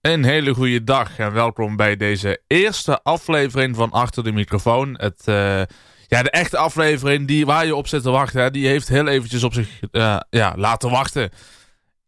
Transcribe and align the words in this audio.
Een 0.00 0.24
hele 0.24 0.54
goede 0.54 0.84
dag 0.84 1.18
en 1.18 1.32
welkom 1.32 1.76
bij 1.76 1.96
deze 1.96 2.40
eerste 2.46 3.02
aflevering 3.02 3.76
van 3.76 3.90
Achter 3.90 4.24
de 4.24 4.32
Microfoon. 4.32 4.94
Het, 4.98 5.22
uh, 5.26 5.62
ja, 6.06 6.22
de 6.22 6.30
echte 6.30 6.56
aflevering 6.56 7.26
die, 7.26 7.46
waar 7.46 7.66
je 7.66 7.74
op 7.74 7.86
zit 7.86 8.02
te 8.02 8.10
wachten, 8.10 8.42
hè, 8.42 8.50
die 8.50 8.66
heeft 8.66 8.88
heel 8.88 9.06
eventjes 9.06 9.42
op 9.42 9.52
zich 9.52 9.68
uh, 9.92 10.20
ja, 10.30 10.54
laten 10.56 10.90
wachten. 10.90 11.30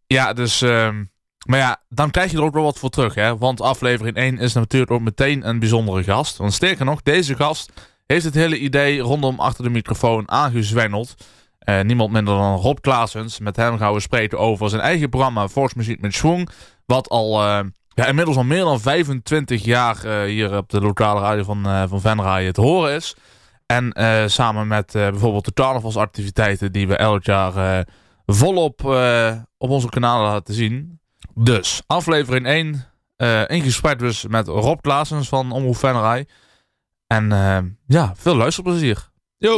Ja, 0.07 0.33
dus... 0.33 0.63
Uh, 0.63 0.89
maar 1.47 1.59
ja, 1.59 1.83
dan 1.89 2.11
krijg 2.11 2.31
je 2.31 2.37
er 2.37 2.43
ook 2.43 2.55
wel 2.55 2.63
wat 2.63 2.79
voor 2.79 2.91
terug. 2.91 3.15
Hè? 3.15 3.37
Want 3.39 3.61
aflevering 3.61 4.17
1 4.17 4.39
is 4.39 4.53
natuurlijk 4.53 4.91
ook 4.91 5.01
meteen 5.01 5.49
een 5.49 5.59
bijzondere 5.59 6.03
gast. 6.03 6.37
Want 6.37 6.53
sterker 6.53 6.85
nog, 6.85 7.03
deze 7.03 7.35
gast 7.35 7.73
heeft 8.07 8.25
het 8.25 8.35
hele 8.35 8.59
idee 8.59 9.01
rondom 9.01 9.41
Achter 9.41 9.65
de 9.65 9.71
Microfoon 9.71 10.31
aangezwengeld. 10.31 11.15
Uh, 11.65 11.81
niemand 11.81 12.13
minder 12.13 12.35
dan 12.35 12.57
Rob 12.57 12.79
Klaasens. 12.81 13.39
Met 13.39 13.57
hem 13.57 13.79
gaan 13.79 13.93
we 13.93 14.01
spreken 14.01 14.39
over 14.39 14.69
zijn 14.69 14.83
eigen 14.83 15.09
programma 15.09 15.49
Volksmuziek 15.49 16.01
met 16.01 16.15
Schwung. 16.15 16.49
Wat 16.87 17.09
al 17.09 17.41
ja, 17.95 18.07
inmiddels 18.07 18.37
al 18.37 18.45
meer 18.45 18.65
dan 18.65 18.81
25 18.81 19.65
jaar 19.65 20.05
uh, 20.05 20.23
hier 20.23 20.57
op 20.57 20.71
de 20.71 20.81
lokale 20.81 21.21
radio 21.21 21.45
van, 21.45 21.67
uh, 21.67 21.83
van 21.87 22.01
Venray 22.01 22.53
te 22.53 22.61
horen 22.61 22.95
is. 22.95 23.17
En 23.67 23.95
uh, 23.99 24.23
samen 24.27 24.67
met 24.67 24.93
bijvoorbeeld 24.93 25.45
de 25.45 25.53
carnavalsactiviteiten 25.53 26.73
die 26.73 26.89
we 26.89 26.97
elk 26.97 27.25
jaar 27.25 27.87
volop 28.27 28.85
op 29.59 29.71
onze 29.71 29.89
kanalen 29.89 30.31
laten 30.31 30.55
zien. 30.55 31.01
Dus, 31.35 31.83
aflevering 31.87 32.47
1. 32.47 32.85
in 33.49 33.63
gesprek 33.63 33.99
dus 33.99 34.27
met 34.27 34.47
Rob 34.47 34.81
Klaasens 34.81 35.29
van 35.29 35.53
Omroep 35.53 35.77
Venray. 35.77 36.27
En 37.07 37.29
ja, 37.87 38.13
veel 38.17 38.37
luisterplezier. 38.37 39.11
Yo! 39.39 39.57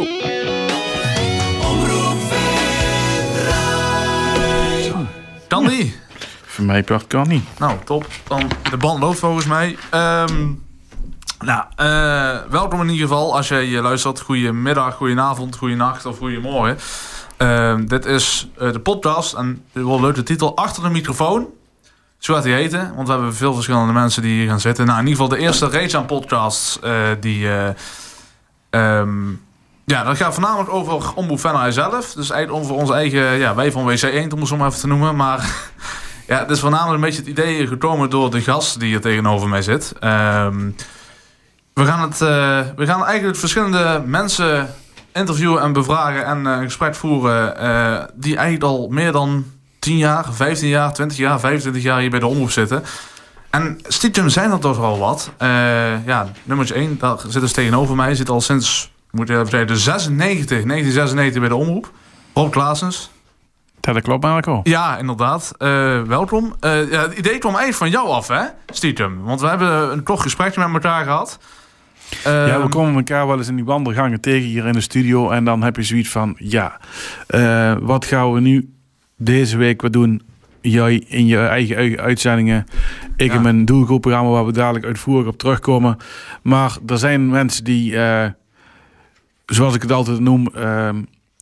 Omroep 1.71 2.21
Venray. 2.21 2.65
Kan 5.49 5.69
die? 5.69 5.95
Voor 6.55 6.65
mij 6.65 6.83
part 6.83 7.07
kan 7.07 7.29
niet. 7.29 7.45
Nou, 7.59 7.79
top. 7.85 8.07
Dan 8.29 8.51
de 8.71 8.77
band 8.77 9.01
loopt 9.01 9.19
volgens 9.19 9.47
mij. 9.47 9.77
Um, 9.95 10.65
nou, 11.39 11.65
uh, 11.81 12.51
welkom 12.51 12.81
in 12.81 12.89
ieder 12.89 13.09
geval 13.09 13.37
als 13.37 13.49
je 13.49 13.81
luistert. 13.83 14.21
Goedemiddag, 14.21 14.95
goedenavond, 14.95 15.57
goedenacht 15.57 16.07
of 16.07 16.19
goedemorgen. 16.19 16.79
Uh, 17.39 17.75
dit 17.87 18.07
is 18.07 18.49
uh, 18.61 18.73
de 18.73 18.81
podcast 18.81 19.33
en 19.33 19.65
wordt 19.73 20.03
leuk 20.03 20.15
de 20.15 20.23
titel 20.23 20.57
Achter 20.57 20.83
de 20.83 20.89
microfoon. 20.89 21.47
Zo 22.19 22.35
gaat 22.35 22.45
hij 22.45 22.53
heten, 22.53 22.93
want 22.95 23.07
we 23.07 23.15
hebben 23.15 23.35
veel 23.35 23.55
verschillende 23.55 23.93
mensen 23.93 24.23
die 24.23 24.35
hier 24.35 24.49
gaan 24.49 24.61
zitten. 24.61 24.87
Nou, 24.87 25.01
in 25.01 25.07
ieder 25.07 25.23
geval 25.23 25.39
de 25.39 25.45
eerste 25.45 25.69
reeks 25.69 25.97
aan 25.97 26.07
podcasts 26.07 26.79
uh, 26.85 26.93
die... 27.21 27.49
Um, 28.71 29.43
ja, 29.85 30.05
dat 30.05 30.17
gaat 30.17 30.35
voornamelijk 30.35 30.73
over 30.73 31.15
Omroep 31.15 31.41
Venray 31.41 31.73
zelf. 31.73 32.13
Dus 32.13 32.31
eigenlijk 32.31 32.65
over 32.65 32.81
onze 32.81 32.93
eigen... 32.93 33.39
Ja, 33.39 33.55
wij 33.55 33.73
van 33.73 33.83
WC1 33.83 34.33
om 34.33 34.39
het 34.39 34.49
zo 34.49 34.57
maar 34.57 34.69
even 34.69 34.81
te 34.81 34.87
noemen. 34.87 35.17
Maar 35.17 35.73
ja, 36.27 36.39
het 36.39 36.51
is 36.51 36.61
voornamelijk 36.61 36.95
een 36.95 37.01
beetje 37.01 37.21
het 37.21 37.31
idee 37.31 37.67
gekomen 37.67 38.11
door 38.11 38.31
de 38.31 38.41
gast 38.41 38.81
die 38.81 38.89
hier 38.89 39.01
tegenover 39.01 39.49
mij 39.49 39.63
zit. 39.63 39.93
Um, 40.05 40.75
we, 41.75 41.85
gaan 41.85 42.01
het, 42.01 42.21
uh, 42.21 42.61
we 42.77 42.87
gaan 42.87 43.05
eigenlijk 43.05 43.39
verschillende 43.39 44.03
mensen 44.07 44.75
interviewen 45.13 45.63
en 45.63 45.73
bevragen 45.73 46.27
en 46.27 46.39
uh, 46.45 46.53
een 46.53 46.63
gesprek 46.63 46.95
voeren... 46.95 47.63
Uh, 47.63 48.03
die 48.15 48.37
eigenlijk 48.37 48.65
al 48.65 48.89
meer 48.89 49.13
dan 49.13 49.45
10 49.79 49.97
jaar, 49.97 50.33
15 50.33 50.69
jaar, 50.69 50.93
20 50.93 51.17
jaar, 51.17 51.41
25 51.41 51.83
jaar 51.83 52.01
hier 52.01 52.11
bij 52.11 52.21
de 52.21 52.27
omroep 52.27 52.51
zitten... 52.51 52.83
En 53.51 53.79
stiekem 53.87 54.29
zijn 54.29 54.51
er 54.51 54.59
toch 54.59 54.79
wel 54.79 54.99
wat. 54.99 55.31
ja, 56.07 56.29
nummer 56.43 56.73
1, 56.73 56.99
daar 56.99 57.19
zit 57.29 57.41
dus 57.41 57.53
tegenover 57.53 57.97
mij. 57.97 58.15
Zit 58.15 58.29
al 58.29 58.41
sinds, 58.41 58.93
moet 59.11 59.29
je 59.29 59.35
even 59.35 59.49
zeggen, 59.49 59.69
de 59.69 59.77
96, 59.77 60.49
1996 60.49 61.41
bij 61.41 61.49
de 61.49 61.55
omroep. 61.55 61.91
Rob 62.33 62.53
Klaasens. 62.53 63.11
Ja, 63.85 63.93
dat 63.93 64.03
klopt 64.03 64.25
eigenlijk 64.25 64.57
al. 64.57 64.73
Ja, 64.73 64.99
inderdaad. 64.99 65.55
Uh, 65.59 66.03
welkom. 66.03 66.55
Uh, 66.61 66.91
ja, 66.91 67.01
het 67.01 67.19
idee 67.19 67.39
kwam 67.39 67.57
eigenlijk 67.57 67.77
van 67.77 67.91
jou 67.91 68.09
af, 68.09 68.29
hè? 68.29 68.43
Stiekem. 68.67 69.23
Want 69.23 69.41
we 69.41 69.47
hebben 69.47 69.93
een 69.93 70.03
kort 70.03 70.21
gesprekje 70.21 70.69
met 70.69 70.85
elkaar 70.85 71.05
gehad. 71.05 71.39
Uh, 72.27 72.49
ja, 72.49 72.63
we 72.63 72.69
komen 72.69 72.95
elkaar 72.95 73.27
wel 73.27 73.39
eens 73.39 73.49
in 73.49 73.57
die 73.57 73.65
wandelgangen 73.65 74.21
tegen 74.21 74.49
hier 74.49 74.67
in 74.67 74.73
de 74.73 74.81
studio. 74.81 75.31
En 75.31 75.45
dan 75.45 75.63
heb 75.63 75.77
je 75.77 75.83
zoiets 75.83 76.09
van, 76.09 76.37
ja, 76.39 76.81
wat 77.81 78.05
gaan 78.05 78.33
we 78.33 78.41
nu 78.41 78.73
deze 79.17 79.57
week 79.57 79.83
wat 79.83 79.93
doen? 79.93 80.23
Jij 80.61 81.05
in 81.09 81.27
je 81.27 81.39
eigen 81.39 82.01
uitzendingen. 82.01 82.67
Ik 83.17 83.31
ja. 83.31 83.35
in 83.35 83.43
mijn 83.43 83.65
doelgroepprogramma 83.65 84.31
waar 84.31 84.47
we 84.47 84.53
dadelijk 84.53 84.85
uitvoerig 84.85 85.27
op 85.27 85.39
terugkomen. 85.39 85.97
Maar 86.43 86.77
er 86.87 86.99
zijn 86.99 87.29
mensen 87.29 87.65
die, 87.65 87.99
zoals 89.47 89.75
ik 89.75 89.83
het 89.83 89.93
altijd 89.93 90.21
noem, 90.21 90.49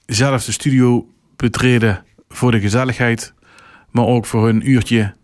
zelf 0.06 0.44
de 0.44 0.52
studio 0.52 1.06
betreden 1.36 2.04
voor 2.32 2.50
de 2.50 2.60
gezelligheid, 2.60 3.32
maar 3.90 4.04
ook 4.04 4.26
voor 4.26 4.44
hun 4.44 4.70
uurtje 4.70 5.14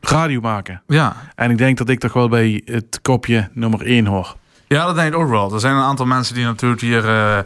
radio 0.00 0.40
maken. 0.40 0.82
Ja. 0.86 1.16
En 1.34 1.50
ik 1.50 1.58
denk 1.58 1.78
dat 1.78 1.88
ik 1.88 1.98
toch 1.98 2.12
wel 2.12 2.28
bij 2.28 2.62
het 2.64 2.98
kopje 3.02 3.48
nummer 3.52 3.86
1 3.86 4.06
hoor. 4.06 4.36
Ja, 4.66 4.86
dat 4.86 4.94
denk 4.94 5.14
ik 5.14 5.18
ook 5.20 5.28
wel. 5.28 5.52
Er 5.54 5.60
zijn 5.60 5.76
een 5.76 5.82
aantal 5.82 6.06
mensen 6.06 6.34
die 6.34 6.44
natuurlijk 6.44 6.80
hier 6.80 7.04
uh, 7.04 7.38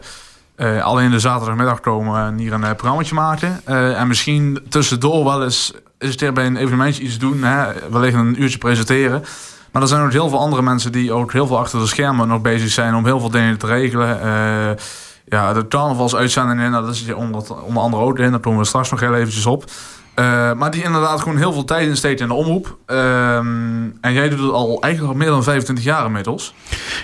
uh, 0.57 0.83
alleen 0.83 1.11
de 1.11 1.19
zaterdagmiddag 1.19 1.79
komen 1.79 2.25
en 2.25 2.37
hier 2.37 2.53
een 2.53 2.61
uh, 2.61 2.71
programmaatje 2.71 3.15
maken. 3.15 3.65
en 3.95 4.07
misschien 4.07 4.59
tussendoor 4.69 5.23
wel 5.23 5.43
eens 5.43 5.73
is 5.99 6.21
het 6.21 6.33
bij 6.33 6.45
een 6.45 6.57
evenementje 6.57 7.03
iets 7.03 7.17
doen. 7.17 7.43
Hè? 7.43 7.89
Wellicht 7.89 8.15
een 8.15 8.41
uurtje 8.41 8.57
presenteren. 8.57 9.23
Maar 9.71 9.81
er 9.81 9.87
zijn 9.87 10.01
ook 10.01 10.11
heel 10.11 10.29
veel 10.29 10.39
andere 10.39 10.61
mensen 10.61 10.91
die 10.91 11.11
ook 11.11 11.31
heel 11.31 11.47
veel 11.47 11.59
achter 11.59 11.79
de 11.79 11.87
schermen 11.87 12.27
nog 12.27 12.41
bezig 12.41 12.69
zijn 12.69 12.95
om 12.95 13.05
heel 13.05 13.19
veel 13.19 13.29
dingen 13.29 13.57
te 13.57 13.67
regelen. 13.67 14.19
Ja, 15.33 15.53
de 15.53 15.67
carnavalsuitzendingen, 15.67 16.71
nou, 16.71 16.85
dat 16.85 16.93
is 16.93 17.13
onder, 17.13 17.63
onder 17.63 17.81
andere 17.81 18.03
ook 18.03 18.19
in. 18.19 18.31
Daar 18.31 18.39
komen 18.39 18.59
we 18.59 18.65
straks 18.65 18.91
nog 18.91 18.99
heel 18.99 19.15
eventjes 19.15 19.45
op. 19.45 19.63
Uh, 20.15 20.53
maar 20.53 20.71
die 20.71 20.83
inderdaad 20.83 21.21
gewoon 21.21 21.37
heel 21.37 21.53
veel 21.53 21.63
tijd 21.63 21.87
insteekt 21.87 22.19
in 22.19 22.27
de 22.27 22.33
omroep. 22.33 22.77
Uh, 22.87 23.37
en 24.01 24.13
jij 24.13 24.29
doet 24.29 24.39
het 24.39 24.51
al 24.51 24.81
eigenlijk 24.81 25.13
al 25.13 25.19
meer 25.19 25.29
dan 25.29 25.43
25 25.43 25.85
jaar 25.85 26.05
inmiddels. 26.05 26.53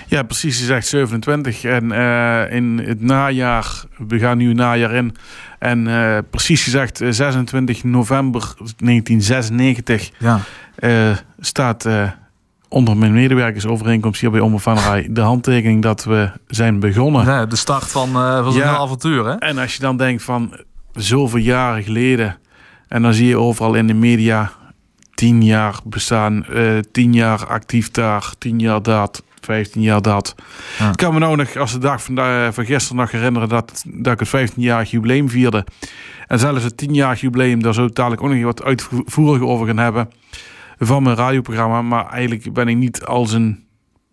Ja, 0.06 0.22
precies. 0.22 0.58
Je 0.58 0.64
zegt 0.64 0.86
27. 0.86 1.64
En 1.64 1.84
uh, 1.84 2.52
in 2.52 2.82
het 2.84 3.00
najaar, 3.00 3.84
we 4.08 4.18
gaan 4.18 4.38
nu 4.38 4.50
een 4.50 4.56
najaar 4.56 4.92
in. 4.92 5.16
En 5.58 5.88
precies 6.30 6.62
gezegd 6.62 7.00
26 7.10 7.84
november 7.84 8.54
1996 8.56 10.10
ja. 10.18 10.40
staat 11.40 11.86
onder 12.70 12.96
mijn 12.96 13.12
medewerkersovereenkomst 13.12 14.20
hier 14.20 14.30
bij 14.30 14.40
Omroep 14.40 15.04
de 15.10 15.20
handtekening 15.20 15.82
dat 15.82 16.04
we 16.04 16.30
zijn 16.46 16.80
begonnen. 16.80 17.24
Ja, 17.24 17.46
de 17.46 17.56
start 17.56 17.90
van, 17.90 18.08
uh, 18.08 18.42
van 18.42 18.52
zo'n 18.52 18.62
ja, 18.62 18.76
avontuur. 18.76 19.26
Hè? 19.26 19.34
En 19.34 19.58
als 19.58 19.74
je 19.74 19.80
dan 19.80 19.96
denkt 19.96 20.22
van 20.22 20.56
zoveel 20.92 21.38
jaren 21.38 21.82
geleden 21.82 22.38
en 22.88 23.02
dan 23.02 23.14
zie 23.14 23.26
je 23.26 23.38
overal 23.38 23.74
in 23.74 23.86
de 23.86 23.94
media 23.94 24.52
tien 25.14 25.44
jaar 25.44 25.80
bestaan, 25.84 26.46
uh, 26.50 26.78
tien 26.92 27.12
jaar 27.12 27.46
actief 27.46 27.90
daar, 27.90 28.32
tien 28.38 28.58
jaar 28.58 28.82
dat, 28.82 29.22
15 29.40 29.82
jaar 29.82 30.02
dat. 30.02 30.34
Ja. 30.78 30.88
Ik 30.88 30.96
kan 30.96 31.12
me 31.12 31.18
nou 31.18 31.36
nog 31.36 31.56
als 31.56 31.72
de 31.72 31.78
dag 31.78 32.02
van, 32.02 32.14
de, 32.14 32.48
van 32.52 32.64
gisteren 32.64 32.96
nog 32.96 33.10
herinneren 33.10 33.48
dat, 33.48 33.84
dat 33.86 34.12
ik 34.12 34.18
het 34.18 34.28
15 34.28 34.62
jaar 34.62 34.84
jubileum 34.84 35.28
vierde. 35.28 35.64
En 36.26 36.38
zelfs 36.38 36.64
het 36.64 36.76
10 36.76 36.94
jaar 36.94 37.16
jubileum, 37.16 37.62
daar 37.62 37.74
zou 37.74 37.86
ik 37.86 37.94
dadelijk 37.94 38.22
ook 38.22 38.30
nog 38.30 38.42
wat 38.42 38.62
uitvoerig 38.62 39.42
over 39.42 39.66
gaan 39.66 39.78
hebben 39.78 40.08
van 40.86 41.02
mijn 41.02 41.16
radioprogramma. 41.16 41.82
Maar 41.82 42.06
eigenlijk 42.06 42.52
ben 42.52 42.68
ik 42.68 42.76
niet 42.76 43.04
als 43.04 43.32
een 43.32 43.64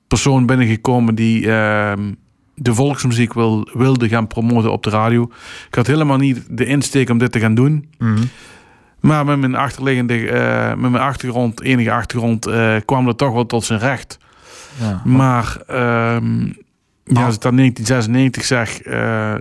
persoon 0.07 0.45
binnengekomen 0.45 1.15
die 1.15 1.41
uh, 1.41 1.93
de 2.55 2.73
volksmuziek 2.73 3.33
wil, 3.33 3.69
wilde 3.73 4.09
gaan 4.09 4.27
promoten 4.27 4.71
op 4.71 4.83
de 4.83 4.89
radio. 4.89 5.31
Ik 5.67 5.75
had 5.75 5.87
helemaal 5.87 6.17
niet 6.17 6.45
de 6.49 6.65
insteek 6.65 7.09
om 7.09 7.17
dit 7.17 7.31
te 7.31 7.39
gaan 7.39 7.55
doen. 7.55 7.89
Mm 7.97 8.15
-hmm. 8.15 8.29
Maar 8.99 9.25
met 9.25 9.39
mijn 9.39 9.55
achterliggende, 9.55 10.17
uh, 10.17 10.67
met 10.67 10.91
mijn 10.91 11.03
achtergrond, 11.03 11.61
enige 11.61 11.91
achtergrond, 11.91 12.47
uh, 12.47 12.75
kwam 12.85 13.05
dat 13.05 13.17
toch 13.17 13.33
wel 13.33 13.45
tot 13.45 13.63
zijn 13.63 13.79
recht. 13.79 14.17
Ja. 14.79 15.01
Maar 15.05 15.57
um, 16.15 16.55
ja, 17.03 17.25
als 17.25 17.35
ik 17.35 17.41
dan 17.41 17.55
1996 17.55 18.45
zeg, 18.45 18.85
uh, 18.85 18.93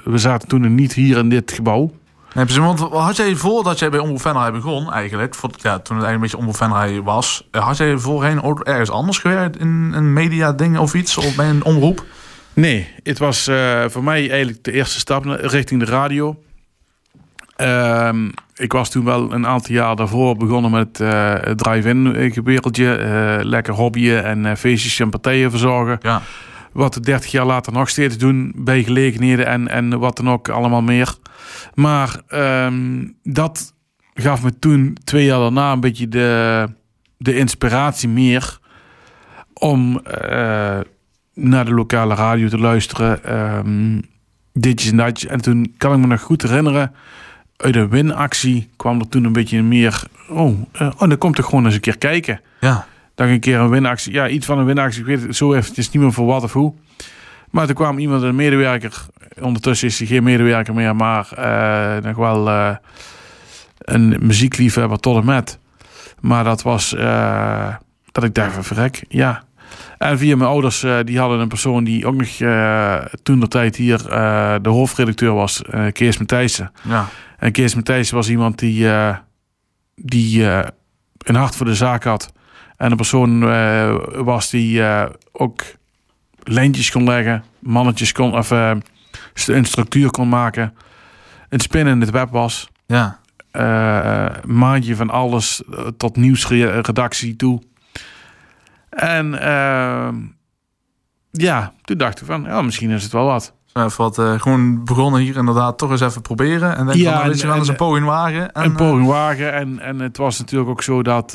we 0.04 0.18
zaten 0.18 0.48
toen 0.48 0.74
niet 0.74 0.92
hier 0.92 1.18
in 1.18 1.28
dit 1.28 1.52
gebouw. 1.52 1.92
Nee, 2.36 2.60
want 2.60 2.80
had 2.80 3.16
jij 3.16 3.34
voordat 3.34 3.78
jij 3.78 3.90
bij 3.90 3.98
Omroep 3.98 4.20
Venray 4.20 4.52
begon, 4.52 4.92
eigenlijk, 4.92 5.34
voor, 5.34 5.50
ja, 5.56 5.78
toen 5.78 5.96
het 5.96 6.04
eigenlijk 6.06 6.14
een 6.14 6.20
beetje 6.20 6.36
Omroep 6.36 6.56
Venray 6.56 7.02
was, 7.02 7.48
had 7.50 7.76
jij 7.76 7.98
voorheen 7.98 8.42
ook 8.42 8.60
ergens 8.60 8.90
anders 8.90 9.18
gewerkt 9.18 9.58
in 9.58 9.92
een 9.94 10.12
media 10.12 10.52
ding 10.52 10.78
of 10.78 10.94
iets, 10.94 11.16
of 11.16 11.34
bij 11.34 11.48
een 11.48 11.64
omroep? 11.64 12.04
Nee, 12.52 12.88
het 13.02 13.18
was 13.18 13.48
uh, 13.48 13.84
voor 13.88 14.04
mij 14.04 14.30
eigenlijk 14.30 14.64
de 14.64 14.72
eerste 14.72 14.98
stap 14.98 15.24
richting 15.24 15.80
de 15.80 15.90
radio. 15.90 16.42
Uh, 17.60 18.10
ik 18.54 18.72
was 18.72 18.90
toen 18.90 19.04
wel 19.04 19.32
een 19.32 19.46
aantal 19.46 19.74
jaar 19.74 19.96
daarvoor 19.96 20.36
begonnen 20.36 20.70
met 20.70 21.00
uh, 21.00 21.34
het 21.40 21.58
drive-in 21.58 22.32
wereldje. 22.44 22.98
Uh, 22.98 23.44
lekker 23.44 23.74
hobbyen 23.74 24.24
en 24.24 24.56
feestjes 24.56 25.00
en 25.00 25.10
partijen 25.10 25.50
verzorgen. 25.50 25.98
Ja. 26.02 26.22
Wat 26.76 26.94
we 26.94 27.00
30 27.00 27.30
jaar 27.30 27.46
later 27.46 27.72
nog 27.72 27.88
steeds 27.88 28.18
doen 28.18 28.52
bij 28.56 28.82
gelegenheden 28.82 29.46
en, 29.46 29.68
en 29.68 29.98
wat 29.98 30.16
dan 30.16 30.30
ook 30.30 30.48
allemaal 30.48 30.82
meer. 30.82 31.14
Maar 31.74 32.20
um, 32.64 33.16
dat 33.22 33.74
gaf 34.14 34.42
me 34.42 34.58
toen 34.58 34.96
twee 35.04 35.24
jaar 35.24 35.38
daarna 35.38 35.72
een 35.72 35.80
beetje 35.80 36.08
de, 36.08 36.66
de 37.16 37.36
inspiratie 37.36 38.08
meer 38.08 38.58
om 39.52 40.00
uh, 40.06 40.78
naar 41.34 41.64
de 41.64 41.74
lokale 41.74 42.14
radio 42.14 42.48
te 42.48 42.58
luisteren. 42.58 43.36
Um, 43.58 44.02
ditjes 44.52 44.90
en 44.90 44.96
datjes. 44.96 45.30
En 45.30 45.40
toen 45.40 45.74
kan 45.76 45.92
ik 45.92 45.98
me 45.98 46.06
nog 46.06 46.20
goed 46.20 46.42
herinneren. 46.42 46.92
Uit 47.56 47.74
de 47.74 47.88
winactie 47.88 48.70
kwam 48.76 49.00
er 49.00 49.08
toen 49.08 49.24
een 49.24 49.32
beetje 49.32 49.62
meer. 49.62 50.02
Oh, 50.28 50.58
uh, 50.80 50.90
oh 50.98 51.08
dan 51.08 51.18
komt 51.18 51.38
er 51.38 51.44
gewoon 51.44 51.64
eens 51.64 51.74
een 51.74 51.80
keer 51.80 51.98
kijken. 51.98 52.40
Ja. 52.60 52.86
Ik 53.16 53.26
een 53.26 53.40
keer 53.40 53.58
een 53.58 53.70
winactie, 53.70 54.12
ja, 54.12 54.28
iets 54.28 54.46
van 54.46 54.58
een 54.58 54.64
winactie, 54.64 55.00
ik 55.00 55.06
weet 55.06 55.22
het 55.22 55.36
zo 55.36 55.54
eventjes 55.54 55.90
niet 55.90 56.02
meer 56.02 56.12
voor 56.12 56.26
wat 56.26 56.42
of 56.42 56.52
hoe. 56.52 56.74
Maar 57.50 57.66
toen 57.66 57.74
kwam 57.74 57.98
iemand, 57.98 58.22
een 58.22 58.34
medewerker, 58.34 59.06
ondertussen 59.40 59.88
is 59.88 59.98
hij 59.98 60.06
geen 60.06 60.22
medewerker 60.22 60.74
meer, 60.74 60.96
maar 60.96 61.32
eh, 61.32 62.02
nog 62.02 62.16
wel 62.16 62.48
eh, 62.48 62.74
een 63.78 64.16
muziekliefhebber 64.20 64.98
tot 64.98 65.16
en 65.16 65.24
met. 65.24 65.58
Maar 66.20 66.44
dat 66.44 66.62
was, 66.62 66.94
eh, 66.94 67.74
dat 68.12 68.24
ik 68.24 68.34
dacht 68.34 68.54
van 68.54 68.64
verrek, 68.64 69.04
ja. 69.08 69.44
En 69.98 70.18
via 70.18 70.36
mijn 70.36 70.50
ouders, 70.50 70.84
die 71.04 71.18
hadden 71.18 71.40
een 71.40 71.48
persoon 71.48 71.84
die 71.84 72.06
ook 72.06 72.14
nog 72.14 72.28
toen 73.22 73.40
de 73.40 73.48
tijd 73.48 73.76
hier 73.76 73.98
de 74.62 74.68
hoofdredacteur 74.68 75.34
was, 75.34 75.62
Kees 75.92 76.18
Matthijssen. 76.18 76.72
Ja. 76.82 77.08
En 77.38 77.52
Kees 77.52 77.74
Matthijssen 77.74 78.16
was 78.16 78.28
iemand 78.28 78.58
die, 78.58 78.88
die 79.94 80.44
een 81.18 81.34
hart 81.34 81.56
voor 81.56 81.66
de 81.66 81.74
zaak 81.74 82.04
had. 82.04 82.32
En 82.76 82.90
een 82.90 82.96
persoon 82.96 83.48
eh, 83.50 83.96
was 84.14 84.50
die 84.50 84.82
eh, 84.82 85.10
ook 85.32 85.62
lijntjes 86.42 86.90
kon 86.90 87.04
leggen, 87.04 87.44
mannetjes 87.58 88.12
kon, 88.12 88.34
of 88.36 88.52
st- 89.34 89.48
een 89.48 89.64
structuur 89.64 90.10
kon 90.10 90.28
maken. 90.28 90.74
Een 91.48 91.60
spin 91.60 91.86
in 91.86 92.00
het 92.00 92.10
web 92.10 92.30
was. 92.30 92.68
Ja. 92.86 93.18
maandje 94.46 94.96
van 94.96 95.10
alles 95.10 95.62
tot 95.96 96.16
nieuwsredactie 96.16 97.36
toe. 97.36 97.62
En 98.90 99.30
ja, 101.30 101.72
toen 101.82 101.96
dacht 101.98 102.20
ik 102.20 102.26
van, 102.26 102.42
ja, 102.42 102.62
misschien 102.62 102.90
is 102.90 103.02
het 103.02 103.12
wel 103.12 103.26
wat. 103.26 103.54
Even 103.72 103.96
wat, 103.96 104.14
gewoon 104.40 104.84
begonnen 104.84 105.20
hier 105.20 105.36
inderdaad 105.36 105.78
toch 105.78 105.90
eens 105.90 106.00
even 106.00 106.22
proberen. 106.22 106.76
En 106.76 106.86
denk 106.86 106.98
Ja, 106.98 107.04
van, 107.04 107.12
nou, 107.14 107.28
weet 107.28 107.40
je 107.40 107.46
wel 107.46 107.56
eens 107.56 107.66
en- 107.66 107.72
een 107.72 107.78
poging 107.78 108.06
wagen. 108.06 108.52
En, 108.52 108.64
een 108.64 108.74
poging 108.76 109.06
wagen. 109.06 109.52
En, 109.52 109.78
en 109.78 109.98
het 110.00 110.16
was 110.16 110.38
natuurlijk 110.38 110.70
ook 110.70 110.82
zo 110.82 111.02
dat, 111.02 111.34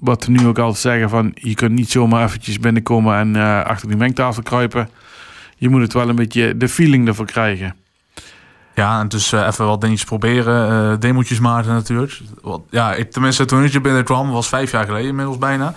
wat 0.00 0.24
we 0.24 0.32
nu 0.32 0.46
ook 0.46 0.58
altijd 0.58 0.78
zeggen, 0.78 1.08
van 1.08 1.32
je 1.34 1.54
kunt 1.54 1.72
niet 1.72 1.90
zomaar 1.90 2.24
eventjes 2.24 2.58
binnenkomen 2.58 3.16
en 3.18 3.36
eh, 3.36 3.64
achter 3.64 3.88
die 3.88 3.96
mengtafel 3.96 4.42
kruipen. 4.42 4.88
Je 5.56 5.68
moet 5.68 5.80
het 5.80 5.92
wel 5.92 6.08
een 6.08 6.16
beetje 6.16 6.56
de 6.56 6.68
feeling 6.68 7.08
ervoor 7.08 7.26
krijgen. 7.26 7.76
Ja, 8.74 9.00
en 9.00 9.08
dus 9.08 9.32
eh, 9.32 9.46
even 9.46 9.66
wat 9.66 9.80
dingetjes 9.80 10.08
proberen. 10.08 11.00
demootjes 11.00 11.40
maken 11.40 11.72
natuurlijk. 11.72 12.20
Wat, 12.42 12.60
ja, 12.70 12.94
ik, 12.94 13.10
tenminste 13.10 13.44
toen 13.44 13.64
ik 13.64 13.82
binnenkwam, 13.82 14.30
was 14.30 14.48
vijf 14.48 14.70
jaar 14.70 14.84
geleden 14.84 15.08
inmiddels 15.08 15.38
bijna. 15.38 15.74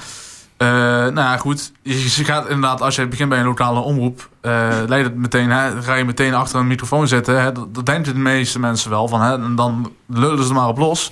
Nou 0.57 1.15
ja, 1.15 1.37
goed. 1.37 1.71
Je, 1.81 2.23
gaat 2.23 2.43
inderdaad, 2.47 2.81
als 2.81 2.95
je 2.95 3.07
begint 3.07 3.29
bij 3.29 3.39
een 3.39 3.45
lokale 3.45 3.79
omroep, 3.79 4.29
eh 4.41 4.69
leidt 4.87 5.07
het 5.07 5.15
meteen, 5.15 5.49
hè, 5.49 5.81
ga 5.81 5.95
je 5.95 6.05
meteen 6.05 6.33
achter 6.33 6.59
een 6.59 6.67
microfoon 6.67 7.07
zitten. 7.07 7.41
Hè, 7.41 7.51
dat, 7.51 7.75
dat 7.75 7.85
denken 7.85 8.13
de 8.13 8.19
meeste 8.19 8.59
mensen 8.59 8.89
wel 8.89 9.07
van. 9.07 9.21
Hè, 9.21 9.33
en 9.33 9.55
dan 9.55 9.91
lullen 10.07 10.43
ze 10.43 10.49
er 10.49 10.55
maar 10.55 10.67
op 10.67 10.77
los. 10.77 11.11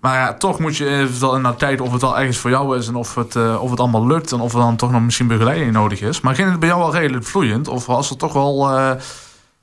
Maar 0.00 0.14
ja, 0.14 0.34
toch 0.34 0.58
moet 0.58 0.76
je 0.76 0.86
even 0.86 1.44
in 1.44 1.56
kijken 1.56 1.84
of 1.84 1.92
het 1.92 2.00
wel 2.00 2.18
ergens 2.18 2.38
voor 2.38 2.50
jou 2.50 2.76
is 2.78 2.88
en 2.88 2.94
of 2.94 3.14
het, 3.14 3.36
eh, 3.36 3.62
of 3.62 3.70
het 3.70 3.80
allemaal 3.80 4.06
lukt 4.06 4.32
en 4.32 4.40
of 4.40 4.52
er 4.52 4.60
dan 4.60 4.76
toch 4.76 4.90
nog 4.90 5.02
misschien 5.02 5.26
begeleiding 5.26 5.72
nodig 5.72 6.00
is. 6.00 6.20
Maar 6.20 6.34
ging 6.34 6.50
het 6.50 6.60
bij 6.60 6.68
jou 6.68 6.80
wel 6.80 6.92
redelijk 6.94 7.24
vloeiend? 7.24 7.68
Of 7.68 7.86
was 7.86 8.08
het 8.08 8.18
toch 8.18 8.32
wel 8.32 8.70
eh, 8.70 8.90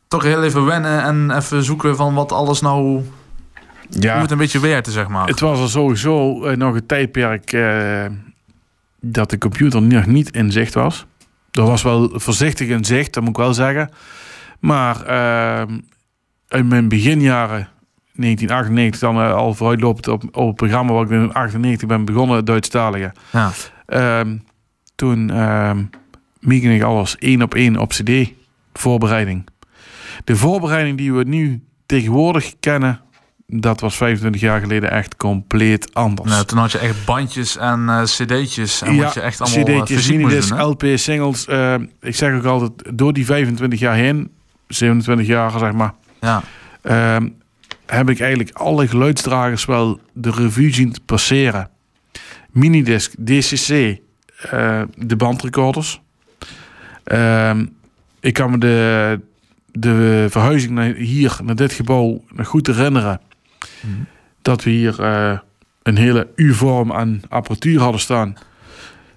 toch 0.08 0.24
heel 0.24 0.44
even 0.44 0.66
wennen 0.66 1.04
en 1.04 1.32
even 1.38 1.64
zoeken 1.64 1.96
van 1.96 2.14
wat 2.14 2.32
alles 2.32 2.62
nou, 2.62 2.82
hoe 2.82 3.04
Ja, 3.90 4.22
het 4.22 4.32
een 4.32 4.38
beetje 4.38 4.60
werkte, 4.60 4.92
zeg 4.92 5.08
maar. 5.08 5.28
het 5.28 5.40
was 5.40 5.60
er 5.60 5.70
sowieso 5.70 6.46
eh, 6.46 6.58
nog 6.58 6.76
een 6.76 6.86
tijdperk 6.86 7.58
dat 9.00 9.30
de 9.30 9.38
computer 9.38 9.82
nog 9.82 10.06
niet 10.06 10.32
in 10.32 10.52
zicht 10.52 10.74
was. 10.74 11.06
Er 11.52 11.66
was 11.66 11.82
wel 11.82 12.10
voorzichtig 12.14 12.68
in 12.68 12.86
zicht, 12.86 13.14
dat 13.14 13.24
moet 13.24 13.32
ik 13.32 13.44
wel 13.44 13.54
zeggen. 13.54 13.90
Maar 14.60 14.98
in 16.48 16.68
mijn 16.68 16.88
beginjaren, 16.88 17.70
1998, 18.16 19.00
dan 19.00 19.16
eh, 19.22 19.34
al 19.34 19.54
vooruitlopend 19.54 20.08
op, 20.08 20.24
op 20.32 20.48
het 20.48 20.56
programma 20.56 20.94
waar 20.94 21.04
ik 21.04 21.10
in 21.10 21.16
1998 21.18 21.88
ben 21.88 22.06
begonnen, 22.06 22.46
Duitsstalige. 22.46 23.12
Ja. 23.32 23.52
Ehm, 23.86 24.38
toen 24.96 25.30
ehm 25.30 25.84
mieken 26.40 26.72
ik 26.72 26.82
alles 26.84 27.18
één 27.18 27.42
op 27.42 27.56
één 27.56 27.78
op 27.78 27.90
cd. 27.90 28.32
Voorbereiding. 28.74 29.48
De 30.24 30.36
voorbereiding 30.36 30.98
die 30.98 31.14
we 31.14 31.24
nu 31.24 31.64
tegenwoordig 31.86 32.54
kennen, 32.60 33.02
dat 33.48 33.80
was 33.80 33.96
25 33.96 34.42
jaar 34.42 34.60
geleden 34.60 34.92
echt 34.92 35.18
compleet 35.18 35.94
anders. 35.94 36.30
Nou, 36.30 36.46
toen 36.46 36.58
had 36.58 36.72
je 36.72 36.78
echt 36.78 37.06
bandjes 37.06 37.58
en 37.58 37.90
eh, 37.90 38.04
cd'tjes. 38.04 38.82
En 38.82 38.98
wat 38.98 39.14
je 39.14 39.22
echt 39.22 39.42
allemaal 39.42 39.66
eh, 39.68 39.80
cd'tjes, 39.82 39.98
fysiek 40.00 40.18
minidisc, 40.18 40.50
doen. 40.50 40.62
LP, 40.62 40.84
singles. 40.96 41.48
ik 42.02 42.16
zeg 42.16 42.34
ook 42.34 42.46
altijd, 42.46 42.98
door 42.98 43.14
die 43.14 43.26
25 43.26 43.80
jaar 43.80 43.96
heen, 43.96 44.32
27 44.68 45.28
jaar 45.28 45.60
zeg 45.60 45.72
maar, 45.72 45.94
Ja. 46.22 46.42
ehm, 46.82 47.28
heb 47.86 48.10
ik 48.10 48.20
eigenlijk 48.20 48.58
alle 48.58 48.88
geluidsdragers 48.88 49.66
wel 49.66 50.00
de 50.14 50.32
revue 50.32 50.74
zien 50.74 50.96
passeren. 51.06 51.70
Minidisc, 52.52 53.14
DCC, 53.26 54.00
eh, 54.52 54.82
de 54.98 55.16
bandrecorders. 55.16 56.02
Ehm, 57.04 57.66
ik 58.20 58.34
kan 58.34 58.52
me 58.52 58.58
de, 58.58 59.20
de 59.72 60.26
verhuizing 60.30 60.72
naar 60.74 60.94
hier, 60.94 61.38
naar 61.44 61.56
dit 61.56 61.74
gebouw, 61.74 62.24
nog 62.36 62.48
goed 62.48 62.68
herinneren. 62.68 63.22
Mhm. 63.82 63.94
Dat 64.42 64.64
we 64.64 64.70
hier 64.70 65.02
eh, 65.02 65.40
een 65.84 65.98
hele 65.98 66.28
U-vorm 66.36 66.92
aan 66.92 67.22
apparatuur 67.30 67.80
hadden 67.80 68.02
staan. 68.02 68.36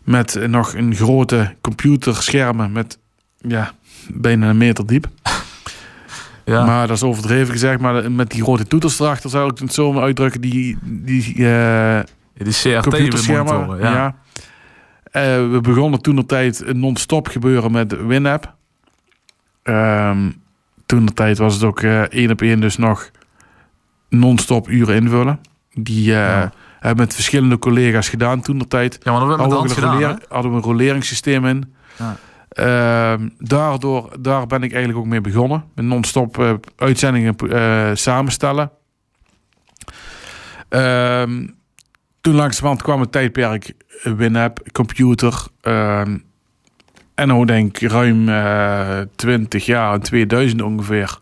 Met 0.04 0.48
nog 0.48 0.74
een 0.74 0.94
grote 0.94 1.54
computerschermen 1.60 2.72
met 2.72 2.98
ja, 3.38 3.72
bijna 4.08 4.48
een 4.48 4.56
meter 4.56 4.86
diep. 4.86 5.08
Ja. 6.48 6.64
Maar 6.64 6.86
dat 6.86 6.96
is 6.96 7.02
overdreven 7.02 7.52
gezegd. 7.52 7.80
Maar 7.80 8.12
met 8.12 8.30
die 8.30 8.42
grote 8.42 8.66
toeters 8.66 9.00
erachter 9.00 9.30
zou 9.30 9.50
ik 9.50 9.58
het 9.58 9.74
zo 9.74 9.92
maar 9.92 10.02
uitdrukken. 10.02 10.40
Die, 10.40 10.78
die 10.82 11.40
Ja, 11.42 12.04
die 12.34 12.52
CRT 12.52 12.82
computerschermen. 12.82 13.54
monitoren. 13.54 13.80
Ja. 13.92 13.92
Ja. 13.92 14.14
Eh, 15.10 15.50
we 15.50 15.58
begonnen 15.62 16.00
toen 16.02 16.16
de 16.16 16.26
tijd 16.26 16.66
een 16.66 16.78
non-stop 16.80 17.28
gebeuren 17.28 17.72
met 17.72 18.06
Winamp. 18.06 18.54
Ehm 19.62 20.30
toen 20.86 21.06
de 21.06 21.12
tijd 21.12 21.38
was 21.38 21.54
het 21.54 21.62
ook 21.64 21.80
eh, 21.80 22.00
één 22.00 22.30
op 22.30 22.40
één 22.42 22.60
dus 22.60 22.76
nog 22.76 23.10
non-stop 24.08 24.68
uren 24.68 24.94
invullen. 24.94 25.40
Die 25.72 26.04
Ja. 26.04 26.52
hebben 26.80 27.04
met 27.04 27.14
verschillende 27.14 27.58
collega's 27.58 28.08
gedaan 28.08 28.40
toen 28.40 28.58
de 28.58 28.66
tijd. 28.68 28.98
ja, 29.02 29.10
maar 29.10 29.20
dat 29.20 29.28
met 29.28 29.38
Hadden 29.38 29.58
we, 29.62 29.68
een 29.68 29.74
gedaan. 29.74 29.96
hè? 29.96 30.00
roleer- 30.02 30.22
hadden 30.28 30.50
we 30.50 30.56
een 30.56 30.62
roleringssysteem 30.62 31.46
in. 31.46 31.74
Ja. 31.98 32.16
Ehm, 32.48 33.28
daardoor, 33.38 34.10
daar 34.20 34.46
ben 34.46 34.62
ik 34.62 34.72
eigenlijk 34.72 34.98
ook 34.98 35.10
mee 35.10 35.20
begonnen. 35.20 35.64
Met 35.74 35.84
non-stop 35.84 36.38
eh, 36.38 36.54
uitzendingen 36.76 37.36
eh, 37.36 37.90
samenstellen. 37.94 38.70
Ehm, 40.68 41.46
toen 42.20 42.34
langzamerhand 42.34 42.82
kwam 42.82 43.00
het 43.00 43.12
tijdperk 43.12 43.74
eh, 44.02 44.12
Winamp, 44.12 44.60
computer. 44.72 45.46
ehm, 45.60 46.18
en 47.14 47.28
nou 47.28 47.44
denk 47.44 47.78
ik 47.78 47.90
ruim 47.90 48.28
eh 48.28 49.00
20 49.16 49.66
jaar, 49.66 49.94
in 49.94 50.00
2000 50.00 50.62
ongeveer. 50.62 51.18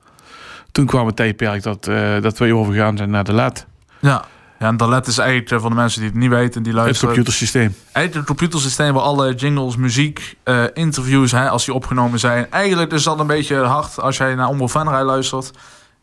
Toen 0.72 0.86
kwam 0.86 1.06
het 1.06 1.16
tijdperk 1.16 1.62
dat, 1.62 1.84
dat 2.22 2.38
wij 2.38 2.52
overgegaan 2.52 2.96
zijn 2.96 3.10
naar 3.10 3.24
de 3.24 3.32
LED. 3.32 3.66
Ja. 4.00 4.24
Ja, 4.58 4.66
en 4.66 4.76
dat 4.76 4.88
let 4.88 5.06
is 5.06 5.18
eigenlijk 5.18 5.50
eh, 5.50 5.60
voor 5.60 5.68
de 5.70 5.74
mensen 5.76 6.00
die 6.00 6.10
het 6.10 6.18
niet 6.18 6.30
weten, 6.30 6.62
die 6.62 6.72
Het 6.72 6.80
luisteren. 6.82 7.08
computersysteem. 7.14 7.74
Eigenlijk 7.92 8.14
het 8.28 8.36
computersysteem 8.36 8.92
waar 8.92 9.02
alle 9.02 9.34
jingles, 9.34 9.76
muziek, 9.76 10.36
eh, 10.42 10.62
interviews, 10.74 11.32
hè, 11.32 11.48
als 11.50 11.64
die 11.64 11.74
opgenomen 11.74 12.18
zijn. 12.18 12.50
Eigenlijk 12.50 12.92
is 12.92 13.02
dat 13.02 13.20
een 13.20 13.26
beetje 13.26 13.56
hard 13.56 14.00
als 14.00 14.16
jij 14.16 14.34
naar 14.34 14.48
Omroep 14.48 14.70
Venray 14.70 15.02
luistert. 15.02 15.50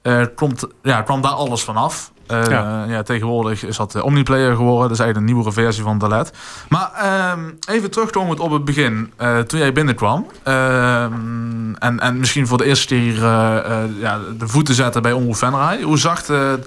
eh, 0.02 0.22
komt, 0.36 0.66
ja, 0.84 1.02
kwam 1.02 1.22
daar 1.22 1.32
alles 1.32 1.62
vanaf. 1.64 2.12
Eh 2.28 2.50
Ja. 2.50 2.86
ja. 2.88 3.02
tegenwoordig 3.04 3.64
is 3.66 3.78
dat 3.78 3.92
de 3.92 4.04
Omniplayer 4.04 4.56
geworden. 4.56 4.82
Dat 4.82 4.92
is 4.92 5.00
eigenlijk 5.00 5.18
een 5.30 5.34
nieuwere 5.36 5.62
versie 5.62 5.84
van 5.84 5.98
de 5.98 6.08
LED. 6.08 6.32
Maar 6.70 6.92
ehm, 6.94 7.40
even 7.70 7.92
terugkomend 7.92 8.40
op 8.40 8.52
het 8.52 8.66
begin. 8.66 9.14
toen 9.48 9.60
jij 9.60 9.72
binnenkwam. 9.74 10.28
ehm, 10.44 11.74
en, 11.74 12.00
en 12.00 12.20
misschien 12.20 12.48
voor 12.48 12.58
de 12.58 12.66
eerste 12.66 12.88
keer 12.88 13.16
ja, 14.00 14.20
de 14.38 14.48
voeten 14.48 14.74
zetten 14.76 15.02
bij 15.02 15.12
Omroep 15.12 15.36
Venray. 15.36 15.82
Hoe 15.82 15.98
zag 16.00 16.26
de... 16.26 16.60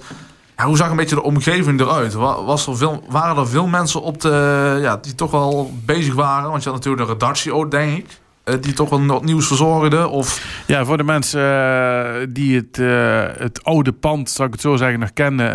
Hoe 0.63 0.77
zag 0.77 0.89
een 0.89 0.95
beetje 0.95 1.15
de 1.15 1.23
omgeving 1.23 1.79
eruit? 1.79 2.13
Wa- 2.13 2.43
Was 2.43 2.67
er 2.67 2.77
veel, 2.77 3.03
waren 3.09 3.37
er 3.37 3.47
veel 3.47 3.67
mensen 3.67 4.01
op 4.01 4.21
de, 4.21 4.77
ja, 4.81 4.97
die 4.97 5.15
toch 5.15 5.31
wel 5.31 5.71
bezig 5.85 6.13
waren? 6.13 6.49
Want 6.49 6.63
je 6.63 6.69
had 6.69 6.77
natuurlijk 6.77 7.07
de 7.07 7.13
redactie 7.13 7.53
ook, 7.53 7.71
denk 7.71 7.97
ik. 7.97 8.05
eh, 8.43 8.55
die 8.61 8.73
toch 8.73 8.89
wel 8.89 9.05
wat 9.05 9.23
nieuws 9.23 9.47
verzorgde. 9.47 10.07
Of, 10.07 10.45
Ja, 10.67 10.85
voor 10.85 10.97
de 10.97 11.03
mensen 11.03 11.41
eh, 11.41 12.27
die 12.29 12.55
het, 12.55 12.79
eh, 12.79 13.41
het 13.43 13.63
oude 13.63 13.91
pand, 13.91 14.29
zou 14.29 14.47
ik 14.47 14.53
het 14.53 14.63
zo 14.63 14.75
zeggen, 14.75 14.99
nog 14.99 15.13
kennen, 15.13 15.47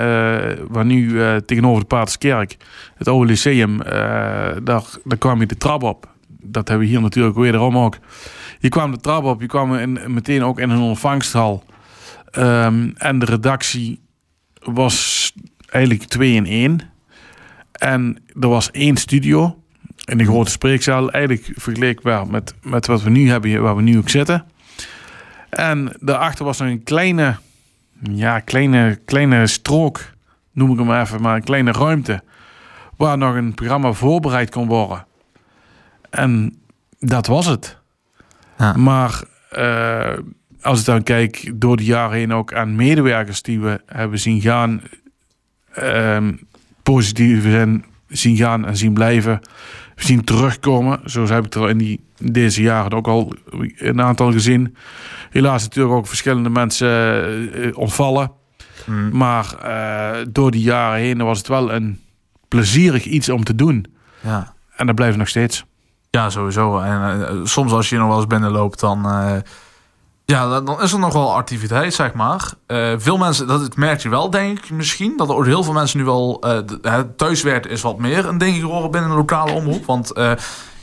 waar 0.68 0.84
nu 0.84 1.20
tegenover 1.46 1.80
de 1.80 1.86
Paterskerk, 1.86 2.56
het 2.96 3.08
oude 3.08 3.26
lyceum, 3.26 3.78
daar, 3.82 4.82
daar 5.04 5.18
kwam 5.18 5.40
je 5.40 5.46
de 5.46 5.56
trap 5.56 5.82
op. 5.82 6.10
Dat 6.44 6.68
hebben 6.68 6.86
we 6.86 6.92
hier 6.92 7.02
natuurlijk 7.02 7.36
wederom 7.36 7.78
ook. 7.78 7.96
Je 8.58 8.68
kwam 8.68 8.90
de 8.90 9.00
trap 9.00 9.24
op, 9.24 9.40
je 9.40 9.46
kwam 9.46 9.92
meteen 10.12 10.44
ook 10.44 10.58
in 10.60 10.70
een 10.70 10.80
ontvangsthal. 10.80 11.64
Ehm, 12.30 12.90
en 12.96 13.18
de 13.18 13.26
redactie 13.26 14.00
was 14.64 15.32
eigenlijk 15.66 16.04
twee 16.04 16.34
in 16.34 16.46
één. 16.46 16.80
En 17.72 18.18
er 18.40 18.48
was 18.48 18.70
één 18.70 18.96
studio 18.96 19.62
in 20.04 20.18
de 20.18 20.24
grote 20.24 20.50
spreekzaal. 20.50 21.10
Eigenlijk 21.10 21.58
vergelijkbaar 21.60 22.26
met, 22.26 22.54
met 22.62 22.86
wat 22.86 23.02
we 23.02 23.10
nu 23.10 23.30
hebben, 23.30 23.62
waar 23.62 23.76
we 23.76 23.82
nu 23.82 23.98
ook 23.98 24.08
zitten. 24.08 24.44
En 25.50 25.96
daarachter 26.00 26.44
was 26.44 26.58
nog 26.58 26.68
een 26.68 26.82
kleine, 26.82 27.36
ja, 28.10 28.40
kleine, 28.40 28.98
kleine 29.04 29.46
strook, 29.46 30.00
noem 30.52 30.72
ik 30.72 30.78
hem 30.78 31.00
even, 31.00 31.22
maar 31.22 31.36
een 31.36 31.44
kleine 31.44 31.72
ruimte. 31.72 32.22
waar 32.96 33.18
nog 33.18 33.34
een 33.34 33.54
programma 33.54 33.92
voorbereid 33.92 34.50
kon 34.50 34.66
worden. 34.66 35.06
En 36.10 36.58
dat 36.98 37.26
was 37.26 37.46
het. 37.46 37.78
Ja. 38.58 38.72
Maar 38.72 39.22
eh, 39.50 40.18
als 40.62 40.80
ik 40.80 40.84
dan 40.86 41.02
kijk 41.02 41.52
door 41.54 41.76
de 41.76 41.84
jaren 41.84 42.16
heen 42.16 42.32
ook 42.32 42.54
aan 42.54 42.76
medewerkers 42.76 43.42
die 43.42 43.60
we 43.60 43.80
hebben 43.86 44.18
zien 44.18 44.40
gaan, 44.40 44.82
ehm 45.72 46.32
positief 46.82 47.42
zijn, 47.42 47.84
zien 48.08 48.36
gaan 48.36 48.66
en 48.66 48.76
zien 48.76 48.92
blijven, 48.92 49.40
zien 49.96 50.24
terugkomen. 50.24 51.00
Zo 51.10 51.26
heb 51.26 51.44
ik 51.44 51.54
er 51.54 51.68
in 51.68 51.78
die, 51.78 52.00
deze 52.18 52.62
jaren 52.62 52.92
ook 52.92 53.08
al 53.08 53.34
een 53.76 54.00
aantal 54.00 54.32
gezien. 54.32 54.76
Helaas 55.30 55.62
natuurlijk 55.62 55.94
ook 55.94 56.06
verschillende 56.06 56.50
mensen 56.50 56.88
eh, 57.52 57.78
ontvallen. 57.78 58.32
Mm. 58.86 59.16
Maar 59.16 59.54
eh, 59.62 60.26
door 60.28 60.50
die 60.50 60.62
jaren 60.62 61.00
heen 61.00 61.18
was 61.18 61.38
het 61.38 61.48
wel 61.48 61.72
een 61.72 62.00
plezierig 62.48 63.04
iets 63.04 63.28
om 63.28 63.44
te 63.44 63.54
doen. 63.54 63.86
Ja. 64.20 64.54
En 64.76 64.86
dat 64.86 64.94
blijft 64.94 65.16
nog 65.16 65.28
steeds. 65.28 65.64
Ja, 66.10 66.30
sowieso. 66.30 66.78
En 66.78 67.26
eh, 67.28 67.34
soms 67.44 67.72
als 67.72 67.88
je 67.88 67.96
nog 67.96 68.08
wel 68.08 68.16
eens 68.16 68.26
binnenloopt, 68.26 68.80
dan, 68.80 69.04
eh, 69.04 69.36
ja, 70.32 70.60
dan- 70.60 70.82
is 70.82 70.92
er 70.92 70.98
nog 70.98 71.12
wel 71.12 71.34
activiteit, 71.34 71.94
zeg 71.94 72.12
maar. 72.12 72.52
Eh, 72.66 72.92
veel 72.96 73.16
mensen, 73.18 73.46
dat 73.46 73.76
merk 73.76 74.00
je 74.02 74.08
wel, 74.08 74.30
denk 74.30 74.58
ik 74.58 74.70
misschien. 74.70 75.14
Dat 75.16 75.28
er 75.30 75.44
heel 75.46 75.62
veel 75.64 75.72
mensen 75.72 75.98
nu 75.98 76.04
wel... 76.04 76.36
eh, 76.40 76.58
de- 76.66 76.78
het 76.90 77.18
thuiswerken 77.18 77.70
is 77.70 77.82
wat 77.82 77.98
meer 77.98 78.26
een 78.26 78.38
ding 78.38 78.56
geworden 78.60 78.90
binnen 78.90 79.10
een 79.10 79.16
lokale 79.16 79.52
omroep. 79.52 79.86
Want 79.86 80.12
eh, 80.12 80.32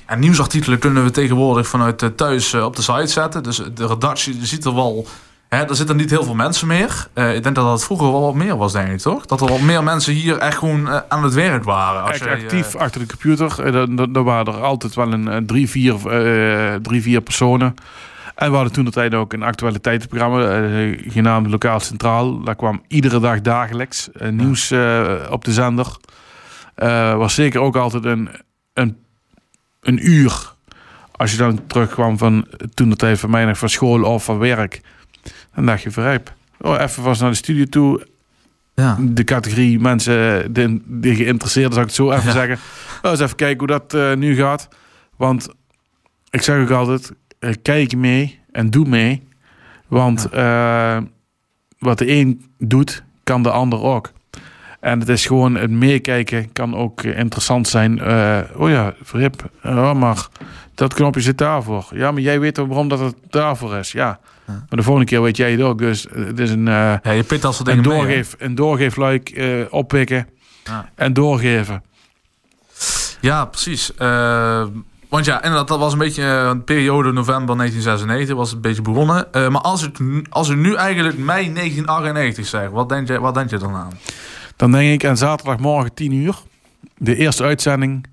ja, 0.08 0.16
nieuwsartikelen 0.16 0.80
kunnen 0.80 1.04
we 1.04 1.12
tegenwoordig 1.12 1.68
vanuit 1.68 2.02
eh, 2.02 2.10
thuis 2.10 2.54
eh, 2.54 2.64
op 2.66 2.76
de 2.76 2.82
site 2.82 3.08
zetten. 3.08 3.44
Dus 3.44 3.62
de 3.74 3.88
redactie 3.88 4.46
ziet 4.46 4.66
er 4.66 4.76
wel... 4.76 5.06
Hè, 5.50 5.64
er 5.64 5.76
zitten 5.76 5.96
niet 5.96 6.10
heel 6.10 6.24
veel 6.24 6.34
mensen 6.36 6.68
meer. 6.68 7.08
Eh, 7.14 7.36
ik 7.36 7.44
denk 7.44 7.56
dat 7.56 7.66
dat 7.66 7.84
vroeger 7.84 8.12
wel 8.12 8.22
wat 8.22 8.34
meer 8.34 8.58
was, 8.58 8.72
denk 8.72 8.88
ik, 8.90 9.00
toch? 9.00 9.26
Dat 9.26 9.42
er 9.42 9.48
wat 9.48 9.60
meer 9.62 9.84
mensen 9.84 10.14
hier 10.14 10.38
echt 10.38 10.58
gewoon 10.58 10.90
eh, 10.90 11.00
aan 11.08 11.24
het 11.24 11.34
werk 11.34 11.64
waren. 11.64 12.02
Als 12.02 12.12
Echt 12.12 12.24
jij, 12.24 12.36
eh, 12.38 12.44
actief 12.44 12.76
achter 12.76 13.00
de 13.02 13.08
computer. 13.08 13.64
Eh, 13.66 13.72
Dan, 13.74 13.96
dan, 13.96 14.12
dan 14.14 14.24
waren 14.24 14.54
er 14.54 14.62
altijd 14.64 14.96
wel 14.96 15.12
een, 15.12 15.28
eh, 15.28 15.38
drie, 15.38 15.70
vier, 15.70 15.94
eh, 16.10 16.76
drie, 16.82 17.02
vier 17.02 17.22
personen. 17.22 17.76
En 18.40 18.50
we 18.50 18.56
hadden 18.56 18.74
toen 18.74 18.86
de 18.86 18.92
tijd 18.92 19.14
ook 19.14 19.34
een 19.34 19.44
actualiteitenprogramma, 19.44 20.62
eh, 20.62 21.12
genaamd 21.12 21.48
Lokaal 21.48 21.80
Centraal. 21.80 22.44
Daar 22.44 22.56
kwam 22.56 22.82
iedere 22.88 23.20
dag 23.20 23.42
dagelijks 23.42 24.12
eh, 24.12 24.30
nieuws 24.30 24.72
eh, 24.72 25.14
op 25.30 25.46
de 25.46 25.54
zender. 25.54 25.98
Was 27.18 27.34
zeker 27.34 27.62
ook 27.62 27.76
altijd 27.76 28.06
een, 28.06 28.30
een, 28.74 28.98
een 29.82 30.10
uur. 30.10 30.54
Als 31.12 31.32
je 31.32 31.38
dan 31.38 31.68
terugkwam 31.68 32.18
van 32.18 32.48
toen 32.74 32.90
de 32.90 32.96
tijd 32.96 33.20
van 33.20 33.30
mij 33.30 33.46
nog 33.46 33.58
van 33.58 33.70
school 33.70 34.04
of 34.04 34.24
van 34.24 34.38
werk. 34.38 34.82
Dan 35.56 35.66
dacht 35.66 35.82
je 35.82 35.92
verrijp. 35.92 36.34
Oh, 36.60 36.82
even 36.82 37.04
was 37.04 37.20
naar 37.20 37.30
de 37.30 37.36
studio 37.36 37.66
toe 37.66 38.08
ja. 38.76 38.98
de 39.00 39.24
categorie 39.24 39.80
mensen 39.80 40.54
die, 40.54 40.84
die 40.86 41.16
geïnteresseerd, 41.16 41.74
zou 41.74 41.82
ik 41.82 41.88
het 41.88 41.96
zo 41.96 42.12
even 42.12 42.26
Ja. 42.26 42.32
zeggen. 42.32 42.60
Eens 43.02 43.20
even 43.20 43.36
kijken 43.36 43.58
hoe 43.68 43.80
dat 43.88 44.18
nu 44.18 44.36
gaat. 44.36 44.68
Want 45.16 45.50
ik 46.30 46.42
zeg 46.42 46.62
ook 46.62 46.70
altijd, 46.72 47.12
eh, 47.40 47.54
kijk 47.62 47.96
mee 47.96 48.40
en 48.52 48.70
doe 48.70 48.86
mee. 48.88 49.28
Want 49.88 50.30
eh, 50.30 50.98
wat 51.80 51.98
de 51.98 52.10
een 52.12 52.46
doet, 52.58 53.04
kan 53.24 53.44
de 53.44 53.52
ander 53.52 53.82
ook. 53.82 54.12
En 54.80 55.00
het 55.00 55.10
is 55.10 55.26
gewoon 55.26 55.56
het 55.56 55.72
meekijken 55.72 56.52
kan 56.52 56.76
ook 56.76 57.02
eh, 57.02 57.18
interessant 57.20 57.68
zijn. 57.68 58.00
Eh, 58.00 58.40
oh 58.56 58.70
ja, 58.70 58.94
Verhip, 59.02 59.50
oh, 59.64 59.94
maar 59.94 60.28
dat 60.76 60.94
knopje 60.94 61.22
zit 61.22 61.38
daarvoor. 61.38 61.88
Ja, 61.94 62.12
maar 62.12 62.22
jij 62.22 62.40
weet 62.40 62.58
waarom 62.58 62.88
dat 62.88 63.00
het 63.00 63.16
daarvoor 63.30 63.76
is. 63.76 63.92
Ja, 63.92 64.20
maar 64.46 64.66
de 64.70 64.84
volgende 64.84 65.08
keer 65.10 65.22
weet 65.22 65.38
jij 65.38 65.52
het 65.52 65.62
ook. 65.62 65.78
Dus 65.78 66.08
het 66.14 66.40
is 66.40 66.50
een... 66.52 66.68
eh, 66.68 66.94
ja, 67.04 67.12
je 67.12 67.24
dat 67.42 67.56
soort 67.56 67.68
een, 67.68 67.76
dingen 67.82 67.90
mee, 67.90 67.98
doorgeef, 68.00 68.36
een 68.38 68.56
doorgeefluik 68.56 69.30
eh 69.30 69.66
oppikken 69.70 70.28
Ja. 70.64 70.90
en 70.96 71.14
doorgeven. 71.14 71.84
Ja, 73.22 73.46
precies. 73.46 73.92
Want 75.10 75.26
ja, 75.26 75.36
inderdaad, 75.44 75.68
dat 75.68 75.80
was 75.80 75.94
een 75.94 76.00
beetje 76.00 76.24
eh, 76.24 76.48
een 76.48 76.64
periode 76.64 77.12
november 77.12 77.56
1996, 77.58 78.36
was 78.36 78.48
het 78.48 78.56
een 78.56 78.62
beetje 78.62 78.82
begonnen. 78.82 79.34
Eh, 79.34 79.48
maar 79.50 79.62
als, 79.62 79.82
het, 79.82 80.00
nu- 80.00 80.24
als 80.30 80.50
u 80.50 80.56
nu 80.56 80.76
eigenlijk 80.76 81.18
mei 81.18 81.54
1998 81.54 82.46
zegt, 82.46 82.72
wat 82.72 82.90
denk 82.90 83.08
je, 83.08 83.20
wat 83.20 83.34
denk 83.34 83.50
je 83.50 83.58
dan 83.58 83.74
aan? 83.76 83.92
Dan 84.56 84.72
denk 84.72 84.94
ik 85.02 85.10
aan 85.10 85.18
zaterdagmorgen 85.18 85.94
10 85.94 86.12
uur, 86.14 86.36
de 86.98 87.16
eerste 87.16 87.44
uitzending. 87.44 88.06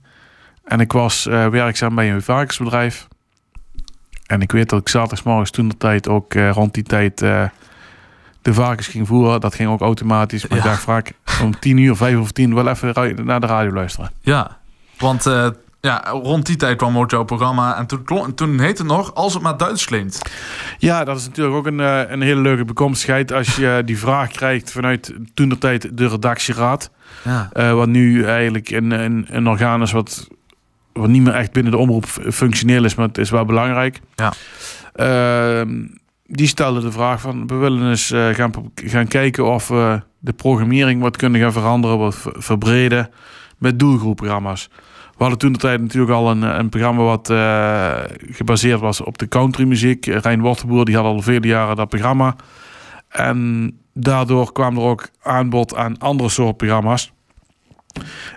En 0.64 0.80
ik 0.80 0.92
was 0.92 1.26
eh, 1.26 1.46
werkzaam 1.46 1.94
bij 1.94 2.12
een 2.12 2.22
varkensbedrijf. 2.22 3.08
En 4.26 4.40
ik 4.40 4.52
weet 4.52 4.68
dat 4.68 4.80
ik 4.80 4.88
zaterdagsmorgens 4.88 5.50
toen 5.50 5.68
de 5.68 5.76
tijd 5.76 6.08
ook 6.08 6.34
rond 6.34 6.74
die 6.74 6.82
tijd 6.82 7.18
de 7.18 8.54
varkens 8.54 8.86
ging 8.86 9.06
voeren. 9.06 9.40
Dat 9.40 9.54
ging 9.54 9.68
ook 9.68 9.80
automatisch. 9.80 10.46
Maar 10.46 10.58
Ja. 10.58 10.64
ik 10.64 10.70
dacht 10.70 10.82
vaak 10.82 11.12
om 11.42 11.58
10 11.58 11.76
uur, 11.78 11.96
5 11.96 12.18
of 12.18 12.32
10 12.32 12.54
wel 12.54 12.68
even 12.68 13.24
naar 13.24 13.40
de 13.40 13.46
radio 13.46 13.72
luisteren. 13.72 14.10
Ja, 14.20 14.58
want 14.98 15.26
ja, 15.86 16.04
rond 16.10 16.46
die 16.46 16.56
tijd 16.56 16.76
kwam 16.76 16.98
ook 16.98 17.10
jouw 17.10 17.24
programma 17.24 17.76
en 17.76 17.86
toen, 17.86 18.02
klon- 18.04 18.34
toen 18.34 18.58
heette 18.60 18.82
het 18.82 18.90
nog 18.92 19.14
Als 19.14 19.34
het 19.34 19.42
maar 19.42 19.56
Duits 19.56 19.84
klinkt. 19.84 20.30
Ja, 20.78 21.04
dat 21.04 21.16
is 21.18 21.26
natuurlijk 21.26 21.56
ook 21.56 21.66
een, 21.66 21.80
eh, 21.80 22.00
een 22.10 22.20
hele 22.20 22.40
leuke 22.40 22.64
bekomstigheid 22.64 23.32
als 23.32 23.56
je 23.56 23.82
die 23.84 23.98
vraag 23.98 24.30
krijgt 24.30 24.70
vanuit 24.72 25.12
toen 25.34 25.48
de 25.48 25.58
tijd 25.58 25.96
de 25.98 26.08
redactieraad. 26.08 26.90
Ja. 27.24 27.48
Eh, 27.52 27.72
wat 27.72 27.88
nu 27.88 28.24
eigenlijk 28.24 28.70
een, 28.70 28.90
een, 28.90 29.26
een 29.30 29.48
orgaan 29.48 29.82
is 29.82 29.92
wat, 29.92 30.28
wat 30.92 31.08
niet 31.08 31.22
meer 31.22 31.34
echt 31.34 31.52
binnen 31.52 31.72
de 31.72 31.78
omroep 31.78 32.04
functioneel 32.30 32.84
is, 32.84 32.94
maar 32.94 33.06
het 33.06 33.18
is 33.18 33.30
wel 33.30 33.44
belangrijk. 33.44 34.00
Ja. 34.14 34.32
Ehm, 34.92 35.86
die 36.26 36.46
stelde 36.46 36.80
de 36.80 36.92
vraag 36.92 37.20
van, 37.20 37.46
we 37.46 37.54
willen 37.54 37.88
eens 37.88 38.10
eh, 38.10 38.28
gaan, 38.28 38.50
gaan 38.74 39.06
kijken 39.06 39.44
of 39.52 39.68
we 39.68 40.00
de 40.18 40.32
programmering 40.32 41.00
wat 41.02 41.16
kunnen 41.16 41.40
gaan 41.40 41.52
veranderen, 41.52 41.98
wat 41.98 42.14
ver- 42.14 42.34
verbreden 42.36 43.10
met 43.58 43.78
doelgroepprogramma's. 43.78 44.68
We 45.16 45.22
hadden 45.22 45.38
toen 45.38 45.52
de 45.52 45.58
tijd 45.58 45.80
natuurlijk 45.80 46.12
al 46.12 46.30
een, 46.30 46.42
een 46.42 46.68
programma 46.68 47.02
wat 47.02 47.30
eh, 47.30 47.98
gebaseerd 48.30 48.80
was 48.80 49.00
op 49.00 49.18
de 49.18 49.28
countrymuziek. 49.28 50.06
Rijn 50.06 50.40
Wortelboer 50.40 50.84
die 50.84 50.96
had 50.96 51.04
al 51.04 51.22
vele 51.22 51.46
jaren 51.46 51.76
dat 51.76 51.88
programma. 51.88 52.36
En 53.08 53.70
daardoor 53.92 54.52
kwam 54.52 54.76
er 54.76 54.82
ook 54.82 55.08
aanbod 55.22 55.74
aan 55.74 55.98
andere 55.98 56.28
soort 56.28 56.56
programma's. 56.56 57.12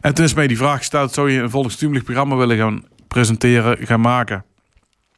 En 0.02 0.14
toen 0.14 0.26
is 0.26 0.34
mij 0.34 0.48
die 0.48 0.58
vraag 0.58 0.78
gesteld: 0.78 1.14
zou 1.14 1.32
je 1.32 1.42
een 1.42 1.50
volksstuurlijk 1.50 2.04
programma 2.04 2.36
willen 2.36 2.58
gaan 2.58 2.84
presenteren, 3.08 3.88
gaan 3.88 4.02
maken? 4.02 4.44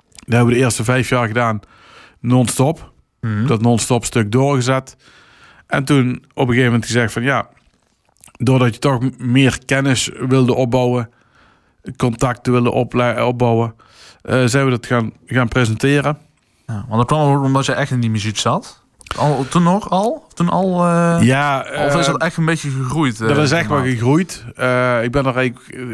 Dat 0.10 0.34
hebben 0.36 0.48
we 0.48 0.54
de 0.54 0.66
eerste 0.66 0.84
vijf 0.84 1.10
jaar 1.10 1.28
gedaan, 1.28 1.60
non-stop. 2.20 2.92
Mhm. 3.22 3.46
Dat 3.46 3.62
non-stop 3.62 4.06
stuk 4.06 4.32
doorgezet. 4.32 4.98
En 5.68 5.84
toen 5.84 6.10
op 6.34 6.38
een 6.38 6.48
gegeven 6.48 6.66
moment 6.66 6.86
gezegd: 6.86 7.14
van 7.14 7.24
ja, 7.24 7.50
doordat 8.38 8.74
je 8.74 8.80
toch 8.80 9.18
meer 9.18 9.58
kennis 9.66 10.10
wilde 10.28 10.54
opbouwen, 10.54 11.10
contacten 11.98 12.72
ople- 12.74 13.26
opbouwen, 13.26 13.74
eh, 14.22 14.44
zijn 14.46 14.66
we 14.66 14.72
dat 14.72 14.86
gaan, 14.86 15.12
gaan 15.26 15.48
presenteren. 15.48 16.18
Ja, 16.68 16.86
want 16.88 16.98
dat 16.98 17.06
kwam 17.06 17.44
omdat 17.44 17.66
je 17.66 17.74
echt 17.74 17.92
in 17.92 18.00
die 18.00 18.10
muziek 18.12 18.38
zat. 18.38 18.80
Al, 19.18 19.46
toen 19.50 19.64
nog 19.64 19.90
al? 19.90 20.26
Toen 20.34 20.50
al? 20.50 20.86
eh, 20.86 21.18
Ja, 21.22 21.60
of 21.60 21.96
is 21.96 22.06
eh, 22.06 22.12
dat 22.12 22.22
echt 22.22 22.38
een 22.38 22.46
beetje 22.46 22.70
gegroeid? 22.70 23.18
Dat 23.18 23.38
is 23.38 23.52
echt 23.52 23.70
wel 23.70 23.82
gegroeid. 23.82 24.44
Ik 25.04 25.12
ben 25.12 25.26
er 25.26 25.36
eigenlijk... 25.36 25.86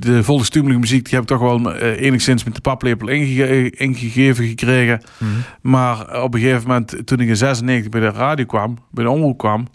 De 0.00 0.24
volksstuurlijke 0.24 0.78
muziek, 0.80 1.04
die 1.04 1.14
heb 1.14 1.22
ik 1.22 1.28
toch 1.28 1.38
wel 1.40 1.74
enigszins 1.76 2.44
met 2.44 2.54
de 2.54 2.60
paplepel 2.60 3.08
ingege- 3.08 3.70
ingegeven 3.70 4.44
gekregen. 4.46 5.02
Mhm. 5.18 5.30
Maar 5.60 6.22
op 6.22 6.34
een 6.34 6.40
gegeven 6.40 6.68
moment, 6.68 7.06
toen 7.06 7.20
ik 7.20 7.28
in 7.28 7.36
96 7.36 7.88
bij 7.90 8.00
de 8.00 8.10
radio 8.10 8.44
kwam, 8.44 8.78
bij 8.90 9.04
de 9.04 9.10
omroep 9.10 9.38
kwam... 9.38 9.66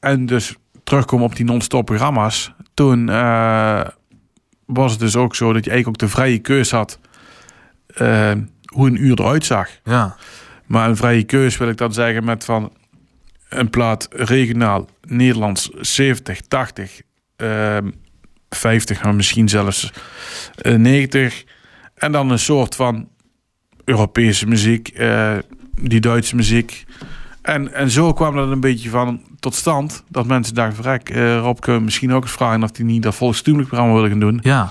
en 0.00 0.26
dus 0.26 0.54
terugkom 0.84 1.22
op 1.22 1.36
die 1.36 1.44
non-stop 1.44 1.86
programma's... 1.86 2.52
toen 2.74 3.08
was 4.72 4.90
het 4.90 5.00
dus 5.00 5.16
ook 5.16 5.34
zo 5.34 5.52
dat 5.52 5.64
je 5.64 5.70
eigenlijk 5.70 6.02
ook 6.02 6.08
de 6.08 6.16
vrije 6.16 6.38
keus 6.38 6.70
had... 6.70 6.98
eh, 7.86 8.32
hoe 8.66 8.86
een 8.86 9.04
uur 9.04 9.20
eruit 9.20 9.44
zag. 9.44 9.68
Ja. 9.84 10.16
Maar 10.66 10.88
een 10.88 10.96
vrije 10.96 11.22
keus 11.22 11.56
wil 11.56 11.68
ik 11.68 11.76
dan 11.76 11.92
zeggen 11.92 12.24
met 12.24 12.44
van 12.44 12.72
een 13.48 13.70
plaat 13.70 14.08
regionaal 14.10 14.88
Nederlands 15.02 15.70
70, 15.80 16.40
80, 16.40 17.00
ehm 17.36 17.90
50, 18.48 19.02
maar 19.02 19.14
misschien 19.14 19.48
zelfs 19.48 19.92
eh, 20.56 20.74
90. 20.74 21.44
En 21.94 22.12
dan 22.12 22.30
een 22.30 22.38
soort 22.38 22.74
van 22.74 23.08
Europese 23.84 24.46
muziek, 24.46 24.88
eh, 24.88 25.36
die 25.80 26.00
Duitse 26.00 26.36
muziek. 26.36 26.84
En, 27.42 27.72
en 27.74 27.90
zo 27.90 28.12
kwam 28.12 28.34
dat 28.34 28.50
een 28.50 28.60
beetje 28.60 28.90
van 28.90 29.20
tot 29.40 29.54
stand. 29.54 30.04
Dat 30.08 30.26
mensen 30.26 30.54
dachten, 30.54 30.82
vrek, 30.82 31.08
eh 31.08 31.38
Rob, 31.38 31.58
kun 31.60 31.74
je 31.74 31.80
misschien 31.80 32.12
ook 32.12 32.22
eens 32.22 32.32
vragen 32.32 32.62
of 32.62 32.76
hij 32.76 32.84
niet 32.84 33.02
dat 33.02 33.14
volksstuurlijk 33.14 33.68
programma 33.68 33.94
willen 33.94 34.10
gaan 34.10 34.20
doen. 34.20 34.38
Ja. 34.42 34.70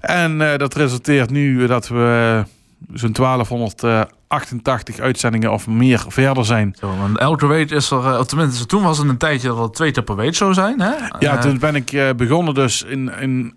En 0.00 0.52
eh, 0.52 0.58
dat 0.58 0.74
resulteert 0.74 1.30
nu 1.30 1.66
dat 1.66 1.88
we 1.88 2.44
zo'n 2.92 3.12
1288 3.12 4.98
uitzendingen 4.98 5.52
of 5.52 5.66
meer 5.66 6.04
verder 6.08 6.44
zijn. 6.44 6.76
Zo, 6.78 6.96
want 6.96 7.18
elke 7.18 7.46
week 7.46 7.70
is 7.70 7.90
er, 7.90 8.06
eh, 8.12 8.18
of 8.18 8.26
tenminste 8.26 8.66
toen 8.66 8.82
was 8.82 8.98
het 8.98 9.08
een 9.08 9.16
tijdje 9.16 9.48
dat 9.48 9.58
het 9.58 9.74
twee 9.74 9.90
keer 9.90 10.02
per 10.02 10.16
week 10.16 10.34
zou 10.34 10.54
zijn. 10.54 10.80
Hè? 10.80 10.92
Ja, 11.18 11.34
Eh, 11.36 11.40
toen 11.40 11.58
ben 11.58 11.74
ik 11.74 11.92
eh, 11.92 12.08
begonnen 12.16 12.54
dus 12.54 12.82
in, 12.82 13.12
in 13.20 13.54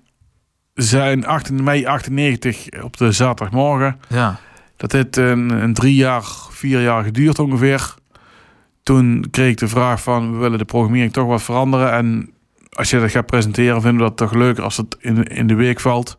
zijn 0.73 1.25
18 1.25 1.63
mei 1.63 1.85
98 1.85 2.67
op 2.83 2.97
de 2.97 3.11
zaterdagmorgen. 3.11 3.99
Ja. 4.09 4.39
Dat 4.77 4.91
heeft 4.91 5.17
een, 5.17 5.49
een 5.49 5.73
drie 5.73 5.95
jaar, 5.95 6.23
vier 6.49 6.81
jaar 6.81 7.03
geduurd 7.03 7.39
ongeveer. 7.39 7.93
Toen 8.83 9.25
kreeg 9.31 9.51
ik 9.51 9.57
de 9.57 9.67
vraag 9.67 10.01
van, 10.01 10.31
we 10.31 10.37
willen 10.37 10.57
de 10.57 10.65
programmering 10.65 11.13
toch 11.13 11.27
wat 11.27 11.43
veranderen. 11.43 11.91
En 11.91 12.33
als 12.69 12.89
je 12.89 12.99
dat 12.99 13.11
gaat 13.11 13.25
presenteren, 13.25 13.81
vinden 13.81 14.01
we 14.01 14.07
dat 14.07 14.17
toch 14.17 14.33
leuker 14.33 14.63
als 14.63 14.77
het 14.77 14.97
in, 14.99 15.23
in 15.23 15.47
de 15.47 15.55
week 15.55 15.79
valt. 15.79 16.17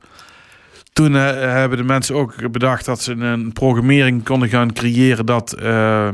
Toen 0.93 1.17
eh, 1.17 1.23
hebben 1.33 1.79
de 1.79 1.85
mensen 1.85 2.15
ook 2.15 2.51
bedacht 2.51 2.85
dat 2.85 3.03
ze 3.03 3.13
een 3.13 3.53
programmering 3.53 4.25
konden 4.25 4.49
gaan 4.49 4.73
creëren 4.73 5.27
dat 5.27 5.53
eh, 5.53 6.09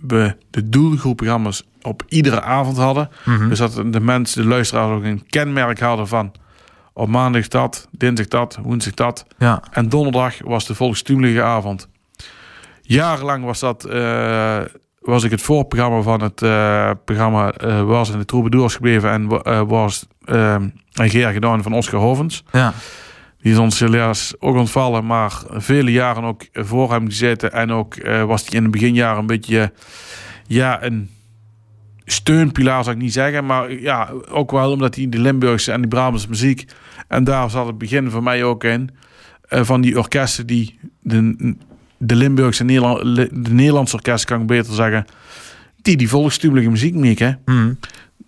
we 0.00 0.36
de 0.50 0.68
doelgroepprogramma's 0.68 1.64
op 1.82 2.02
iedere 2.08 2.40
avond 2.40 2.76
hadden. 2.76 3.08
Mhm. 3.24 3.48
Dus 3.48 3.58
dat 3.58 3.82
de 3.86 4.00
mensen, 4.00 4.42
de 4.42 4.48
luisteraars 4.48 4.96
ook 4.96 5.04
een 5.04 5.26
kenmerk 5.26 5.80
hadden 5.80 6.08
van 6.08 6.32
op 6.92 7.08
maandag 7.08 7.48
dat, 7.48 7.88
dinsdag 7.90 8.28
dat, 8.28 8.58
woensdag 8.62 8.94
dat. 8.94 9.26
Ja. 9.38 9.62
En 9.70 9.88
donderdag 9.88 10.34
was 10.44 10.66
de 10.66 10.74
volkstumelige 10.74 11.42
avond. 11.42 11.88
Jarenlang 12.82 13.44
was 13.44 13.60
dat, 13.60 13.84
eh, 13.84 14.60
was 15.02 15.24
ik 15.24 15.30
het 15.30 15.42
voorprogramma 15.42 16.00
van 16.00 16.22
het 16.22 16.42
eh, 16.42 16.90
programma 17.04 17.52
eh, 17.52 17.82
Was 17.82 18.10
in 18.10 18.18
de 18.18 18.24
Troubadours 18.24 18.74
gebleven 18.74 19.10
en 19.10 19.28
eh, 19.42 19.62
was 19.66 20.06
uh, 20.24 20.54
en 20.54 21.10
Geer 21.10 21.30
gedaan 21.30 21.62
van 21.62 21.72
Oscar 21.72 22.00
Hovens. 22.00 22.44
Ja. 22.52 22.72
Die 23.40 23.52
is 23.52 23.58
ons 23.58 23.80
helaas 23.80 24.34
ook 24.38 24.56
ontvallen, 24.56 25.06
maar 25.06 25.42
vele 25.50 25.92
jaren 25.92 26.24
ook 26.24 26.42
voor 26.52 26.92
hem 26.92 27.08
gezeten. 27.08 27.52
En 27.52 27.72
ook 27.72 27.94
was 28.26 28.46
hij 28.46 28.58
in 28.58 28.64
de 28.64 28.70
beginjaren 28.70 29.18
een 29.18 29.26
beetje, 29.26 29.72
ja, 30.46 30.82
een 30.82 31.10
steunpilaar 32.04 32.84
zou 32.84 32.96
ik 32.96 33.02
niet 33.02 33.12
zeggen. 33.12 33.46
Maar 33.46 33.72
ja, 33.72 34.10
ook 34.30 34.50
wel 34.50 34.70
omdat 34.70 34.94
hij 34.94 35.08
de 35.08 35.18
Limburgse 35.18 35.72
en 35.72 35.80
die 35.80 35.90
Brabantse 35.90 36.28
muziek. 36.28 36.64
En 37.08 37.24
daar 37.24 37.50
zat 37.50 37.66
het 37.66 37.78
begin 37.78 38.10
voor 38.10 38.22
mij 38.22 38.44
ook 38.44 38.64
in. 38.64 38.90
van 39.48 39.80
die 39.80 39.98
orkesten 39.98 40.46
die 40.46 40.78
de, 41.00 41.56
de 42.06 42.16
Limburgse 42.16 42.64
Nederland, 42.64 43.16
de 43.16 43.52
Nederlandse 43.52 43.94
orkesten 43.96 44.28
kan 44.28 44.40
ik 44.40 44.46
beter 44.46 44.74
zeggen. 44.74 45.06
Die 45.82 45.96
die 45.96 46.08
volkstumelige 46.08 46.70
muziek 46.70 46.94
maken. 46.94 47.40
Mhm. 47.44 47.72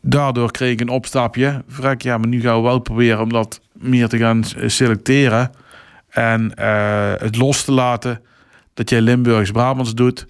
Daardoor 0.01 0.51
kreeg 0.51 0.73
ik 0.73 0.81
een 0.81 0.89
opstapje. 0.89 1.63
Vrek, 1.69 2.03
ja, 2.03 2.19
maar 2.19 2.29
nu 2.29 2.41
gaan 2.41 2.57
we 2.57 2.63
wel 2.63 2.79
proberen 2.79 3.21
om 3.21 3.29
dat 3.33 3.61
meer 3.73 4.09
te 4.09 4.19
gaan 4.19 4.43
selecteren. 4.67 5.51
En 6.09 6.55
eh, 6.55 7.13
het 7.17 7.37
los 7.37 7.65
te 7.65 7.73
laten 7.73 8.21
dat 8.75 8.91
jij 8.91 9.01
Limburgs-Brabants 9.01 9.95
doet. 9.95 10.27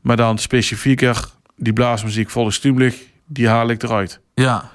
Maar 0.00 0.16
dan 0.16 0.38
specifieker 0.38 1.24
die 1.56 1.72
blaasmuziek 1.72 2.30
volkstumelig, 2.30 2.96
die 3.26 3.48
haal 3.48 3.68
ik 3.70 3.82
eruit. 3.82 4.20
Ja. 4.34 4.70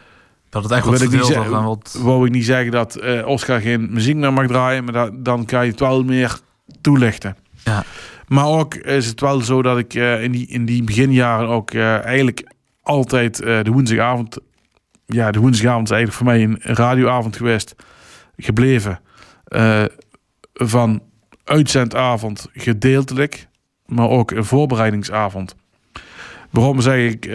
Dat 0.50 0.63
het 0.63 0.72
echt 0.72 0.84
Wil 0.84 0.91
wat 0.91 1.01
ik 1.01 1.12
niet 1.12 1.25
zeggen- 1.25 1.63
wat... 1.63 2.00
Wou 2.01 2.25
ik 2.25 2.32
niet 2.32 2.46
zeggen 2.46 2.72
dat 2.72 2.96
eh, 2.96 3.27
Oscar 3.27 3.60
geen 3.62 3.88
muziek 3.93 4.15
meer 4.15 4.34
mag 4.34 4.48
draaien, 4.48 4.84
maar 4.84 4.93
dat, 4.93 5.25
dan 5.25 5.46
kan 5.46 5.65
je 5.65 5.72
het 5.72 5.79
wel 5.79 6.03
meer 6.03 6.39
toelichten. 6.82 7.36
Ja. 7.63 7.84
Maar 8.27 8.46
ook 8.46 8.75
is 8.75 9.05
het 9.05 9.20
wel 9.20 9.41
zo 9.41 9.62
dat 9.62 9.77
ik 9.77 9.93
eh, 9.93 10.24
in, 10.24 10.32
die, 10.32 10.48
in 10.48 10.65
die 10.65 10.84
beginjaren 10.84 11.48
ook 11.48 11.72
eh, 11.72 12.03
eigenlijk 12.03 12.51
altijd 12.82 13.41
eh, 13.41 13.63
de 13.63 13.72
woensdagavond... 13.72 14.38
Ja, 15.05 15.32
de 15.32 15.39
woensdagavond 15.39 15.89
is 15.89 15.96
eigenlijk 15.96 16.24
voor 16.24 16.34
mij 16.34 16.43
een 16.43 16.75
radioavond 16.75 17.36
geweest. 17.36 17.75
Gebleven. 18.38 19.00
Van 20.53 21.01
uitzendavond 21.43 22.48
gedeeltelijk, 22.53 23.48
maar 23.86 24.10
ook 24.10 24.32
een 24.32 24.46
voorbereidingsavond. 24.46 25.55
Waarom 26.50 26.82
zeg 26.82 27.12
ik 27.12 27.27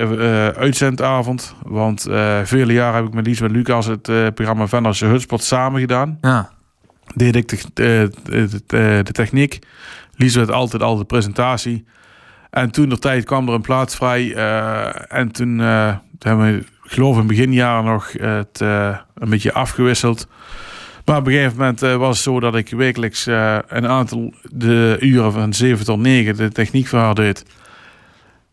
uitzendavond? 0.57 1.55
Want 1.63 2.03
vele 2.43 2.73
jaren 2.73 2.95
heb 2.95 3.07
ik 3.07 3.15
met 3.15 3.27
Liesbeth 3.27 3.51
Lucas 3.51 3.87
het 3.87 4.09
eh, 4.09 4.27
programma 4.35 4.67
Venderse 4.69 5.05
Hutspot 5.07 5.43
samen 5.43 5.81
gedaan 5.81 6.19
Ja. 6.21 6.51
deed 7.15 7.37
ik 7.37 7.49
de, 7.49 7.63
de, 7.75 8.11
de, 8.23 8.63
de, 8.67 9.01
de 9.03 9.13
techniek. 9.13 9.59
Liesbeth 10.19 10.51
altijd 10.51 10.83
al 10.83 10.97
de 10.97 11.05
presentatie. 11.05 11.85
En 12.51 12.71
toen 12.71 12.89
de 12.89 12.99
tijd 12.99 13.25
kwam 13.25 13.49
er 13.49 13.55
een 13.55 13.61
plaats 13.61 13.97
vrij. 13.97 14.35
eh, 14.35 15.13
en 15.19 15.33
toen, 15.33 15.61
eh, 15.61 15.89
toen 16.19 16.31
hebben 16.31 16.53
we, 16.53 16.59
ik 16.59 16.91
geloof 16.93 17.19
in 17.19 17.27
beginjaren 17.27 17.85
nog, 17.85 18.13
het 18.13 18.61
eh, 18.61 18.97
een 19.15 19.31
beetje 19.31 19.53
afgewisseld. 19.53 20.29
Maar 21.05 21.17
op 21.17 21.27
een 21.27 21.33
gegeven 21.33 21.57
moment 21.57 21.81
was 21.81 22.17
het 22.17 22.25
zo 22.25 22.41
dat 22.41 22.57
ik 22.57 22.71
wekelijks 22.71 23.27
een 23.27 23.87
aantal 23.87 24.35
de 24.43 24.97
uren 25.01 25.33
van 25.33 25.53
7 25.53 25.85
tot 25.85 25.99
9 25.99 26.37
de 26.37 26.53
techniek 26.53 26.87
voor 26.87 26.99
haar 26.99 27.14
deed. 27.14 27.45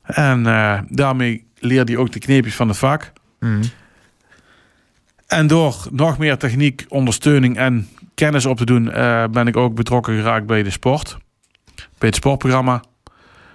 En 0.03 0.43
daarmee 0.89 1.47
leerde 1.59 1.91
hij 1.91 2.01
ook 2.01 2.11
de 2.11 2.19
kneepjes 2.19 2.55
van 2.55 2.67
het 2.67 2.77
vak. 2.77 3.11
Mhm. 3.39 3.63
En 5.27 5.47
door 5.47 5.87
nog 5.91 6.17
meer 6.17 6.37
techniek, 6.37 6.85
ondersteuning 6.87 7.57
en 7.57 7.87
kennis 8.13 8.45
op 8.45 8.57
te 8.57 8.65
doen, 8.65 8.83
ben 9.31 9.47
ik 9.47 9.57
ook 9.57 9.75
betrokken 9.75 10.15
geraakt 10.15 10.45
bij 10.45 10.63
de 10.63 10.69
sport. 10.69 11.17
Bij 12.05 12.13
het 12.13 12.23
sportprogramma. 12.23 12.83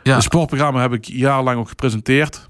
Ja. 0.03 0.15
Het 0.15 0.23
sportprogramma 0.23 0.81
heb 0.81 0.93
ik 0.93 1.05
jarenlang 1.05 1.59
ook 1.59 1.69
gepresenteerd. 1.69 2.49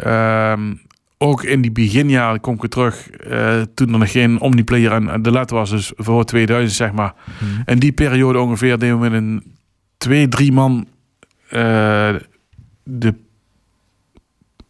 Ehm, 0.00 0.74
ook 1.18 1.42
in 1.42 1.60
die 1.60 1.70
beginjaren 1.70 2.40
kom 2.40 2.54
ik 2.54 2.60
weer 2.60 2.70
terug. 2.70 3.10
eh, 3.10 3.62
toen 3.74 3.92
er 3.92 3.98
nog 3.98 4.10
geen 4.10 4.40
Omniplayer 4.40 4.92
en 4.92 5.08
en 5.08 5.22
de 5.22 5.30
let 5.30 5.50
was, 5.50 5.70
dus 5.70 5.92
voor 5.96 6.24
2000 6.24 6.76
zeg 6.76 6.92
maar. 6.92 7.14
Mhm. 7.40 7.70
In 7.70 7.78
die 7.78 7.92
periode 7.92 8.38
ongeveer 8.38 8.78
deden 8.78 9.00
we 9.00 9.08
met 9.08 9.22
een 9.22 9.56
twee, 9.96 10.28
drie 10.28 10.52
man 10.52 10.86
eh, 11.48 12.14
de 12.82 13.14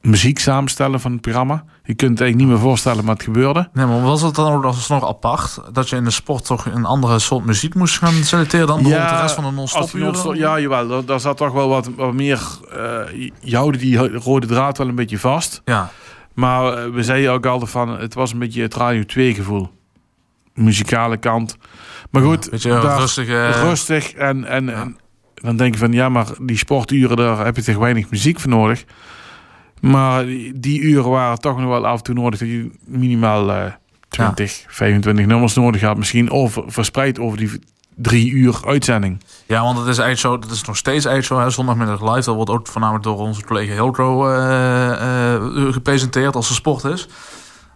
muziek 0.06 0.38
samenstellen 0.38 1.00
van 1.00 1.12
het 1.12 1.20
programma. 1.20 1.64
Je 1.82 1.94
kunt 1.94 2.10
het 2.10 2.20
eigenlijk 2.20 2.36
niet 2.36 2.46
meer 2.48 2.68
voorstellen, 2.68 3.04
maar 3.04 3.14
het 3.14 3.22
gebeurde. 3.22 3.68
Nee, 3.72 3.86
maar 3.86 4.00
was 4.02 4.22
het 4.22 4.34
dan 4.34 4.52
ook 4.52 4.64
alsnog 4.64 5.08
apart 5.08 5.58
dat 5.72 5.88
je 5.88 5.96
in 5.96 6.04
de 6.04 6.10
sport 6.10 6.44
toch 6.44 6.66
een 6.66 6.84
andere 6.84 7.18
soort 7.18 7.44
muziek 7.44 7.74
moest 7.74 7.98
gaan 7.98 8.12
selecteren 8.14 8.66
dan 8.66 8.82
bijvoorbeeld 8.82 9.10
de 9.14 9.20
rest 9.20 9.34
van 9.34 9.44
de 9.44 9.50
non-stop 9.50 10.34
Ja, 10.34 10.60
jawel. 10.60 10.88
Daar, 10.88 11.04
daar 11.04 11.20
zat 11.20 11.36
toch 11.36 11.52
wel 11.52 11.68
wat, 11.68 11.90
wat 11.96 12.12
meer... 12.12 12.40
eh 12.72 13.28
je 13.40 13.56
houden 13.56 13.80
die 13.80 13.98
rode 14.18 14.46
draad 14.46 14.78
wel 14.78 14.88
een 14.88 14.94
beetje 14.94 15.18
vast. 15.18 15.62
Ja. 15.64 15.90
Maar 16.34 16.72
eh, 16.72 16.90
we 16.90 17.02
zeiden 17.02 17.32
ook 17.32 17.46
altijd 17.46 17.70
van... 17.70 17.88
Het 18.00 18.14
was 18.14 18.32
een 18.32 18.38
beetje 18.38 18.62
het 18.62 18.74
Radio 18.74 19.04
2 19.04 19.34
gevoel. 19.34 19.70
Muzikale 20.54 21.16
kant. 21.16 21.56
Maar 22.10 22.22
goed, 22.22 22.62
daar- 22.62 22.98
rustig. 22.98 23.28
eh, 23.28 23.50
rustig. 23.62 24.12
En, 24.12 24.44
en, 24.44 24.66
Ja. 24.66 24.72
en 24.72 24.96
dan 25.34 25.56
denk 25.56 25.72
je 25.74 25.80
van... 25.80 25.92
Ja, 25.92 26.08
maar 26.08 26.26
die 26.42 26.56
sporturen, 26.56 27.16
daar 27.16 27.44
heb 27.44 27.56
je 27.56 27.62
toch 27.62 27.76
weinig 27.76 28.10
muziek 28.10 28.40
voor 28.40 28.50
nodig. 28.50 28.84
Maar 29.90 30.24
die, 30.54 30.80
uren 30.80 31.10
waren 31.10 31.38
toch 31.38 31.58
nog 31.58 31.68
wel 31.68 31.86
af 31.86 31.98
en 31.98 32.04
toe 32.04 32.14
nodig. 32.14 32.38
Dat 32.38 32.48
je 32.48 32.70
minimaal 32.84 33.52
eh 33.52 33.72
20, 34.08 34.64
25 34.68 35.26
nummers 35.26 35.54
nodig 35.54 35.80
had. 35.80 35.96
Misschien 35.96 36.30
over, 36.30 36.64
verspreid 36.66 37.18
over 37.18 37.38
die 37.38 37.60
drie 37.94 38.30
uur 38.30 38.60
uitzending. 38.66 39.22
Ja, 39.46 39.62
want 39.62 39.78
het 39.78 39.86
is 39.86 39.98
eigenlijk 39.98 40.18
zo, 40.18 40.48
dat 40.48 40.56
is 40.56 40.64
nog 40.64 40.76
steeds 40.76 41.04
eigenlijk 41.04 41.26
zo. 41.26 41.46
Hè, 41.46 41.50
zondagmiddag 41.50 42.14
live, 42.14 42.24
dat 42.26 42.34
wordt 42.34 42.50
ook 42.50 42.66
voornamelijk 42.66 43.04
door 43.04 43.18
onze 43.18 43.44
collega 43.44 43.72
Hilco 43.72 44.28
eh, 44.28 45.34
eh, 45.34 45.42
gepresenteerd 45.72 46.34
als 46.34 46.48
er 46.48 46.54
sport 46.54 46.84
is. 46.84 47.08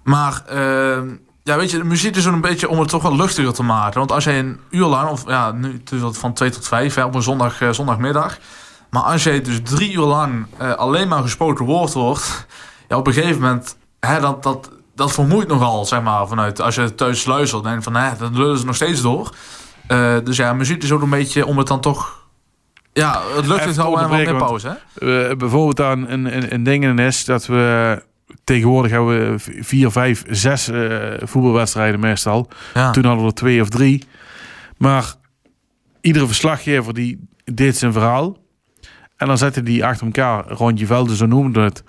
Maar 0.03 0.43
eh, 0.47 0.99
ja, 1.43 1.57
weet 1.57 1.71
je, 1.71 1.79
de 1.79 1.85
muziek 1.85 2.17
is 2.17 2.25
een 2.25 2.41
beetje 2.41 2.69
om 2.69 2.79
het 2.79 2.89
toch 2.89 3.03
wel 3.03 3.17
luchtiger 3.17 3.53
te 3.53 3.63
maken. 3.63 3.99
Want 3.99 4.13
als 4.13 4.25
jij 4.25 4.39
een 4.39 4.61
uur 4.71 4.87
lang, 4.87 5.11
of 5.11 5.27
ja, 5.27 5.53
nu 5.53 5.83
van 6.13 6.33
2 6.33 6.51
tot 6.51 6.69
5 6.69 6.95
hè, 6.95 7.05
op 7.05 7.15
een 7.15 7.23
zondag, 7.23 7.61
eh, 7.61 7.71
zondagmiddag. 7.71 8.39
Maar 8.91 9.03
als 9.03 9.23
jij 9.23 9.41
dus 9.41 9.61
drie 9.63 9.93
uur 9.93 10.05
lang 10.05 10.47
eh, 10.59 10.73
alleen 10.73 11.09
maar 11.09 11.23
gesproken 11.23 11.65
woord 11.65 11.93
wordt, 11.93 12.47
ja, 12.89 12.97
op 12.97 13.07
een 13.07 13.13
gegeven 13.13 13.41
moment, 13.41 13.77
hè, 14.01 14.21
dat, 14.21 14.43
dat, 14.43 14.71
dat 14.95 15.13
vermoeit 15.13 15.49
nogal, 15.49 15.85
zeg 15.85 16.03
maar, 16.03 16.29
vanuit 16.29 16.61
als 16.61 16.75
je 16.75 16.95
thuis 16.95 17.25
luistert. 17.25 17.63
Denk 17.63 17.83
van, 17.83 17.97
hè, 17.97 18.17
dan 18.19 18.37
lullen 18.37 18.59
ze 18.59 18.67
nog 18.67 18.75
steeds 18.75 19.03
door. 19.03 19.35
Eh, 19.87 20.17
dus 20.25 20.37
ja, 20.37 20.53
muziek 20.53 20.83
is 20.83 20.93
ook 20.93 21.03
een 21.03 21.11
beetje 21.11 21.47
om 21.47 21.59
het 21.59 21.67
dan 21.67 21.81
toch... 21.81 22.19
Ja, 22.93 23.21
het 23.35 23.67
is 23.67 23.77
houden 23.77 24.05
en 24.05 24.09
wat 24.09 24.19
meer 24.19 24.37
pauze, 24.37 24.79
hè? 24.95 25.37
Bijvoorbeeld 25.37 25.81
aan 25.81 26.09
een, 26.09 26.37
een, 26.37 26.55
een 26.55 26.63
ding 26.63 27.01
is 27.01 27.25
dat 27.25 27.47
we 27.47 28.03
tegenwoordig 28.45 28.91
hebben 28.91 29.31
we 29.31 29.39
vier, 29.65 29.91
vijf, 29.91 30.25
zes 30.29 30.69
eh, 30.69 31.13
voetbalwedstrijden 31.21 32.01
meestal. 32.01 32.49
Ja. 32.75 32.91
Toen 32.91 33.05
hadden 33.05 33.23
we 33.23 33.31
er 33.31 33.37
twee 33.37 33.61
of 33.61 33.69
drie. 33.69 34.05
Maar 34.77 35.15
iedere 36.01 36.27
verslaggever 36.27 36.95
die 36.95 37.29
deed 37.45 37.77
zijn 37.77 37.93
verhaal. 37.93 38.37
En 39.21 39.27
dan 39.27 39.39
zette 39.39 39.63
die 39.63 39.85
achter 39.85 40.07
elkaar 40.07 40.45
rondje 40.49 40.87
velden, 40.87 41.17
zo 41.17 41.27
noemden 41.27 41.63
we 41.63 41.69
het. 41.69 41.83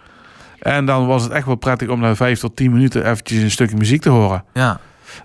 En 0.60 0.86
dan 0.86 1.08
was 1.08 1.24
het 1.24 1.32
echt 1.32 1.46
wel 1.46 1.56
prettig 1.56 1.88
om 1.90 2.00
na 2.00 2.16
vijf 2.16 2.40
tot 2.40 2.56
tien 2.56 2.72
minuten 2.72 3.10
eventjes 3.10 3.42
een 3.42 3.52
stukje 3.52 3.78
muziek 3.78 4.02
te 4.02 4.10
horen. 4.10 4.44
ja. 4.54 4.80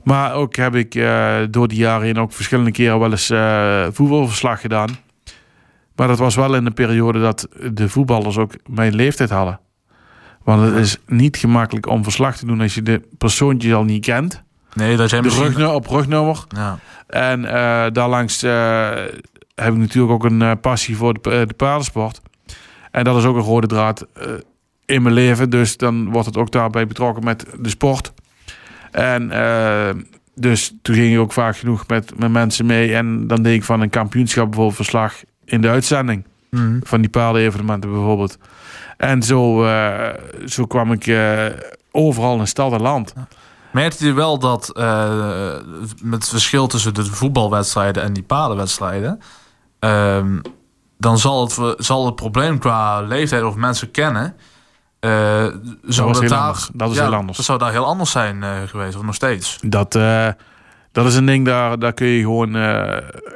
Maar 0.05 0.33
ook 0.35 0.57
heb 0.57 0.75
ik 0.75 0.95
eh, 0.95 1.37
door 1.51 1.69
die 1.69 1.79
jaren 1.79 2.07
heen 2.07 2.19
ook 2.19 2.33
verschillende 2.33 2.71
keren 2.71 2.99
wel 2.99 3.11
eens 3.11 3.31
eh, 3.31 3.87
voetbalverslag 3.93 4.61
gedaan. 4.61 4.97
Maar 5.97 6.09
dat 6.09 6.19
was 6.19 6.35
wel 6.35 6.55
in 6.55 6.65
de 6.65 6.71
periode 6.71 7.21
dat 7.21 7.49
de 7.73 7.89
voetballers 7.89 8.39
ook 8.39 8.53
mijn 8.67 8.95
leeftijd 8.95 9.31
hadden. 9.31 9.61
Want 10.45 10.63
het 10.63 10.75
is 10.75 10.97
niet 11.07 11.37
gemakkelijk 11.37 11.87
om 11.89 12.03
verslag 12.03 12.37
te 12.37 12.47
doen 12.47 12.61
als 12.61 12.75
je 12.75 12.83
de 12.83 13.03
persoontje 13.19 13.75
al 13.75 13.85
niet 13.85 14.05
kent. 14.05 14.43
Nee, 14.75 14.97
dat 14.97 15.09
zijn 15.09 15.23
De 15.23 15.27
misschien... 15.29 15.47
rugnummer 15.47 15.75
op 15.75 15.87
rugnummer. 15.87 16.45
Ja. 16.49 16.79
En 17.07 17.45
eh 17.45 17.87
daarlangs 17.93 18.43
heb 19.65 19.73
ik 19.73 19.79
natuurlijk 19.79 20.13
ook 20.13 20.25
een 20.25 20.43
eh, 20.43 20.53
passie 20.61 20.97
voor 20.97 21.15
de, 21.21 21.31
eh, 21.31 21.47
de 21.47 21.55
paardensport. 21.55 22.21
En 22.91 23.05
dat 23.05 23.17
is 23.17 23.25
ook 23.25 23.37
een 23.37 23.43
rode 23.43 23.67
draad 23.67 24.07
eh, 24.13 24.27
in 24.85 25.03
mijn 25.03 25.15
leven. 25.15 25.51
Dus 25.51 25.77
dan 25.77 26.11
wordt 26.11 26.27
het 26.27 26.37
ook 26.37 26.51
daarbij 26.51 26.87
betrokken 26.87 27.25
met 27.25 27.47
de 27.61 27.69
sport. 27.69 28.13
En 28.91 29.29
dus 30.35 30.75
toen 30.83 30.95
ging 30.95 31.15
ik 31.15 31.21
ook 31.21 31.33
vaak 31.33 31.57
genoeg 31.57 31.87
met, 31.87 32.19
met 32.19 32.31
mensen 32.31 32.67
mee. 32.67 32.95
En 32.95 33.27
dan 33.27 33.43
deed 33.43 33.55
ik 33.55 33.65
van 33.65 33.81
een 33.81 33.91
kampioenschap 33.91 34.45
bijvoorbeeld 34.45 34.77
verslag 34.77 35.15
in 35.45 35.61
de 35.61 35.69
uitzending. 35.69 36.25
Mhm. 36.51 36.79
Van 36.83 37.01
die 37.01 37.11
paardenevenementen 37.11 37.91
bijvoorbeeld. 37.91 38.39
En 38.97 39.23
zo, 39.23 39.69
zo 40.45 40.65
kwam 40.65 40.93
ik 40.93 41.19
overal 41.91 42.39
in 42.39 42.47
stad 42.47 42.73
en 42.73 42.83
land. 42.83 43.15
Merkt 43.73 44.01
u 44.01 44.13
wel 44.13 44.39
dat 44.39 44.71
met 46.03 46.21
het 46.21 46.29
verschil 46.29 46.67
tussen 46.67 46.95
de 46.95 47.05
voetbalwedstrijden 47.05 48.03
en 48.03 48.13
die 48.13 48.23
padenwedstrijden, 48.23 49.21
uh, 49.81 50.25
dan 50.99 51.19
zal 51.19 51.43
het, 51.43 51.75
zal 51.85 52.07
het 52.07 52.15
probleem 52.15 52.59
qua 52.59 53.01
leeftijd 53.01 53.43
of 53.43 53.55
mensen 53.55 53.91
kennen. 53.91 54.35
Uh, 55.01 55.11
zou 55.83 56.13
dat, 56.13 56.21
dat, 56.21 56.29
daar, 56.29 56.69
dat 56.73 56.91
is 56.91 56.97
ja, 56.97 57.03
heel 57.03 57.15
anders. 57.15 57.37
Dat 57.37 57.47
zou 57.47 57.59
daar 57.59 57.71
heel 57.71 57.87
anders 57.87 58.11
zijn 58.11 58.37
uh, 58.37 58.63
geweest, 58.67 58.97
of 58.97 59.03
nog 59.03 59.15
steeds. 59.15 59.59
Dat, 59.63 59.93
dat 60.93 61.07
is 61.07 61.15
een 61.15 61.27
ding, 61.27 61.47
daar, 61.47 61.79
daar 61.79 61.93
kun 61.93 62.07
je 62.07 62.21
gewoon, 62.21 62.57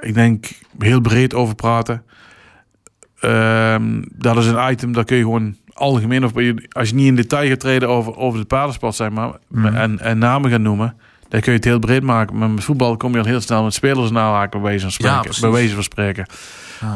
ik 0.00 0.14
denk, 0.14 0.48
heel 0.78 1.00
breed 1.00 1.34
over 1.34 1.54
praten. 1.54 2.04
Ehm, 3.20 4.02
dat 4.12 4.36
is 4.36 4.46
een 4.46 4.70
item, 4.70 4.92
daar 4.92 5.04
kun 5.04 5.16
je 5.16 5.22
gewoon 5.22 5.56
algemeen, 5.72 6.24
of 6.24 6.32
als 6.68 6.88
je 6.88 6.94
niet 6.94 7.06
in 7.06 7.16
detail 7.16 7.48
gaat 7.48 7.60
treden 7.60 7.88
over, 7.88 8.16
over 8.16 8.40
de 8.40 8.46
paardensport, 8.46 8.94
zeg 8.94 9.10
maar, 9.10 9.32
mm. 9.48 9.66
en, 9.66 9.98
en 9.98 10.18
namen 10.18 10.50
gaan 10.50 10.62
noemen, 10.62 10.96
dan 11.30 11.40
kun 11.40 11.52
je 11.52 11.58
het 11.58 11.64
heel 11.64 11.78
breed 11.78 12.02
maken. 12.02 12.38
Maar 12.38 12.50
met 12.50 12.64
voetbal 12.64 12.96
kom 12.96 13.12
je 13.12 13.18
al 13.18 13.24
heel 13.24 13.40
snel 13.40 13.62
met 13.64 13.74
spelers 13.74 14.10
nalaken, 14.10 14.60
bij 14.60 14.68
wijze 14.68 14.82
van 14.82 14.92
spreken. 14.92 15.32
Ja, 15.32 15.40
bij 15.40 15.50
wijze 15.50 15.74
van 15.74 15.82
spreken. 15.82 16.26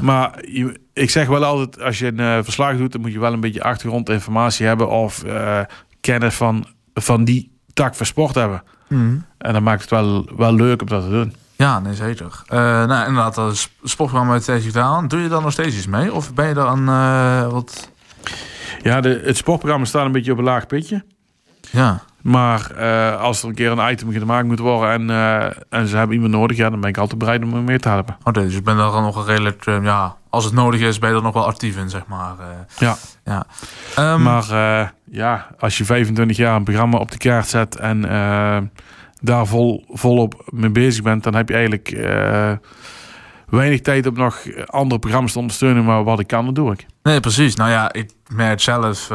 Maar 0.00 0.44
je, 0.48 0.80
ik 0.92 1.10
zeg 1.10 1.26
wel 1.26 1.44
altijd, 1.44 1.82
als 1.82 1.98
je 1.98 2.06
een 2.06 2.20
uh, 2.20 2.38
verslag 2.42 2.76
doet, 2.76 2.92
dan 2.92 3.00
moet 3.00 3.12
je 3.12 3.18
wel 3.18 3.32
een 3.32 3.40
beetje 3.40 3.62
achtergrondinformatie 3.62 4.66
hebben 4.66 4.88
of 4.90 5.24
uh, 5.26 5.60
kennis 6.00 6.34
van, 6.34 6.66
van 6.94 7.24
die 7.24 7.52
tak 7.72 7.94
van 7.94 8.06
sport 8.06 8.34
hebben. 8.34 8.62
Mm. 8.88 9.24
En 9.38 9.52
dan 9.52 9.62
maakt 9.62 9.80
het 9.80 9.90
wel, 9.90 10.28
wel 10.36 10.54
leuk 10.54 10.80
om 10.80 10.88
dat 10.88 11.02
te 11.02 11.10
doen. 11.10 11.34
Ja, 11.56 11.80
nee, 11.80 11.94
zeker. 11.94 12.42
Uh, 12.52 12.58
nou, 12.58 13.06
inderdaad, 13.06 13.34
dat 13.34 13.68
sportprogramma 13.82 14.32
uit 14.32 14.42
steeds 14.42 14.64
gedaan. 14.64 15.08
Doe 15.08 15.20
je 15.20 15.28
dan 15.28 15.42
nog 15.42 15.52
steeds 15.52 15.76
iets 15.76 15.86
mee? 15.86 16.12
Of 16.12 16.34
ben 16.34 16.48
je 16.48 16.54
dan 16.54 16.84
wat 17.50 17.92
ja, 18.82 19.00
de, 19.00 19.20
het 19.24 19.36
sportprogramma 19.36 19.86
staat 19.86 20.06
een 20.06 20.12
beetje 20.12 20.32
op 20.32 20.38
een 20.38 20.44
laag 20.44 20.66
pitje. 20.66 21.04
Ja. 21.70 22.02
Maar 22.24 22.70
uh, 22.78 23.20
als 23.20 23.42
er 23.42 23.48
een 23.48 23.54
keer 23.54 23.70
een 23.70 23.90
item 23.90 24.12
gemaakt 24.12 24.46
moet 24.46 24.58
worden 24.58 24.90
en, 24.90 25.08
uh, 25.08 25.44
en 25.68 25.87
ze 25.87 25.96
hebben 25.96 26.14
iemand 26.14 26.32
nodig, 26.32 26.56
ja, 26.56 26.70
dan 26.70 26.80
ben 26.80 26.88
ik 26.88 26.98
altijd 26.98 27.18
bereid 27.18 27.42
om 27.42 27.52
hem 27.52 27.64
mee 27.64 27.78
te 27.78 27.88
helpen. 27.88 28.16
Oké, 28.22 28.40
dus 28.40 28.56
ik 28.56 28.64
ben 28.64 28.76
daar 28.76 28.92
nog 28.92 29.26
redelijk, 29.26 29.66
uh, 29.66 29.84
ja, 29.84 30.16
als 30.30 30.44
het 30.44 30.54
nodig 30.54 30.80
is, 30.80 30.98
ben 30.98 31.10
je 31.10 31.16
er 31.16 31.22
nog 31.22 31.34
wel 31.34 31.46
actief 31.46 31.76
in, 31.76 31.90
zeg 31.90 32.06
maar. 32.06 32.34
ja. 32.78 32.96
ja. 33.24 33.46
Um, 33.98 34.22
maar 34.22 34.44
ja, 35.04 35.46
als 35.58 35.78
je 35.78 35.84
25 35.84 36.37
jaar 36.37 36.56
een 36.56 36.64
programma 36.64 36.98
op 36.98 37.10
de 37.10 37.18
kaart 37.18 37.48
zet 37.48 37.76
en 37.76 38.00
daar 39.20 39.46
vol, 39.46 39.84
volop 39.88 40.48
mee 40.50 40.70
bezig 40.70 41.02
bent, 41.02 41.22
dan 41.22 41.34
heb 41.34 41.48
je 41.48 41.54
eigenlijk 41.54 41.88
weinig 43.46 43.80
tijd 43.80 44.06
om 44.06 44.14
nog 44.14 44.42
andere 44.66 45.00
programma's 45.00 45.32
te 45.32 45.38
ondersteunen. 45.38 45.84
Maar 45.84 46.04
wat 46.04 46.20
ik 46.20 46.26
kan, 46.26 46.44
dat 46.44 46.54
doe 46.54 46.72
ik. 46.72 46.87
Nee, 47.02 47.20
precies. 47.20 47.54
Nou 47.54 47.70
ja, 47.70 47.92
ik 47.92 48.10
merk 48.28 48.60
zelf... 48.60 49.10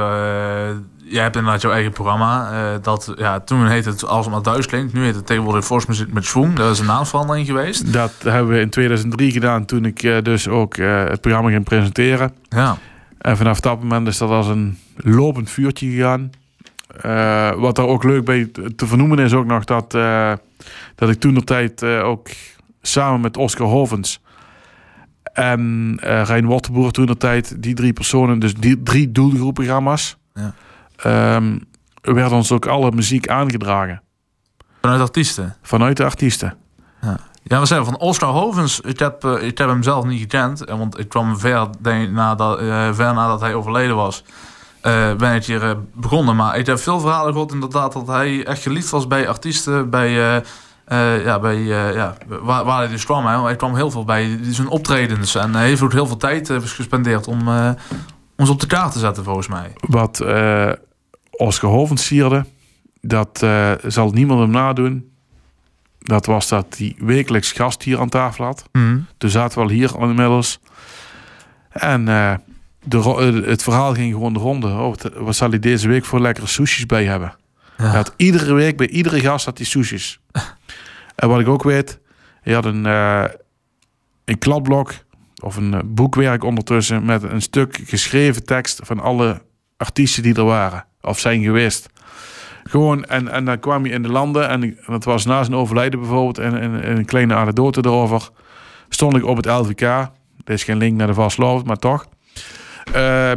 Jij 1.10 1.24
hebt 1.24 1.36
inderdaad 1.36 1.62
jouw 1.62 1.72
eigen 1.72 1.92
programma. 1.92 2.52
Uh, 2.52 2.78
dat, 2.82 3.14
ja, 3.16 3.40
toen 3.40 3.68
heette 3.68 3.90
het 3.90 4.06
Als 4.06 4.26
het 4.26 4.34
maar 4.34 4.44
thuis 4.44 4.66
klinkt. 4.66 4.94
Nu 4.94 5.04
heet 5.04 5.16
het 5.16 5.26
tegenwoordig 5.26 5.66
Force 5.66 5.86
Music 5.90 6.14
met 6.14 6.26
Schwung. 6.26 6.56
Dat 6.56 6.72
is 6.72 6.80
een 6.80 6.86
naamsverandering 6.86 7.48
geweest. 7.48 7.94
Dat 7.94 8.14
hebben 8.24 8.54
we 8.54 8.60
in 8.60 8.70
2003 8.70 9.32
gedaan. 9.32 9.66
Toen 9.66 9.86
ik 9.86 10.04
uh, 10.04 10.22
dus 10.22 10.48
ook 10.48 10.76
het 10.76 11.22
programma 11.22 11.50
ging 11.50 11.64
presenteren. 11.64 12.34
Ja. 12.50 12.78
En 13.18 13.38
vanaf 13.38 13.60
dat 13.60 13.82
moment 13.82 14.08
is 14.08 14.18
dat 14.18 14.30
als 14.30 14.48
een 14.48 14.78
lopend 14.96 15.50
vuurtje 15.50 15.90
gegaan. 15.90 16.30
wat 17.60 17.78
er 17.78 17.88
ook 17.88 18.04
leuk 18.04 18.26
bij 18.26 18.52
te 18.76 18.88
vernoemen 18.88 19.20
is 19.20 19.34
ook 19.34 19.46
nog 19.46 19.64
dat, 19.64 19.92
dat 20.96 21.10
ik 21.10 21.20
toen 21.20 21.34
de 21.34 21.44
tijd 21.44 21.84
ook 21.84 22.28
samen 22.82 23.22
met 23.22 23.38
Oscar 23.38 23.68
Hovens 23.68 24.22
en 25.34 25.96
Rijn 26.02 26.46
Wortenboer 26.46 26.92
toen 26.92 27.06
de 27.06 27.18
tijd, 27.18 27.62
die 27.62 27.74
drie 27.74 27.94
personen, 27.94 28.40
dus 28.40 28.54
die 28.54 28.84
drie 28.84 29.12
doelgroepprogramma's, 29.12 30.18
ja. 30.34 30.54
Um, 31.06 31.64
werd 32.02 32.32
ons 32.32 32.52
ook 32.52 32.66
alle 32.66 32.92
muziek 32.92 33.28
aangedragen. 33.28 34.02
Vanuit 34.82 35.02
artiesten? 35.02 35.56
Vanuit 35.62 35.98
de 35.98 36.04
artiesten. 36.04 36.58
Ja. 37.02 37.20
Ja, 37.44 37.60
we 37.60 37.66
zijn 37.66 37.86
van 37.86 37.98
Oscar 37.98 38.30
Hovens. 38.30 38.80
Ik 38.82 39.00
heb, 39.00 39.24
uh, 39.24 39.44
ik 39.44 39.58
heb 39.58 39.68
hem 39.68 39.84
zelf 39.84 40.06
niet 40.06 40.20
gekend. 40.20 40.64
Want 40.66 41.00
ik 41.00 41.10
kwam 41.10 41.40
ver, 41.40 41.68
denk, 41.80 42.10
nadat, 42.12 42.62
uh, 42.62 42.94
ver 42.94 43.14
nadat 43.14 43.42
hij 43.42 43.54
overleden 43.54 43.96
was. 43.96 44.24
Uh, 44.84 45.14
ben 45.14 45.36
ik 45.36 45.46
hier 45.46 45.78
begonnen. 45.94 46.36
Maar 46.36 46.58
ik 46.58 46.66
heb 46.66 46.80
veel 46.80 47.00
verhalen 47.00 47.32
gehoord 47.32 47.52
inderdaad 47.52 47.94
dat 47.94 48.08
hij 48.08 48.46
echt 48.46 48.62
geliefd 48.62 48.90
was 48.90 49.08
bij 49.08 49.28
artiesten. 49.28 49.90
Bij 49.90 50.12
ja, 51.24 51.40
bij, 51.40 51.62
ja, 51.62 52.16
waar, 52.28 52.66
waar, 52.66 52.78
hij 52.78 52.88
dus 52.88 53.06
kwam. 53.06 53.26
Hè. 53.26 53.42
Hij 53.42 53.56
kwam 53.56 53.76
heel 53.76 53.92
veel 53.92 54.06
bij 54.06 54.40
zijn 54.42 54.68
optredens. 54.68 55.36
En 55.36 55.56
hij 55.56 55.68
heeft 55.68 55.82
ook 55.82 55.92
heel 55.92 56.08
veel 56.08 56.18
tijd 56.18 56.52
gespendeerd 56.64 57.28
om 57.28 57.48
ons 58.38 58.50
op 58.50 58.60
de 58.60 58.68
kaart 58.68 58.92
te 58.92 59.00
zetten, 59.00 59.24
volgens 59.24 59.48
mij. 59.48 59.74
Wat 59.80 60.20
Oscar 61.40 61.70
Hovens 61.70 62.06
sierde, 62.06 62.46
dat 63.02 63.46
zal 63.88 64.12
niemand 64.12 64.40
hem 64.40 64.52
nadoen. 64.52 65.12
Dat 66.00 66.26
was 66.26 66.48
dat 66.48 66.76
hij 66.78 66.96
wekelijks 66.98 67.52
gast 67.52 67.84
hier 67.84 68.00
aan 68.00 68.10
tafel 68.10 68.46
had. 68.46 68.70
Mm. 68.72 69.06
Dus 69.18 69.32
zaten 69.32 69.58
we 69.58 69.64
al 69.64 69.70
hier 69.70 70.00
inmiddels. 70.00 70.60
En 71.70 72.06
de, 72.86 73.42
het 73.46 73.64
verhaal 73.64 73.94
ging 73.94 74.14
gewoon 74.14 74.34
de 74.34 74.40
ronde. 74.40 74.68
Oh, 74.68 74.94
wat 75.16 75.36
zal 75.36 75.50
hij 75.50 75.60
deze 75.60 75.88
week 75.88 76.06
voor 76.06 76.20
lekkere 76.20 76.48
sushis 76.48 76.86
bij 76.86 77.06
hebben? 77.06 77.36
Ja. 77.78 77.86
Hij 77.86 77.96
had 77.96 78.14
iedere 78.18 78.54
week 78.54 78.78
bij 78.78 78.88
iedere 78.88 79.20
gast 79.20 79.46
had 79.46 79.58
hij 79.58 79.68
sushis. 79.68 80.20
En 81.16 81.30
wat 81.30 81.40
ik 81.40 81.48
ook 81.48 81.64
weet, 81.64 82.00
je 82.44 82.54
had 82.54 82.66
een, 82.66 82.86
uh, 82.86 83.24
een 84.26 84.38
kladblok 84.38 84.94
of 85.44 85.56
een 85.56 85.74
eh, 85.74 85.80
boekwerk 85.86 86.44
ondertussen 86.44 87.06
met 87.06 87.24
een 87.24 87.42
stuk 87.42 87.80
geschreven 87.86 88.46
tekst 88.46 88.80
van 88.84 89.00
alle 89.00 89.42
artiesten 89.78 90.24
die 90.24 90.36
er 90.36 90.44
waren 90.44 90.86
of 91.02 91.20
zijn 91.20 91.44
geweest. 91.44 91.90
Gewoon, 92.64 93.06
en, 93.06 93.28
en 93.28 93.46
dan 93.46 93.60
kwam 93.60 93.86
je 93.86 93.92
in 93.92 94.02
de 94.02 94.12
landen 94.12 94.50
en, 94.50 94.78
dat 94.88 95.04
was 95.04 95.26
na 95.26 95.44
zijn 95.44 95.56
overlijden 95.56 96.00
bijvoorbeeld 96.00 96.38
en, 96.38 96.60
en, 96.60 96.98
een 96.98 97.06
kleine 97.06 97.36
anekdote 97.36 97.82
erover. 97.86 98.30
Stond 98.90 99.16
ik 99.16 99.26
op 99.26 99.36
het 99.36 99.46
LVK. 99.46 99.82
Er 99.82 100.54
is 100.54 100.64
geen 100.64 100.78
link 100.78 100.98
naar 100.98 101.08
de 101.08 101.14
vastloop, 101.14 101.66
maar 101.66 101.78
toch. 101.78 102.06
Uh, 102.96 103.32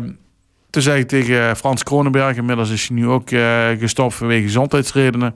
toen 0.70 0.82
zei 0.82 1.00
ik 1.00 1.08
tegen 1.08 1.56
Frans 1.56 1.82
Kronenberg, 1.82 2.36
inmiddels 2.36 2.70
is 2.70 2.88
hij 2.88 2.96
nu 2.96 3.08
ook 3.08 3.30
uh, 3.30 3.68
gestopt 3.78 4.14
vanwege 4.14 4.42
gezondheidsredenen. 4.42 5.34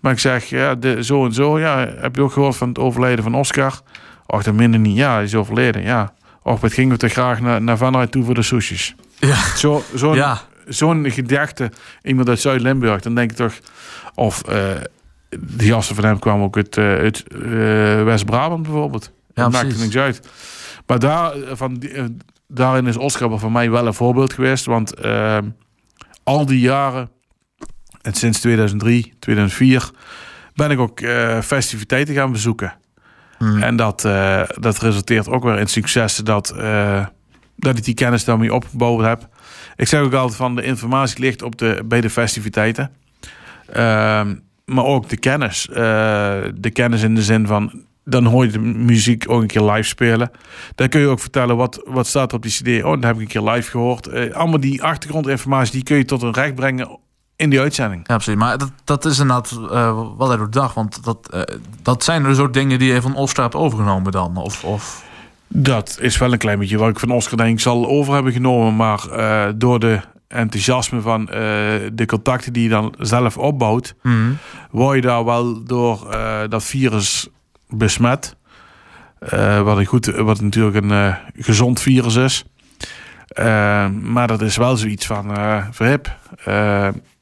Maar 0.00 0.12
ik 0.12 0.18
zeg, 0.18 0.44
ja, 0.44 0.74
de, 0.74 1.04
zo 1.04 1.24
en 1.24 1.32
zo. 1.32 1.58
Ja, 1.58 1.88
heb 1.96 2.16
je 2.16 2.22
ook 2.22 2.32
gehoord 2.32 2.56
van 2.56 2.68
het 2.68 2.78
overlijden 2.78 3.24
van 3.24 3.34
Oscar? 3.34 3.80
Och, 4.26 4.42
dat 4.42 4.54
minder 4.54 4.80
niet. 4.80 4.96
Ja, 4.96 5.14
hij 5.14 5.22
is 5.22 5.34
overleden, 5.34 5.82
ja. 5.82 6.12
Och, 6.42 6.60
wat 6.60 6.72
gingen 6.72 6.90
we 6.90 6.96
toch 6.96 7.12
graag 7.12 7.40
naar, 7.40 7.62
naar 7.62 7.76
vanuit 7.76 8.10
toe 8.10 8.24
voor 8.24 8.34
de 8.34 8.42
sushis. 8.42 8.94
Ja. 9.18 9.56
Zo, 9.56 9.82
zo'n 9.94 10.14
ja. 10.14 10.40
Zo'n 10.70 11.10
gedachte, 11.10 11.70
iemand 12.02 12.28
uit 12.28 12.40
Zuid-Limburg, 12.40 13.00
dan 13.00 13.14
denk 13.14 13.30
ik 13.30 13.36
toch... 13.36 13.52
Of 14.14 14.42
uh, 14.48 14.70
die 15.38 15.72
gasten 15.72 15.94
van 15.94 16.04
hem 16.04 16.18
kwamen 16.18 16.44
ook 16.44 16.56
uit, 16.56 16.76
uh, 16.76 16.84
uit 16.84 17.24
uh, 17.34 18.04
West-Brabant 18.04 18.62
bijvoorbeeld. 18.62 19.12
Ja, 19.34 19.42
dat 19.42 19.52
maakt 19.52 19.78
niks 19.78 19.96
uit. 19.96 20.28
Maar 20.86 20.98
daar, 20.98 21.32
van, 21.52 21.82
daarin 22.46 22.86
is 22.86 22.96
Oscar 22.96 23.38
voor 23.38 23.52
mij 23.52 23.70
wel 23.70 23.86
een 23.86 23.94
voorbeeld 23.94 24.32
geweest. 24.32 24.64
Want 24.64 24.94
al 26.22 26.46
die 26.46 26.60
jaren 26.60 27.10
en 28.02 28.14
sinds 28.14 28.40
2003, 28.40 29.12
2004 29.18 29.90
ben 30.54 30.70
ik 30.70 30.78
ook 30.78 31.00
festiviteiten 31.42 32.14
gaan 32.14 32.32
bezoeken. 32.32 32.74
Hmm. 33.38 33.62
En 33.62 33.76
dat, 33.76 34.00
dat 34.60 34.78
resulteert 34.78 35.28
ook 35.28 35.44
weer 35.44 35.58
in 35.58 35.66
successen 35.66 36.24
dat, 36.24 36.54
dat 37.56 37.78
ik 37.78 37.84
die 37.84 37.94
kennis 37.94 38.24
daarmee 38.24 38.54
opgebouwd 38.54 39.04
heb. 39.04 39.28
Ik 39.80 39.88
zeg 39.88 40.00
ook 40.00 40.12
altijd 40.12 40.36
van 40.36 40.54
de 40.54 40.62
informatie 40.62 41.20
ligt 41.20 41.42
op 41.42 41.58
de, 41.58 41.82
bij 41.84 42.00
de 42.00 42.10
festiviteiten. 42.10 42.90
Ehm, 43.66 44.34
maar 44.64 44.84
ook 44.84 45.08
de 45.08 45.16
kennis. 45.16 45.68
de 46.54 46.70
kennis 46.72 47.02
in 47.02 47.14
de 47.14 47.22
zin 47.22 47.46
van 47.46 47.84
dan 48.04 48.24
hoor 48.24 48.44
je 48.44 48.50
de 48.50 48.58
muziek 48.58 49.24
ook 49.28 49.40
een 49.40 49.46
keer 49.46 49.62
live 49.62 49.88
spelen. 49.88 50.30
Dan 50.74 50.88
kun 50.88 51.00
je 51.00 51.06
ook 51.06 51.20
vertellen 51.20 51.56
wat, 51.56 51.82
wat 51.84 52.06
staat 52.06 52.30
er 52.30 52.36
op 52.36 52.42
die 52.42 52.52
CD. 52.52 52.84
Oh, 52.84 52.90
dan 52.90 53.04
heb 53.04 53.14
ik 53.14 53.20
een 53.20 53.26
keer 53.26 53.50
live 53.50 53.70
gehoord. 53.70 54.34
allemaal 54.34 54.60
die 54.60 54.82
achtergrondinformatie 54.82 55.72
die 55.72 55.82
kun 55.82 55.96
je 55.96 56.04
tot 56.04 56.22
een 56.22 56.32
recht 56.32 56.54
brengen 56.54 56.98
in 57.36 57.50
die 57.50 57.60
uitzending. 57.60 58.08
Ja, 58.08 58.14
precies. 58.14 58.34
Maar 58.34 58.58
dat, 58.58 58.72
dat 58.84 59.04
is 59.04 59.18
inderdaad 59.18 59.58
uh, 59.60 60.02
wat 60.16 60.28
hij 60.28 60.48
dag. 60.50 60.74
Want 60.74 61.04
dat, 61.04 61.30
uh, 61.34 61.42
dat 61.82 62.04
zijn 62.04 62.22
dus 62.22 62.38
ook 62.38 62.52
dingen 62.52 62.78
die 62.78 62.92
je 62.92 63.02
van 63.02 63.28
hebt 63.32 63.54
overgenomen 63.54 64.12
dan? 64.12 64.36
Of, 64.36 64.64
of... 64.64 65.08
Dat 65.54 65.98
is 66.00 66.18
wel 66.18 66.32
een 66.32 66.38
klein 66.38 66.58
beetje 66.58 66.78
wat 66.78 66.88
ik 66.88 66.98
van 66.98 67.10
Oscar 67.10 67.36
denk 67.36 67.52
ik 67.52 67.60
zal 67.60 67.86
over 67.86 68.14
hebben 68.14 68.32
genomen. 68.32 68.76
Maar 68.76 69.00
uh, 69.10 69.46
door 69.56 69.80
de 69.80 70.00
enthousiasme 70.28 71.00
van 71.00 71.24
de 71.92 72.04
contacten 72.06 72.52
die 72.52 72.62
je 72.62 72.68
dan 72.68 72.94
zelf 72.98 73.38
opbouwt... 73.38 73.94
Mm. 74.02 74.38
word 74.70 74.94
je 74.94 75.02
daar 75.02 75.24
wel 75.24 75.64
door 75.64 76.16
dat 76.48 76.64
virus 76.64 77.28
besmet. 77.68 78.36
wat, 79.62 79.78
een 79.78 79.84
goed, 79.84 80.06
wat 80.06 80.40
natuurlijk 80.40 80.76
een 80.76 81.16
gezond 81.36 81.80
virus 81.80 82.14
is. 82.16 82.44
maar 84.02 84.26
dat 84.26 84.42
is 84.42 84.56
wel 84.56 84.76
zoiets 84.76 85.06
van 85.06 85.34
verhip 85.70 86.18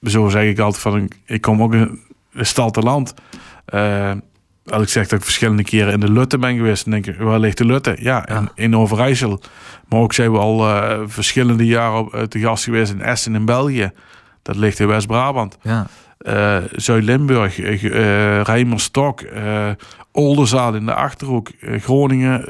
zo 0.02 0.28
zeg 0.28 0.42
ik 0.42 0.58
altijd 0.58 0.82
van, 0.82 1.10
ik 1.26 1.40
kom 1.40 1.62
ook 1.62 1.72
een 1.72 2.00
stad 2.34 2.74
te 2.74 2.80
land. 2.80 3.14
Als 4.70 4.82
ik 4.82 4.88
zeg 4.88 5.06
dat 5.08 5.18
ik 5.18 5.24
verschillende 5.24 5.62
keren 5.64 5.92
in 5.92 6.00
de 6.00 6.10
Lutte 6.12 6.38
ben 6.38 6.56
geweest, 6.56 6.84
dan 6.84 6.92
denk 6.92 7.06
ik, 7.06 7.16
waar 7.18 7.38
ligt 7.38 7.58
de 7.58 7.64
Lutte? 7.64 7.96
Ja, 8.00 8.28
In, 8.28 8.48
in, 8.54 8.76
Overijssel. 8.76 9.40
Maar 9.88 10.00
ook 10.00 10.12
zijn 10.12 10.32
we 10.32 10.38
al 10.38 10.68
uh, 10.68 10.98
verschillende 11.06 11.66
jaren 11.66 11.98
op, 11.98 12.14
uh, 12.14 12.22
te 12.22 12.38
gast 12.38 12.64
geweest 12.64 12.92
in 12.92 13.00
Essen 13.02 13.34
in 13.34 13.44
België. 13.44 13.90
Dat 14.42 14.56
ligt 14.56 14.78
in 14.80 14.86
West-Brabant. 14.86 15.58
Ja. 15.62 15.86
Eh, 16.18 16.56
Zuid-Limburg, 16.72 17.56
Rijmerstok, 18.46 19.22
Oldenzaal 20.12 20.74
in 20.74 20.86
de 20.86 20.94
Achterhoek, 20.94 21.50
Groningen, 21.60 22.44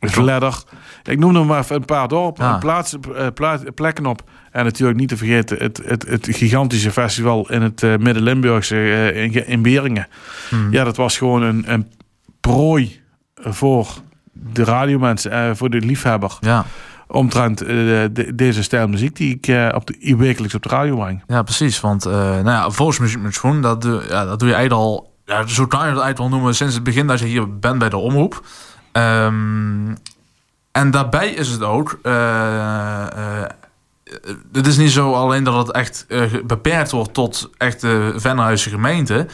Vledder. 0.00 0.62
Ik 1.02 1.18
noem 1.18 1.32
nog 1.32 1.46
maar 1.46 1.60
even 1.60 1.76
een 1.76 1.84
paar 1.84 2.08
dorpen 2.08 2.44
Ja. 2.44 2.52
en 2.54 2.58
plaatsen, 2.58 3.00
plaats, 3.34 3.62
plekken 3.74 4.06
op. 4.06 4.22
En 4.50 4.64
natuurlijk 4.64 4.98
niet 4.98 5.08
te 5.08 5.16
vergeten 5.16 5.56
het, 5.58 5.80
het, 5.84 6.06
het 6.08 6.28
gigantische 6.30 6.90
festival 6.90 7.50
in 7.50 7.62
het 7.62 7.82
Midden-Limburgse 7.82 9.12
in, 9.12 9.46
in 9.46 9.62
Beringen. 9.62 10.06
Hmm. 10.48 10.72
Ja, 10.72 10.84
dat 10.84 10.96
was 10.96 11.18
gewoon 11.18 11.42
een, 11.42 11.72
een 11.72 11.92
prooi 12.40 13.00
voor 13.34 13.88
de 14.32 14.64
radiomensen, 14.64 15.32
uh, 15.32 15.50
voor 15.54 15.70
de 15.70 15.80
liefhebber. 15.80 16.36
Ja. 16.40 16.64
Omtrent 17.06 17.58
de, 17.58 18.32
deze 18.34 18.62
stijl 18.62 18.88
muziek 18.88 19.16
die 19.16 19.40
ik 19.40 19.74
op 19.74 19.86
de, 19.86 20.16
wekelijks 20.16 20.54
op 20.54 20.62
de 20.62 20.68
radio 20.68 20.96
breng. 20.96 21.22
Ja, 21.26 21.42
precies. 21.42 21.80
Want 21.80 22.04
nou 22.04 22.44
ja, 22.44 22.70
volksmuziek 22.70 23.20
met 23.20 23.34
schoen, 23.34 23.62
dat, 23.62 23.82
doe, 23.82 24.02
ja, 24.08 24.24
dat 24.24 24.38
doe 24.38 24.48
je 24.48 24.54
eigenlijk 24.54 24.84
al... 24.84 25.12
Ja, 25.24 25.46
zo 25.46 25.66
kan 25.66 25.80
je 25.80 25.86
het 25.86 26.00
eigenlijk 26.00 26.18
wel 26.18 26.28
noemen 26.28 26.54
sinds 26.54 26.74
het 26.74 26.82
begin 26.82 27.06
dat 27.06 27.18
je 27.18 27.26
hier 27.26 27.58
bent 27.58 27.78
bij 27.78 27.88
de 27.88 27.96
omroep. 27.96 28.44
Um, 28.92 29.96
en 30.72 30.90
daarbij 30.90 31.28
is 31.28 31.48
het 31.48 31.62
ook... 31.62 31.98
Uh, 34.10 34.34
het 34.52 34.66
is 34.66 34.76
niet 34.76 34.90
zo 34.90 35.12
alleen 35.12 35.44
dat 35.44 35.66
het 35.66 35.70
echt 35.70 36.06
beperkt 36.46 36.90
wordt 36.90 37.14
tot 37.14 37.50
echt 37.56 37.80
de 37.80 38.12
Venhuizen 38.16 38.70
gemeente. 38.70 39.26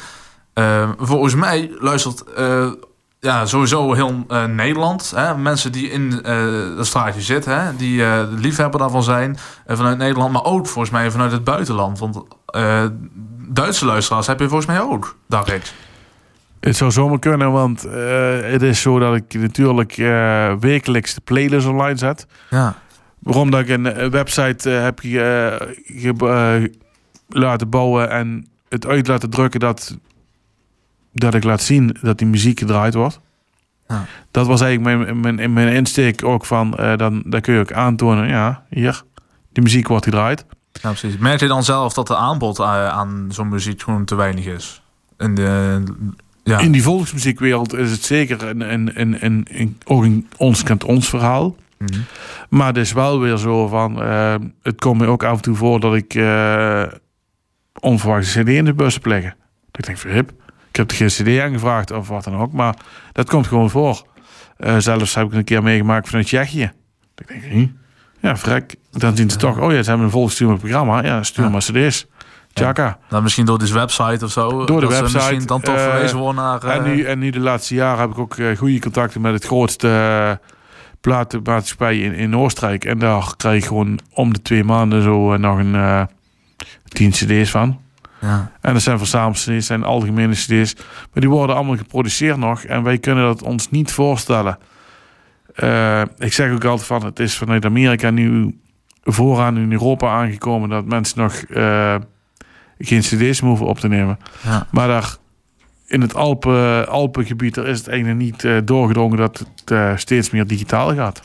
Uh, 0.54 0.90
volgens 0.98 1.34
mij 1.34 1.70
luistert 1.78 2.22
uh, 2.38 2.72
ja, 3.20 3.46
sowieso 3.46 3.92
heel 3.92 4.26
Nederland. 4.48 5.12
Hè? 5.16 5.36
Mensen 5.36 5.72
die 5.72 5.90
in 5.90 6.10
dat 6.76 6.86
straatje 6.86 7.20
zitten, 7.20 7.60
hè? 7.60 7.76
die 7.76 8.04
liefhebber 8.28 8.80
daarvan 8.80 9.02
zijn 9.02 9.38
vanuit 9.66 9.98
Nederland. 9.98 10.32
Maar 10.32 10.44
ook 10.44 10.66
volgens 10.66 10.90
mij 10.90 11.10
vanuit 11.10 11.32
het 11.32 11.44
buitenland. 11.44 11.98
Want 11.98 12.22
Duitse 13.48 13.84
luisteraars 13.84 14.26
heb 14.26 14.40
je 14.40 14.48
volgens 14.48 14.66
mij 14.66 14.80
ook, 14.80 15.16
dacht 15.28 15.52
ik. 15.52 15.72
Het 16.60 16.76
zou 16.76 16.90
zomaar 16.90 17.18
kunnen, 17.18 17.52
want 17.52 17.82
het 18.42 18.62
is 18.62 18.80
zo 18.80 18.98
dat 18.98 19.14
ik 19.14 19.34
natuurlijk 19.34 19.94
wekelijks 20.60 21.14
de 21.14 21.20
playlist 21.24 21.66
online 21.66 21.98
zet. 21.98 22.26
Ja. 22.50 22.76
Waarom 23.18 23.50
dat 23.50 23.60
ik 23.60 23.68
een 23.68 24.10
website 24.10 24.68
heb 24.68 24.98
ge, 25.02 26.72
laten 27.28 27.68
bouwen 27.68 28.10
en 28.10 28.46
het 28.68 28.86
uit 28.86 29.06
laten 29.06 29.30
drukken 29.30 29.60
dat 29.60 29.96
dat 31.12 31.34
ik 31.34 31.44
laat 31.44 31.62
zien 31.62 31.96
dat 32.02 32.18
die 32.18 32.26
muziek 32.26 32.58
gedraaid 32.58 32.94
wordt. 32.94 33.20
Ja. 33.88 34.04
Dat 34.30 34.46
was 34.46 34.60
eigenlijk 34.60 35.04
mijn, 35.04 35.20
mijn, 35.20 35.52
mijn 35.52 35.74
insteek 35.74 36.24
ook 36.24 36.44
van, 36.44 36.74
uh, 36.80 36.96
dan, 36.96 37.22
dan 37.26 37.40
kun 37.40 37.54
je 37.54 37.60
ook 37.60 37.72
aantonen, 37.72 38.28
ja, 38.28 38.64
hier, 38.70 39.02
die 39.52 39.62
muziek 39.62 39.88
wordt 39.88 40.04
gedraaid. 40.04 40.44
Ja, 40.72 40.88
precies. 40.88 41.16
Merk 41.16 41.40
je 41.40 41.46
dan 41.46 41.64
zelf 41.64 41.92
dat 41.92 42.06
de 42.06 42.16
aanbod 42.16 42.60
aan 42.60 43.26
zo'n 43.28 43.48
muziek 43.48 43.82
gewoon 43.82 44.04
te 44.04 44.14
weinig 44.14 44.44
is? 44.44 44.82
In, 45.18 45.34
de, 45.34 45.82
ja. 46.42 46.58
In 46.58 46.72
die 46.72 46.82
volksmuziekwereld 46.82 47.74
is 47.74 47.90
het 47.90 48.04
zeker 48.04 48.48
een, 48.48 48.72
een, 48.72 49.00
een, 49.00 49.24
een, 49.24 49.46
een 49.50 49.78
ook 49.84 50.02
een 50.02 50.28
ons 50.36 50.62
kent 50.62 50.84
ons 50.84 51.08
verhaal. 51.08 51.56
Mm 51.78 51.86
-hmm. 51.92 52.04
Maar 52.48 52.66
het 52.66 52.76
is 52.76 52.92
wel 52.92 53.20
weer 53.20 53.36
zo 53.36 53.68
van, 53.68 54.02
uh, 54.02 54.34
het 54.62 54.80
komt 54.80 55.00
me 55.00 55.06
ook 55.06 55.24
af 55.24 55.36
en 55.36 55.42
toe 55.42 55.56
voor 55.56 55.80
dat 55.80 55.94
ik 55.94 56.14
onverwachte 57.80 58.42
cd 58.42 58.48
in 58.48 58.64
de 58.64 58.74
bus 58.74 58.94
heb 58.94 59.06
liggen. 59.06 59.34
Dat 59.70 59.78
ik 59.78 59.86
denk, 59.86 59.98
verhip. 59.98 60.32
Ik 60.68 60.76
heb 60.76 60.90
er 60.90 60.96
geen 60.96 61.08
CD 61.08 61.40
aangevraagd 61.40 61.90
of 61.90 62.08
wat 62.08 62.24
dan 62.24 62.36
ook, 62.36 62.52
maar 62.52 62.74
dat 63.12 63.28
komt 63.28 63.46
gewoon 63.46 63.70
voor. 63.70 64.06
Uh, 64.58 64.76
zelfs 64.78 65.14
heb 65.14 65.26
ik 65.26 65.32
een 65.32 65.44
keer 65.44 65.62
meegemaakt 65.62 66.08
vanuit 66.08 66.26
Tsjechië. 66.26 66.72
Ik 67.16 67.28
denk, 67.28 67.44
hm, 67.44 67.66
ja, 68.20 68.36
vrek. 68.36 68.74
Dan 68.90 69.16
zien 69.16 69.30
ze 69.30 69.36
toch, 69.36 69.58
oh 69.58 69.72
ja, 69.72 69.82
ze 69.82 69.88
hebben 69.88 70.06
een 70.06 70.12
volgestuurd 70.12 70.58
programma. 70.58 71.04
Ja, 71.04 71.22
stuur 71.22 71.44
Ja. 71.44 71.50
maar 71.50 71.60
CD's. 71.60 72.06
Tjaka. 72.52 72.84
Dan 72.84 72.98
Nou, 73.08 73.22
misschien 73.22 73.44
door 73.44 73.58
deze 73.58 73.74
website 73.74 74.24
of 74.24 74.30
zo. 74.30 74.48
Door 74.48 74.66
de 74.66 74.86
dat 74.86 74.98
website, 74.98 75.16
misschien 75.16 75.46
dan 75.46 75.60
toch 75.60 75.74
eh, 75.74 75.82
verwezen 75.82 76.18
worden 76.18 76.42
naar... 76.42 76.64
En, 76.64 76.84
eh, 76.84 76.90
nu, 76.90 77.02
en 77.02 77.18
nu 77.18 77.30
de 77.30 77.40
laatste 77.40 77.74
jaren 77.74 78.00
heb 78.00 78.10
ik 78.10 78.18
ook 78.18 78.36
uh, 78.36 78.56
goede 78.56 78.80
contacten 78.80 79.20
met 79.20 79.32
het 79.32 79.44
grootste 79.44 79.88
uh, 79.88 80.48
platenmaatschappij 81.06 81.98
in, 81.98 82.14
in 82.14 82.36
Oostenrijk. 82.36 82.84
En 82.84 82.98
daar 82.98 83.34
krijg 83.36 83.62
ik 83.62 83.68
gewoon 83.68 83.98
om 84.12 84.32
de 84.32 84.42
twee 84.42 84.64
maanden 84.64 85.02
zo 85.02 85.32
uh, 85.32 85.38
nog 85.38 85.58
een 85.58 85.74
uh, 85.74 86.02
tien 86.88 87.10
cd's 87.10 87.50
van. 87.50 87.80
ja. 88.20 88.50
En 88.60 88.72
dat 88.72 88.82
zijn 88.82 88.98
verzamel-cd's, 88.98 89.66
zijn 89.66 89.84
algemene 89.84 90.34
cd's. 90.34 90.74
Maar 90.74 91.20
die 91.20 91.28
worden 91.28 91.56
allemaal 91.56 91.76
geproduceerd 91.76 92.36
nog. 92.36 92.62
En 92.62 92.82
wij 92.82 92.98
kunnen 92.98 93.24
dat 93.24 93.42
ons 93.42 93.70
niet 93.70 93.92
voorstellen. 93.92 94.58
Uh, 95.56 96.02
ik 96.18 96.32
zeg 96.32 96.52
ook 96.52 96.64
altijd 96.64 96.86
van, 96.86 97.04
het 97.04 97.18
is 97.18 97.36
vanuit 97.36 97.64
Amerika 97.64 98.10
nu 98.10 98.58
vooraan 99.02 99.56
in 99.56 99.72
Europa 99.72 100.08
aangekomen... 100.08 100.68
dat 100.68 100.84
mensen 100.84 101.18
nog 101.18 101.42
uh, 101.48 101.94
geen 102.78 103.00
cd's 103.00 103.38
hoeven 103.38 103.66
op 103.66 103.78
te 103.78 103.88
nemen. 103.88 104.18
Ja. 104.44 104.66
Maar 104.70 104.88
daar 104.88 105.16
in 105.86 106.00
het 106.00 106.14
Alpen, 106.14 106.88
Alpengebied 106.88 107.56
is 107.56 107.78
het 107.78 107.88
eigenlijk 107.88 108.18
niet 108.18 108.42
uh, 108.42 108.58
doorgedrongen... 108.64 109.18
dat 109.18 109.38
het 109.38 109.70
uh, 109.70 109.96
steeds 109.96 110.30
meer 110.30 110.46
digitaal 110.46 110.94
gaat. 110.94 111.22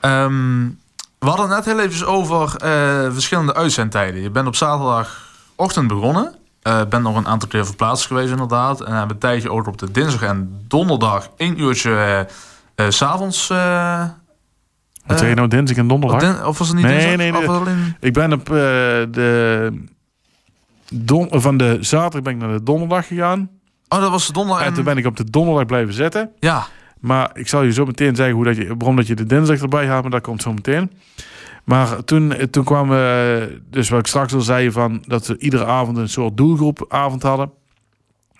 Um, 0.00 0.78
we 1.18 1.26
hadden 1.26 1.48
net 1.48 1.64
heel 1.64 1.80
even 1.80 2.06
over 2.06 2.54
uh, 2.64 3.12
verschillende 3.12 3.54
uitzendtijden. 3.54 4.22
Je 4.22 4.30
bent 4.30 4.46
op 4.46 4.56
zaterdagochtend 4.56 5.88
begonnen. 5.88 6.34
Ben 6.88 7.02
nog 7.02 7.16
een 7.16 7.26
aantal 7.26 7.48
keer 7.48 7.66
verplaatst 7.66 8.06
geweest 8.06 8.30
inderdaad. 8.30 8.80
En 8.80 8.92
hebben 8.92 9.14
een 9.14 9.18
tijdje 9.18 9.50
ook 9.50 9.66
op 9.66 9.78
de 9.78 9.90
dinsdag 9.90 10.22
en 10.22 10.64
donderdag 10.68 11.30
één 11.36 11.60
uurtje 11.60 12.26
s'avonds. 12.88 13.48
Wat 15.06 15.18
zeg 15.18 15.28
je 15.28 15.34
nou, 15.34 15.48
dinsdag 15.48 15.76
en 15.76 15.88
donderdag? 15.88 16.46
Of 16.46 16.58
was 16.58 16.68
het 16.68 16.76
niet 16.76 16.86
nee, 16.86 16.94
dinsdag? 16.94 17.16
Nee, 17.16 17.32
nee, 17.32 17.48
of 17.48 17.48
alleen... 17.48 17.96
Ik 18.00 18.12
ben 18.12 18.32
op 18.32 18.44
de... 18.46 19.86
Don 20.92 21.28
van 21.30 21.56
de 21.56 21.76
zaterdag 21.80 22.22
ben 22.22 22.32
ik 22.32 22.38
naar 22.38 22.56
de 22.58 22.62
donderdag 22.62 23.06
gegaan. 23.06 23.50
Oh, 23.88 24.00
dat 24.00 24.10
was 24.10 24.26
de 24.26 24.32
donderdag. 24.32 24.62
En, 24.62 24.68
en 24.68 24.74
toen 24.74 24.84
ben 24.84 24.96
ik 24.96 25.06
op 25.06 25.16
de 25.16 25.30
donderdag 25.30 25.66
blijven 25.66 25.94
zitten. 25.94 26.30
Ja. 26.38 26.66
Maar 27.00 27.30
ik 27.34 27.48
zal 27.48 27.62
je 27.62 27.72
zo 27.72 27.84
meteen 27.84 28.16
zeggen 28.16 28.34
hoe 28.34 28.44
dat 28.44 28.56
je, 28.56 28.66
waarom 28.66 28.96
dat 28.96 29.06
je 29.06 29.14
de 29.14 29.26
dinsdag 29.26 29.60
erbij 29.60 29.86
haalt, 29.86 30.02
maar 30.02 30.10
dat 30.10 30.22
komt 30.22 30.42
zo 30.42 30.52
meteen. 30.52 30.90
Maar 31.64 32.04
toen, 32.04 32.32
toen 32.50 32.64
kwam, 32.64 32.92
uh, 32.92 33.42
dus 33.70 33.88
wat 33.88 33.98
ik 33.98 34.06
straks 34.06 34.34
al 34.34 34.40
zei, 34.40 34.70
van 34.70 35.02
dat 35.06 35.24
ze 35.24 35.38
iedere 35.38 35.64
avond 35.64 35.96
een 35.96 36.08
soort 36.08 36.36
doelgroepavond 36.36 37.22
hadden. 37.22 37.50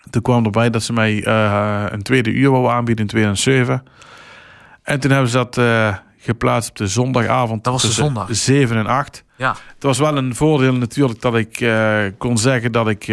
Toen 0.09 0.21
kwam 0.21 0.45
erbij 0.45 0.69
dat 0.69 0.83
ze 0.83 0.93
mij 0.93 1.27
uh, 1.27 1.85
een 1.89 2.01
tweede 2.01 2.29
uur 2.29 2.51
wou 2.51 2.69
aanbieden 2.69 3.03
in 3.03 3.09
2007. 3.09 3.83
En 4.83 4.99
toen 4.99 5.11
hebben 5.11 5.29
ze 5.29 5.37
dat 5.37 5.57
uh, 5.57 5.95
geplaatst 6.27 6.69
op 6.69 6.75
de 6.75 6.87
zondagavond. 6.87 7.63
Dat 7.63 7.73
was 7.73 7.81
de 7.81 7.91
zondag. 7.91 8.27
7 8.31 8.77
en 8.77 8.85
8. 8.85 9.23
Ja. 9.35 9.55
Het 9.73 9.83
was 9.83 9.97
wel 9.97 10.17
een 10.17 10.35
voordeel 10.35 10.73
natuurlijk 10.73 11.21
dat 11.21 11.35
ik 11.35 11.59
uh, 11.59 11.99
kon 12.17 12.37
zeggen 12.37 12.71
dat 12.71 12.89
ik 12.89 13.11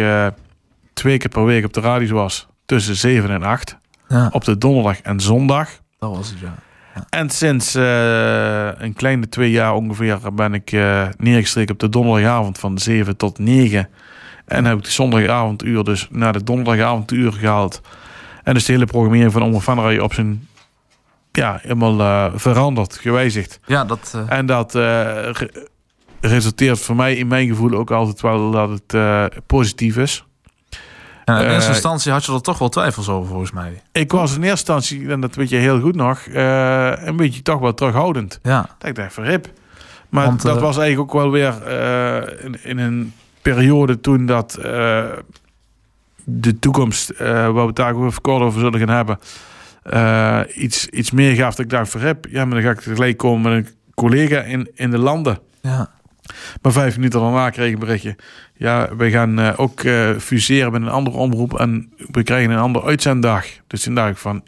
twee 0.93 1.17
keer 1.17 1.29
per 1.29 1.45
week 1.45 1.65
op 1.65 1.73
de 1.73 1.79
radio 1.79 2.15
was. 2.15 2.47
Tussen 2.65 2.95
7 2.95 3.29
en 3.29 3.43
8. 3.43 3.77
Ja. 4.07 4.29
Op 4.31 4.43
de 4.43 4.57
donderdag 4.57 5.01
en 5.01 5.19
zondag. 5.19 5.69
Dat 5.99 6.15
was 6.15 6.29
het, 6.29 6.39
ja. 6.39 6.55
Ja. 6.95 7.05
En 7.09 7.29
sinds 7.29 7.75
uh, 7.75 8.67
een 8.77 8.93
kleine 8.93 9.29
twee 9.29 9.51
jaar 9.51 9.73
ongeveer 9.73 10.19
ben 10.33 10.53
ik 10.53 10.71
neergestreken 11.17 11.73
op 11.73 11.79
de 11.79 11.89
donderdagavond 11.89 12.57
van 12.57 12.77
7 12.77 13.17
tot 13.17 13.39
9. 13.39 13.89
En 14.45 14.65
heb 14.65 14.77
ik 14.77 14.83
de 14.83 14.91
zondagavonduur 14.91 15.83
dus 15.83 16.07
naar 16.11 16.33
de 16.33 16.43
donderdagavonduur 16.43 17.31
gehaald. 17.31 17.81
En 18.43 18.53
dus 18.53 18.65
de 18.65 18.71
hele 18.71 18.85
programmering 18.85 19.31
van 19.31 19.41
Omroep 19.41 20.01
op 20.01 20.13
zijn 20.13 20.47
ja, 21.35 21.59
helemaal 21.61 21.99
uh, 21.99 22.25
veranderd, 22.35 22.95
gewijzigd. 22.95 23.59
Ja, 23.65 23.85
dat... 23.85 24.17
En 24.27 24.45
dat 24.45 24.73
re 24.73 25.67
resulteert 26.21 26.79
voor 26.79 26.95
mij 26.95 27.15
in 27.15 27.27
mijn 27.27 27.47
gevoel 27.47 27.71
ook 27.73 27.91
altijd 27.91 28.21
wel 28.21 28.51
dat 28.51 28.69
het 28.69 29.45
positief 29.45 29.97
is. 29.97 30.25
Ja, 31.25 31.39
in 31.39 31.49
eerste 31.49 31.71
instantie 31.71 32.11
had 32.11 32.25
je 32.25 32.33
er 32.33 32.41
toch 32.41 32.57
wel 32.57 32.69
twijfels 32.69 33.09
over, 33.09 33.29
volgens 33.29 33.51
mij. 33.51 33.81
Ik 33.91 34.11
was 34.11 34.35
in 34.35 34.43
eerste 34.43 34.73
instantie, 34.73 35.09
en 35.09 35.19
dat 35.19 35.35
weet 35.35 35.49
je 35.49 35.55
heel 35.55 35.79
goed 35.79 35.95
nog, 35.95 36.19
een 36.25 37.15
beetje 37.15 37.41
toch 37.41 37.59
wel 37.59 37.73
terughoudend. 37.73 38.39
Ja. 38.43 38.69
Dat 38.77 38.89
ik 38.89 38.95
dacht, 38.95 39.13
verhip. 39.13 39.47
Maar 40.09 40.25
Want, 40.25 40.41
dat 40.41 40.59
was 40.59 40.77
eigenlijk 40.77 41.15
ook 41.15 41.21
wel 41.21 41.31
weer 41.31 41.67
in, 42.43 42.63
in, 42.63 42.77
een 42.77 43.13
periode 43.41 43.99
toen 43.99 44.25
dat 44.25 44.57
de 46.23 46.59
toekomst, 46.59 47.17
waar 47.17 47.53
we 47.53 47.61
het 47.61 47.75
daar 47.75 47.95
ook 47.95 48.13
kort 48.21 48.41
over 48.41 48.59
zullen 48.59 48.79
gaan 48.79 48.95
hebben, 48.95 49.19
uh, 49.93 50.39
iets, 50.55 50.87
iets 50.87 51.11
meer 51.11 51.35
gaf. 51.35 51.55
Dat 51.55 51.65
ik 51.65 51.71
dacht, 51.71 51.89
verhip, 51.89 52.25
ja, 52.29 52.45
maar 52.45 52.53
dan 52.53 52.63
ga 52.63 52.71
ik 52.71 52.81
tegelijk 52.81 53.17
komen 53.17 53.51
met 53.51 53.65
een 53.65 53.73
collega 53.93 54.41
in, 54.41 54.71
in 54.73 54.91
de 54.91 54.97
landen. 54.97 55.39
Ja. 55.61 55.89
Maar 56.61 56.71
vijf 56.71 56.95
minuten 56.95 57.19
daarna 57.19 57.49
kreeg 57.49 57.67
ik 57.67 57.73
een 57.73 57.79
berichtje. 57.79 58.15
Ja, 58.57 58.95
we 58.95 59.09
gaan 59.09 59.39
uh, 59.39 59.53
ook 59.55 59.83
uh, 59.83 60.09
fuseren 60.17 60.71
met 60.71 60.81
een 60.81 60.89
andere 60.89 61.17
omroep 61.17 61.59
en 61.59 61.93
we 62.11 62.23
krijgen 62.23 62.51
een 62.51 62.57
andere 62.57 62.85
uitzenddag. 62.85 63.45
Dus 63.67 63.83
toen 63.83 63.95
dacht 63.95 64.09
ik 64.09 64.17
van, 64.17 64.43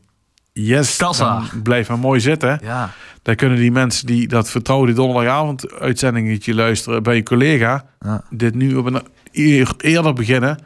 yes, 0.53 0.95
Kassa. 0.95 1.43
blijf 1.63 1.89
maar 1.89 1.99
mooi 1.99 2.19
zitten. 2.19 2.59
Ja. 2.63 2.89
Dan 3.21 3.35
kunnen 3.35 3.57
die 3.57 3.71
mensen 3.71 4.05
die 4.05 4.27
dat 4.27 4.49
vertrouwde 4.49 4.93
donderdagavond 4.93 5.73
uitzendingetje 5.73 6.53
luisteren 6.53 7.03
bij 7.03 7.15
je 7.15 7.23
collega, 7.23 7.85
ja. 7.99 8.23
dit 8.29 8.55
nu 8.55 8.75
op 8.75 8.85
een 8.85 9.01
uur 9.31 9.73
eerder 9.77 10.13
beginnen 10.13 10.59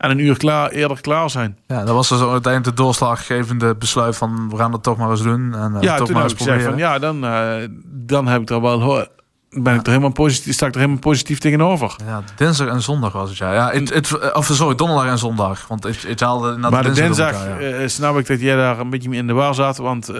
en 0.00 0.10
een 0.10 0.18
uur 0.18 0.36
klaar, 0.36 0.70
eerder 0.70 1.00
klaar 1.00 1.30
zijn. 1.30 1.58
Ja, 1.66 1.84
dat 1.84 1.94
was 1.94 2.08
dus 2.08 2.20
uiteindelijk 2.20 2.76
de 2.76 2.82
doorslaggevende 2.82 3.74
besluit 3.74 4.16
van 4.16 4.50
we 4.50 4.56
gaan 4.56 4.70
dat 4.70 4.82
toch 4.82 4.96
maar 4.96 5.10
eens 5.10 5.22
doen. 5.22 5.54
En, 5.54 5.72
uh, 5.74 5.80
ja, 5.80 5.96
toch 5.96 6.06
toen 6.06 6.14
maar 6.14 6.22
heb 6.22 6.32
eens 6.32 6.42
gezegd 6.42 6.64
van 6.64 6.76
ja, 6.76 6.98
dan, 6.98 7.24
uh, 7.24 7.54
dan 7.84 8.26
heb 8.26 8.40
ik 8.40 8.50
er 8.50 8.60
wel 8.60 9.08
ben 9.50 9.74
ik 9.74 9.80
er 9.80 9.88
helemaal 9.88 10.12
positief, 10.12 10.54
sta 10.54 10.66
ik 10.66 10.72
er 10.72 10.78
helemaal 10.80 11.00
positief 11.00 11.38
tegenover. 11.38 11.96
Ja, 12.06 12.22
dinsdag 12.36 12.68
en 12.68 12.82
zondag 12.82 13.12
was 13.12 13.28
het, 13.28 13.38
ja. 13.38 13.52
ja 13.52 13.70
het, 13.70 13.94
het, 13.94 14.34
of 14.34 14.46
sorry, 14.46 14.74
donderdag 14.74 15.06
en 15.06 15.18
zondag. 15.18 15.66
Want 15.68 15.82
het, 15.82 16.02
het 16.02 16.20
haalde 16.20 16.56
naar 16.56 16.70
Maar 16.70 16.82
de 16.82 16.90
dinsdag, 16.90 17.32
elkaar, 17.32 17.62
ja. 17.62 17.76
eh, 17.76 17.88
snap 17.88 18.18
ik 18.18 18.26
dat 18.26 18.40
jij 18.40 18.56
daar 18.56 18.78
een 18.78 18.90
beetje 18.90 19.08
mee 19.08 19.18
in 19.18 19.26
de 19.26 19.32
war 19.32 19.54
zat. 19.54 19.76
Want 19.76 20.08
eh, 20.08 20.14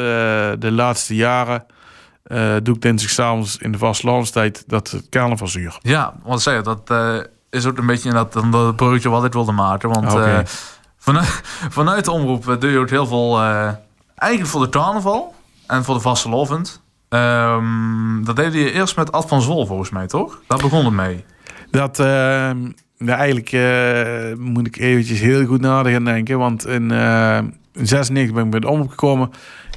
de 0.59 0.71
laatste 0.71 1.15
jaren 1.15 1.65
eh, 2.23 2.57
doe 2.63 2.75
ik 2.75 2.83
dinsdag 2.83 3.11
s'avonds 3.11 3.57
in 3.57 3.73
de 3.73 3.79
vastlandstijd 3.79 4.65
dat 4.67 4.91
het 4.91 5.09
carnavalsuur. 5.09 5.79
Ja, 5.81 6.15
want 6.23 6.43
zeg 6.43 6.57
je, 6.57 6.63
dat 6.63 6.91
eh, 6.91 7.19
is 7.51 7.67
ook 7.67 7.79
een 7.79 7.87
beetje 7.87 8.27
dan 8.31 8.51
dat 8.51 8.77
bruggetje 8.77 9.09
wat 9.09 9.25
ik 9.25 9.33
wilde 9.33 9.53
maken. 9.53 9.89
Want 9.89 10.15
eh, 10.15 10.39
vanuit, 10.99 11.41
vanuit 11.79 12.05
de 12.05 12.11
omroep 12.11 12.49
eh, 12.49 12.59
doe 12.61 12.71
je 12.71 12.79
ook 12.79 12.91
heel 12.91 13.07
veel... 13.07 13.39
eh, 13.39 13.69
eigenlijk 14.15 14.51
voor 14.53 14.61
de 14.61 14.69
carnaval 14.69 15.35
en 15.67 15.85
voor 15.85 15.95
de 15.95 16.01
vastelovend. 16.01 16.83
Ehm 17.09 18.25
dat 18.25 18.37
deed 18.37 18.53
je 18.53 18.73
eerst 18.73 18.97
met 18.97 19.13
Ad 19.13 19.29
van 19.29 19.43
Zwol 19.43 19.67
volgens 19.67 19.91
mij, 19.91 20.07
toch? 20.07 20.41
Daar 20.47 20.59
begon 20.59 20.85
het 20.85 20.95
mee. 20.95 21.25
Dat, 21.71 21.99
eh, 21.99 22.07
nou, 22.99 23.19
eigenlijk 23.19 23.53
moet 24.39 24.67
ik 24.67 24.77
eventjes 24.77 25.21
heel 25.21 25.47
goed 25.47 25.61
nadenken. 25.61 26.39
Want 26.39 26.67
in, 26.67 26.91
eh, 26.91 27.37
in 27.73 27.87
96 27.87 28.35
ben 28.35 28.45
ik 28.45 28.51
bij 28.51 28.61
de 28.61 28.69
omroep 28.69 28.91
gekomen. 28.91 29.31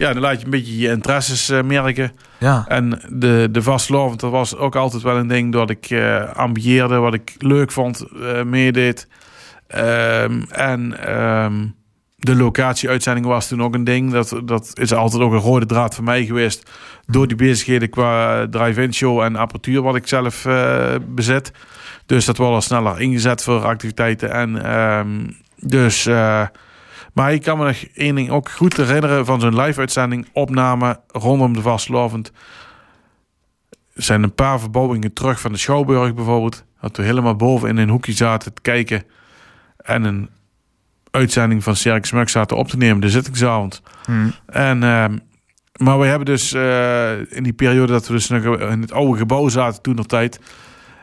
Ja, 0.04 0.14
dan 0.14 0.22
laat 0.22 0.40
je 0.40 0.46
een 0.46 0.52
beetje 0.52 0.78
je 0.78 0.90
interesses 0.90 1.50
eh, 1.50 1.62
merken. 1.62 2.12
Ja, 2.38 2.66
En 2.68 3.02
de, 3.10 3.48
de 3.52 3.62
vastlovend, 3.62 4.20
dat 4.20 4.32
was 4.32 4.56
ook 4.56 4.76
altijd 4.76 5.04
wel 5.04 5.18
een 5.18 5.28
ding 5.28 5.52
dat 5.52 5.70
ik 5.70 5.90
eh 5.90 6.36
ambieerde, 6.36 6.96
wat 6.96 7.14
ik 7.14 7.36
leuk 7.38 7.72
vond, 7.72 8.06
eh 8.22 8.44
meedeed. 8.44 9.08
Ehm, 9.68 10.42
en 10.50 11.06
ehm, 11.06 11.68
de 12.16 12.36
locatieuitzending 12.36 13.26
was 13.26 13.48
toen 13.48 13.64
ook 13.64 13.74
een 13.74 13.84
ding. 13.84 14.12
Dat, 14.12 14.42
dat 14.46 14.72
is 14.74 14.94
altijd 14.94 15.22
ook 15.22 15.32
een 15.32 15.40
rode 15.40 15.66
draad 15.66 15.96
voor 15.96 16.04
mij 16.04 16.26
geweest. 16.26 16.72
Door 17.06 17.28
die 17.28 17.38
bezigheden 17.38 17.90
qua 17.90 18.48
drive-in 18.50 18.94
show 18.94 19.22
en 19.22 19.36
apparatuur 19.36 19.82
wat 19.82 19.96
ik 19.96 20.08
zelf 20.08 20.48
bezit. 21.10 21.52
Dus 22.06 22.26
dat 22.26 22.38
wordt 22.38 22.54
al 22.54 22.62
sneller 22.62 23.02
ingezet 23.02 23.44
voor 23.44 23.66
activiteiten. 23.66 24.32
En 24.32 24.66
ehm, 24.66 25.30
dus... 25.58 26.08
maar 27.14 27.34
ik 27.34 27.42
kan 27.42 27.58
me 27.58 27.66
nog 27.66 27.84
één 27.94 28.16
ding 28.16 28.30
ook 28.30 28.50
goed 28.50 28.78
herinneren 28.78 29.26
van 29.26 29.40
zo'n 29.40 29.62
live-uitzending, 29.62 30.28
opname 30.32 31.00
rondom 31.08 31.54
de 31.54 31.62
vastlovend. 31.62 32.32
Er 33.94 34.04
zijn 34.04 34.24
een 34.24 34.36
paar 34.36 34.60
verbouwingen 34.60 35.14
terug 35.14 35.40
van 35.40 35.52
de 35.52 35.58
Schouwburg 35.58 36.14
bijvoorbeeld. 36.14 36.64
Dat 36.82 36.98
we 36.98 37.04
helemaal 37.04 37.36
boven 37.36 37.70
in 37.70 37.78
een 37.78 37.90
hoekje 37.90 38.12
zaten 38.12 38.54
te 38.54 38.62
kijken. 38.62 39.04
En 39.78 40.04
een 40.04 40.30
uitzending 41.12 41.64
van 41.64 41.76
Circus 41.76 42.12
Mug 42.12 42.30
zaten 42.30 42.58
op 42.58 42.68
te 42.68 42.78
nemen, 42.78 43.02
de 43.02 43.10
zittingsavond. 43.10 43.82
Hm. 44.06 44.30
En, 44.46 44.84
ehm, 44.84 45.18
maar 45.78 46.00
we 46.00 46.06
hebben 46.06 46.26
dus 46.26 46.54
eh, 46.54 47.32
in 47.32 47.44
die 47.44 47.54
periode 47.54 47.92
dat 47.92 48.08
we 48.08 48.14
dus 48.14 48.30
in 48.30 48.82
het 48.82 48.92
oude 48.92 49.18
gebouw 49.18 49.48
zaten 49.50 49.82
toen 49.82 49.96
nog 49.96 50.06
tijd. 50.06 50.40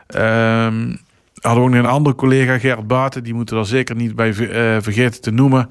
ehm, 0.07 0.95
hadden 1.41 1.63
we 1.63 1.69
ook 1.69 1.75
nog 1.75 1.83
een 1.83 1.91
andere 1.91 2.15
collega, 2.15 2.57
Gerrit 2.57 2.87
Baten. 2.87 3.23
Die 3.23 3.33
moeten 3.33 3.55
we 3.55 3.61
er 3.61 3.67
zeker 3.67 3.95
niet 3.95 4.15
bij 4.15 4.29
eh, 4.29 4.81
vergeten 4.81 5.21
te 5.21 5.31
noemen. 5.31 5.69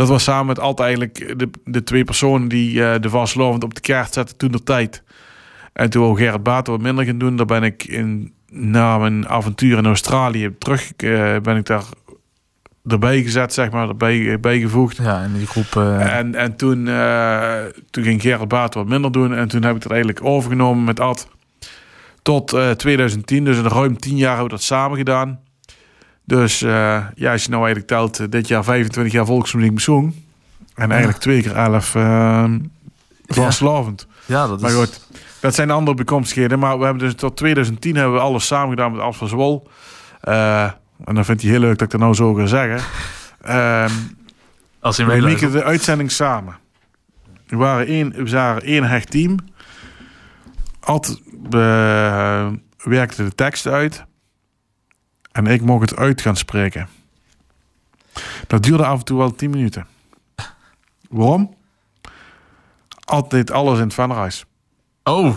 Dat 0.00 0.08
was 0.08 0.22
samen 0.24 0.46
met 0.46 0.58
altijd 0.60 0.88
eigenlijk 0.88 1.38
de, 1.38 1.50
de 1.64 1.82
twee 1.82 2.04
personen 2.04 2.48
die 2.48 2.84
eh, 2.84 3.00
de 3.00 3.08
vastlovend 3.08 3.64
op 3.64 3.74
de 3.74 3.80
kaart 3.80 4.12
zetten 4.14 4.36
toen 4.36 4.50
de 4.52 4.62
tijd. 4.62 5.02
En 5.72 5.90
toen 5.90 6.02
wou 6.02 6.16
Gerrit 6.16 6.42
Baten 6.42 6.72
wat 6.72 6.82
minder 6.82 7.04
gaan 7.04 7.18
doen. 7.18 7.36
Daar 7.36 7.46
ben 7.46 7.62
ik 7.62 7.84
in, 7.84 8.32
na 8.50 8.98
mijn 8.98 9.28
avontuur 9.28 9.78
in 9.78 9.86
Australië 9.86 10.54
terug, 10.58 10.92
eh, 10.96 11.36
ben 11.42 11.56
ik 11.56 11.66
daar 11.66 11.82
erbij 12.86 13.22
gezet, 13.22 13.52
zeg 13.52 13.70
maar, 13.70 13.88
erbij 13.88 14.40
bijgevoegd. 14.40 14.96
ja 14.96 15.22
in 15.22 15.32
die 15.32 15.46
groep... 15.46 15.76
eh, 15.76 16.16
En, 16.16 16.34
en 16.34 16.56
toen, 16.56 16.88
eh, 16.88 17.58
toen 17.90 18.04
ging 18.04 18.20
Gerrit 18.22 18.48
Baat 18.48 18.74
wat 18.74 18.86
minder 18.86 19.12
doen. 19.12 19.34
En 19.34 19.48
toen 19.48 19.62
heb 19.62 19.76
ik 19.76 19.82
het 19.82 19.92
eigenlijk 19.92 20.24
overgenomen 20.24 20.84
met 20.84 21.00
Ad. 21.00 21.28
Tot 22.22 22.52
eh, 22.52 22.70
2010. 22.70 23.44
Dus 23.44 23.56
in 23.58 23.64
ruim 23.66 23.98
10 23.98 24.16
jaar 24.16 24.28
hebben 24.28 24.44
we 24.50 24.54
dat 24.56 24.62
samen 24.62 24.96
gedaan. 24.96 25.40
Dus 26.30 26.62
eh, 26.62 27.04
ja, 27.14 27.32
als 27.32 27.44
je 27.44 27.50
nou 27.50 27.62
eigenlijk 27.64 27.86
telt, 27.86 28.18
eh, 28.18 28.26
dit 28.28 28.48
jaar 28.48 28.64
25 28.64 29.12
jaar 29.12 29.26
volksmuziek 29.26 29.74
bezong. 29.74 30.14
En 30.74 30.90
eigenlijk 30.90 31.20
twee 31.20 31.42
keer 31.42 31.56
11 31.56 31.94
uh, 31.94 32.44
vastlovend. 33.26 34.06
ja, 34.26 34.46
dat 34.46 34.56
is... 34.56 34.62
Maar 34.62 34.70
goed, 34.70 35.00
dat 35.40 35.54
zijn 35.54 35.70
andere 35.70 35.96
bekomstigheden. 35.96 36.58
Maar 36.58 36.78
we 36.78 36.84
hebben 36.84 37.02
dus 37.02 37.14
tot 37.14 37.36
2010 37.36 37.96
hebben 37.96 38.14
we 38.14 38.20
alles 38.20 38.46
samen 38.46 38.68
gedaan 38.68 38.92
met 38.92 39.00
Ad 39.00 39.16
van 39.16 39.28
Zwol. 39.28 39.68
Eh, 40.20 40.62
en 41.04 41.14
dan 41.14 41.24
vindt 41.24 41.42
hij 41.42 41.50
heel 41.50 41.60
leuk 41.60 41.78
dat 41.78 41.82
ik 41.82 41.90
dat 41.90 42.00
nou 42.00 42.14
zo 42.14 42.34
ga 42.34 42.46
zeggen. 42.46 42.80
Ehm 43.42 43.90
Als 44.80 44.96
je 44.96 45.04
we 45.04 45.20
mieken 45.20 45.52
de 45.52 45.64
uitzending 45.64 46.10
samen. 46.10 46.58
We 47.46 47.56
waren 47.56 47.86
één, 47.86 48.12
we 48.12 48.30
waren 48.30 48.62
één 48.62 48.84
hecht 48.84 49.10
team. 49.10 49.36
Ad 50.80 51.20
eh, 51.50 52.46
werkte 52.76 53.24
de 53.24 53.34
tekst 53.34 53.66
uit. 53.66 54.04
En 55.46 55.52
ik 55.52 55.62
mocht 55.62 55.90
het 55.90 55.98
uit 55.98 56.20
gaan 56.20 56.36
spreken. 56.36 56.88
Dat 58.46 58.62
duurde 58.62 58.84
af 58.86 58.98
en 58.98 59.04
toe 59.04 59.18
wel 59.18 59.34
10 59.34 59.50
minuten. 59.50 59.86
Waarom? 61.08 61.54
Deed 63.28 63.50
alles 63.50 63.78
in 63.78 63.84
het 63.84 63.94
vanreis. 63.94 64.44
Oh, 65.04 65.36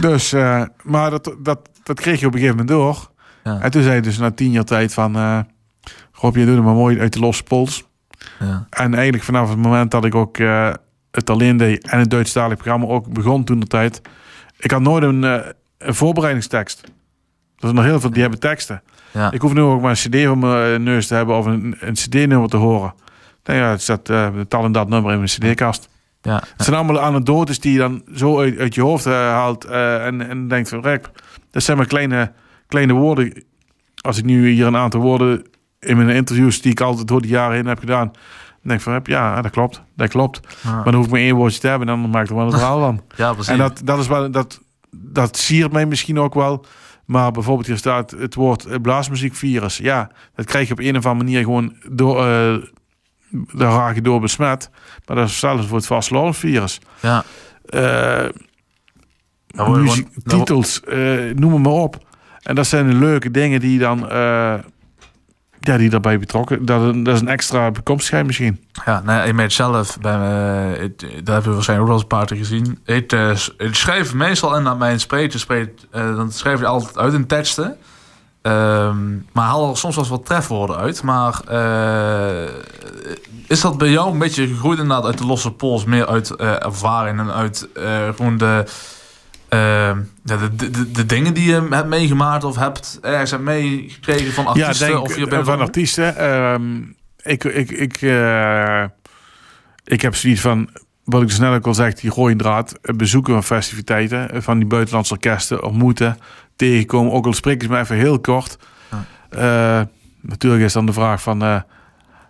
Dus, 0.00 0.32
eh, 0.32 0.62
maar 0.82 1.10
dat, 1.10 1.34
dat, 1.38 1.68
dat 1.82 2.00
kreeg 2.00 2.20
je 2.20 2.26
op 2.26 2.32
een 2.32 2.38
gegeven 2.38 2.66
moment 2.66 2.76
door. 2.78 3.10
Ja. 3.44 3.60
En 3.60 3.70
toen 3.70 3.82
zei 3.82 3.92
hij 3.92 4.02
dus 4.02 4.18
na 4.18 4.30
tien 4.30 4.50
jaar 4.50 4.64
tijd 4.64 4.94
van... 4.94 5.44
Rob, 6.12 6.36
je 6.36 6.44
doet 6.44 6.54
het 6.54 6.64
maar 6.64 6.74
mooi 6.74 7.00
uit 7.00 7.12
de 7.12 7.18
losse 7.18 7.42
pols. 7.42 7.84
ja. 8.38 8.66
En 8.70 8.94
eigenlijk 8.94 9.24
vanaf 9.24 9.48
het 9.48 9.58
moment 9.58 9.90
dat 9.90 10.04
ik 10.04 10.14
ook 10.14 10.38
eh, 10.38 10.72
het 11.10 11.30
alleen 11.30 11.56
deed 11.56 11.88
en 11.88 11.98
het 11.98 12.10
Duitsstalig 12.10 12.56
programma 12.56 12.86
ook 12.86 13.12
begon 13.12 13.44
toen 13.44 13.60
de 13.60 13.66
tijd. 13.66 14.00
Ik 14.56 14.70
had 14.70 14.80
nooit 14.80 15.02
een, 15.02 15.22
een 15.22 15.94
voorbereidingstekst. 15.94 16.82
Er 16.82 16.90
zijn 17.56 17.74
nog 17.74 17.84
heel 17.84 18.00
veel 18.00 18.10
die 18.10 18.20
hebben 18.20 18.40
teksten. 18.40 18.82
Ja. 19.12 19.32
Ik 19.32 19.40
hoef 19.40 19.54
nu 19.54 19.60
ook 19.60 19.80
maar 19.80 19.90
een 19.90 20.10
cd 20.10 20.24
voor 20.24 20.38
mijn 20.38 20.82
neus 20.82 21.06
te 21.06 21.14
hebben 21.14 21.36
of 21.36 21.46
een, 21.46 21.76
een 21.80 21.94
cd-nummer 21.94 22.48
te 22.48 22.56
horen. 22.56 22.94
Nou 23.44 23.60
ja, 23.60 23.70
het 23.70 23.82
staat 23.82 24.08
uh, 24.08 24.28
tal 24.48 24.64
en 24.64 24.72
dat 24.72 24.88
nummer 24.88 25.12
in 25.12 25.16
mijn 25.16 25.28
cd-kast. 25.28 25.88
Ja. 26.22 26.42
Het 26.56 26.64
zijn 26.64 26.76
allemaal 26.76 27.00
anekdotes 27.00 27.60
die 27.60 27.72
je 27.72 27.78
dan 27.78 28.02
zo 28.14 28.40
uit, 28.40 28.58
uit 28.58 28.74
je 28.74 28.80
hoofd 28.80 29.06
eh, 29.06 29.12
haalt 29.12 29.64
eh, 29.64 30.06
en, 30.06 30.28
en 30.28 30.48
denkt 30.48 30.68
van, 30.68 30.80
rek, 30.80 31.10
dat 31.50 31.62
zijn 31.62 31.76
maar 31.76 31.86
kleine, 31.86 32.32
kleine 32.66 32.92
woorden. 32.92 33.44
Als 34.00 34.18
ik 34.18 34.24
nu 34.24 34.48
hier 34.48 34.66
een 34.66 34.76
aantal 34.76 35.00
woorden 35.00 35.46
in 35.80 35.96
mijn 35.96 36.08
interviews 36.08 36.60
die 36.60 36.70
ik 36.70 36.80
altijd 36.80 37.08
door 37.08 37.22
de 37.22 37.28
jaren 37.28 37.56
heen 37.56 37.66
heb 37.66 37.78
gedaan, 37.78 38.06
dan 38.06 38.18
denk 38.62 38.78
ik 38.78 38.84
van, 38.84 39.00
ja, 39.02 39.42
dat 39.42 39.50
klopt, 39.50 39.82
dat 39.96 40.08
klopt. 40.08 40.40
Ja. 40.62 40.74
Maar 40.74 40.84
dan 40.84 40.94
hoef 40.94 41.04
ik 41.04 41.10
maar 41.10 41.20
één 41.20 41.34
woordje 41.34 41.60
te 41.60 41.68
hebben 41.68 41.88
en 41.88 42.00
dan 42.00 42.10
maak 42.10 42.22
ik 42.22 42.30
er 42.30 42.36
wel 42.36 42.44
een 42.44 42.52
verhaal 42.52 42.80
van. 42.80 43.02
ja, 43.16 43.32
precies. 43.32 43.52
En 43.52 43.58
dat, 43.58 43.80
dat 43.84 43.98
is 43.98 44.06
wel, 44.06 44.30
dat, 44.30 44.60
dat 44.90 45.36
siert 45.36 45.72
mij 45.72 45.86
misschien 45.86 46.18
ook 46.18 46.34
wel. 46.34 46.64
Maar 47.08 47.30
bijvoorbeeld 47.30 47.66
hier 47.66 47.76
staat 47.76 48.10
het 48.10 48.34
woord 48.34 48.64
eh, 48.64 48.80
blaasmuziekvirus. 48.82 49.76
Ja, 49.76 50.10
dat 50.34 50.44
krijg 50.44 50.66
je 50.66 50.72
op 50.72 50.78
een 50.78 50.96
of 50.96 51.06
andere 51.06 51.24
manier 51.24 51.42
gewoon 51.42 51.76
door, 51.90 52.26
eh 52.26 52.56
daar 53.52 53.72
raak 53.72 53.94
je 53.94 54.02
door 54.02 54.20
besmet. 54.20 54.70
Maar 55.06 55.16
dat 55.16 55.24
is 55.24 55.30
hetzelfde 55.30 55.66
voor 55.66 55.76
het 55.76 55.86
vastloopvirus. 55.86 56.80
ja. 57.00 57.24
Eh 57.64 58.28
muziek, 59.54 60.08
titels, 60.24 60.80
noem 61.34 61.52
het 61.52 61.62
maar 61.62 61.72
op. 61.72 62.06
En 62.42 62.54
dat 62.54 62.66
zijn 62.66 62.88
de 62.88 62.94
leuke 62.94 63.30
dingen 63.30 63.60
die 63.60 63.78
dan... 63.78 64.08
ja, 65.60 65.76
die 65.76 65.90
daarbij 65.90 66.18
betrokken. 66.18 66.64
Dat, 66.64 66.94
is 66.94 67.20
een 67.20 67.28
extra 67.28 67.70
bekomstigheid 67.70 68.26
misschien. 68.26 68.64
Ja, 68.84 69.02
nee, 69.04 69.28
ik 69.28 69.34
merk 69.34 69.50
zelf, 69.50 69.98
bij, 70.00 70.12
het- 70.78 71.00
dat 71.00 71.10
hebben 71.26 71.42
we 71.48 71.52
waarschijnlijk 71.52 71.90
ook 71.90 72.06
wel 72.08 72.20
eens 72.20 72.30
een 72.30 72.36
gezien. 72.36 72.78
Ik, 72.84 73.12
ik 73.58 73.74
schrijf 73.74 74.14
meestal 74.14 74.56
en 74.56 74.62
naar 74.62 74.76
mijn 74.76 75.00
spreker 75.00 75.38
spreekt, 75.38 75.86
eh, 75.90 76.16
dan 76.16 76.32
schrijf 76.32 76.58
je 76.60 76.66
altijd 76.66 76.98
uit 76.98 77.12
in 77.12 77.26
teksten. 77.26 77.76
Ehm, 78.42 79.12
maar 79.32 79.44
haal 79.44 79.70
er 79.70 79.76
soms 79.76 79.96
wel 79.96 80.06
wat 80.08 80.26
trefwoorden 80.26 80.76
uit. 80.76 81.02
Maar 81.02 81.40
eh, 81.48 82.52
is 83.46 83.60
dat 83.60 83.78
bij 83.78 83.90
jou 83.90 84.12
een 84.12 84.18
beetje 84.18 84.46
gegroeid 84.46 84.78
inderdaad 84.78 85.04
uit 85.06 85.18
de 85.18 85.26
losse 85.26 85.50
pols? 85.52 85.84
Meer 85.84 86.06
uit 86.06 86.30
eh, 86.30 86.64
ervaring 86.64 87.18
en 87.18 87.32
uit 87.32 87.68
gewoon 88.14 88.36
de, 88.38 88.64
eh, 89.48 89.58
ja, 90.24 90.36
de, 90.36 90.70
de, 90.70 90.90
de, 90.90 91.06
dingen 91.06 91.34
die 91.34 91.46
je 91.46 91.66
hebt 91.70 91.86
meegemaakt 91.86 92.44
of 92.44 92.56
hebt 92.56 92.98
ergens 93.02 93.30
hebt 93.30 93.42
meegekregen 93.42 94.32
van 94.32 94.46
artiesten? 94.46 94.86
ja, 94.86 94.92
denk, 94.92 95.04
of 95.04 95.16
je 95.16 95.26
bent 95.26 95.46
van 95.46 95.60
artiesten. 95.60 96.16
Ehm, 96.16 96.80
ik, 97.22 97.44
ik, 97.44 97.70
ik, 97.70 98.02
eh, 98.02 98.84
ik 99.84 100.00
heb 100.00 100.14
zoiets 100.14 100.40
van, 100.40 100.70
wat 101.04 101.22
ik 101.22 101.28
dus 101.28 101.38
net 101.38 101.52
ook 101.52 101.66
al 101.66 101.74
zeg, 101.74 101.94
die 101.94 102.10
rode 102.10 102.36
draad. 102.36 102.78
Bezoeken 102.82 103.32
van 103.32 103.44
festiviteiten, 103.44 104.30
eh, 104.30 104.40
van 104.40 104.58
die 104.58 104.66
buitenlandse 104.66 105.12
orkesten, 105.12 105.64
ontmoeten, 105.64 106.18
tegenkomen. 106.56 107.12
Ook 107.12 107.26
al 107.26 107.32
spreken 107.32 107.66
ze 107.66 107.72
me 107.72 107.78
even 107.78 107.96
heel 107.96 108.20
kort. 108.20 108.58
Eh, 109.30 109.80
natuurlijk 110.20 110.62
is 110.62 110.72
dan 110.72 110.86
de 110.86 110.92
vraag 110.92 111.22
van, 111.22 111.64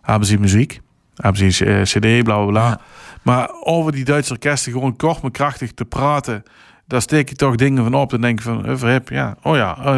hebben 0.03 0.29
ze 0.29 0.39
muziek? 0.39 0.81
Hebben 1.15 1.53
ze 1.53 1.67
een 1.67 1.83
cd, 1.85 2.25
bla 2.25 2.37
bla 2.37 2.45
bla. 2.45 2.69
Ja. 2.69 2.81
Maar 3.23 3.51
over 3.63 3.93
die 3.93 4.05
Duitse 4.05 4.33
orkesten 4.33 4.73
gewoon 4.73 4.97
kort 4.97 5.23
maar 5.23 5.31
krachtig 5.31 5.73
te 5.73 5.85
praten. 5.85 6.43
Daar 6.89 7.03
steek 7.03 7.29
je 7.29 7.35
toch 7.35 7.55
dingen 7.55 7.83
van 7.83 7.95
op. 7.95 8.11
Dan 8.11 8.21
denk 8.21 8.39
je 8.39 8.45
van, 8.45 8.67
eh, 8.67 8.77
verhip, 8.77 9.09
ja, 9.09 9.37
oh 9.43 9.57
ja, 9.57 9.77
eh, 9.79 9.93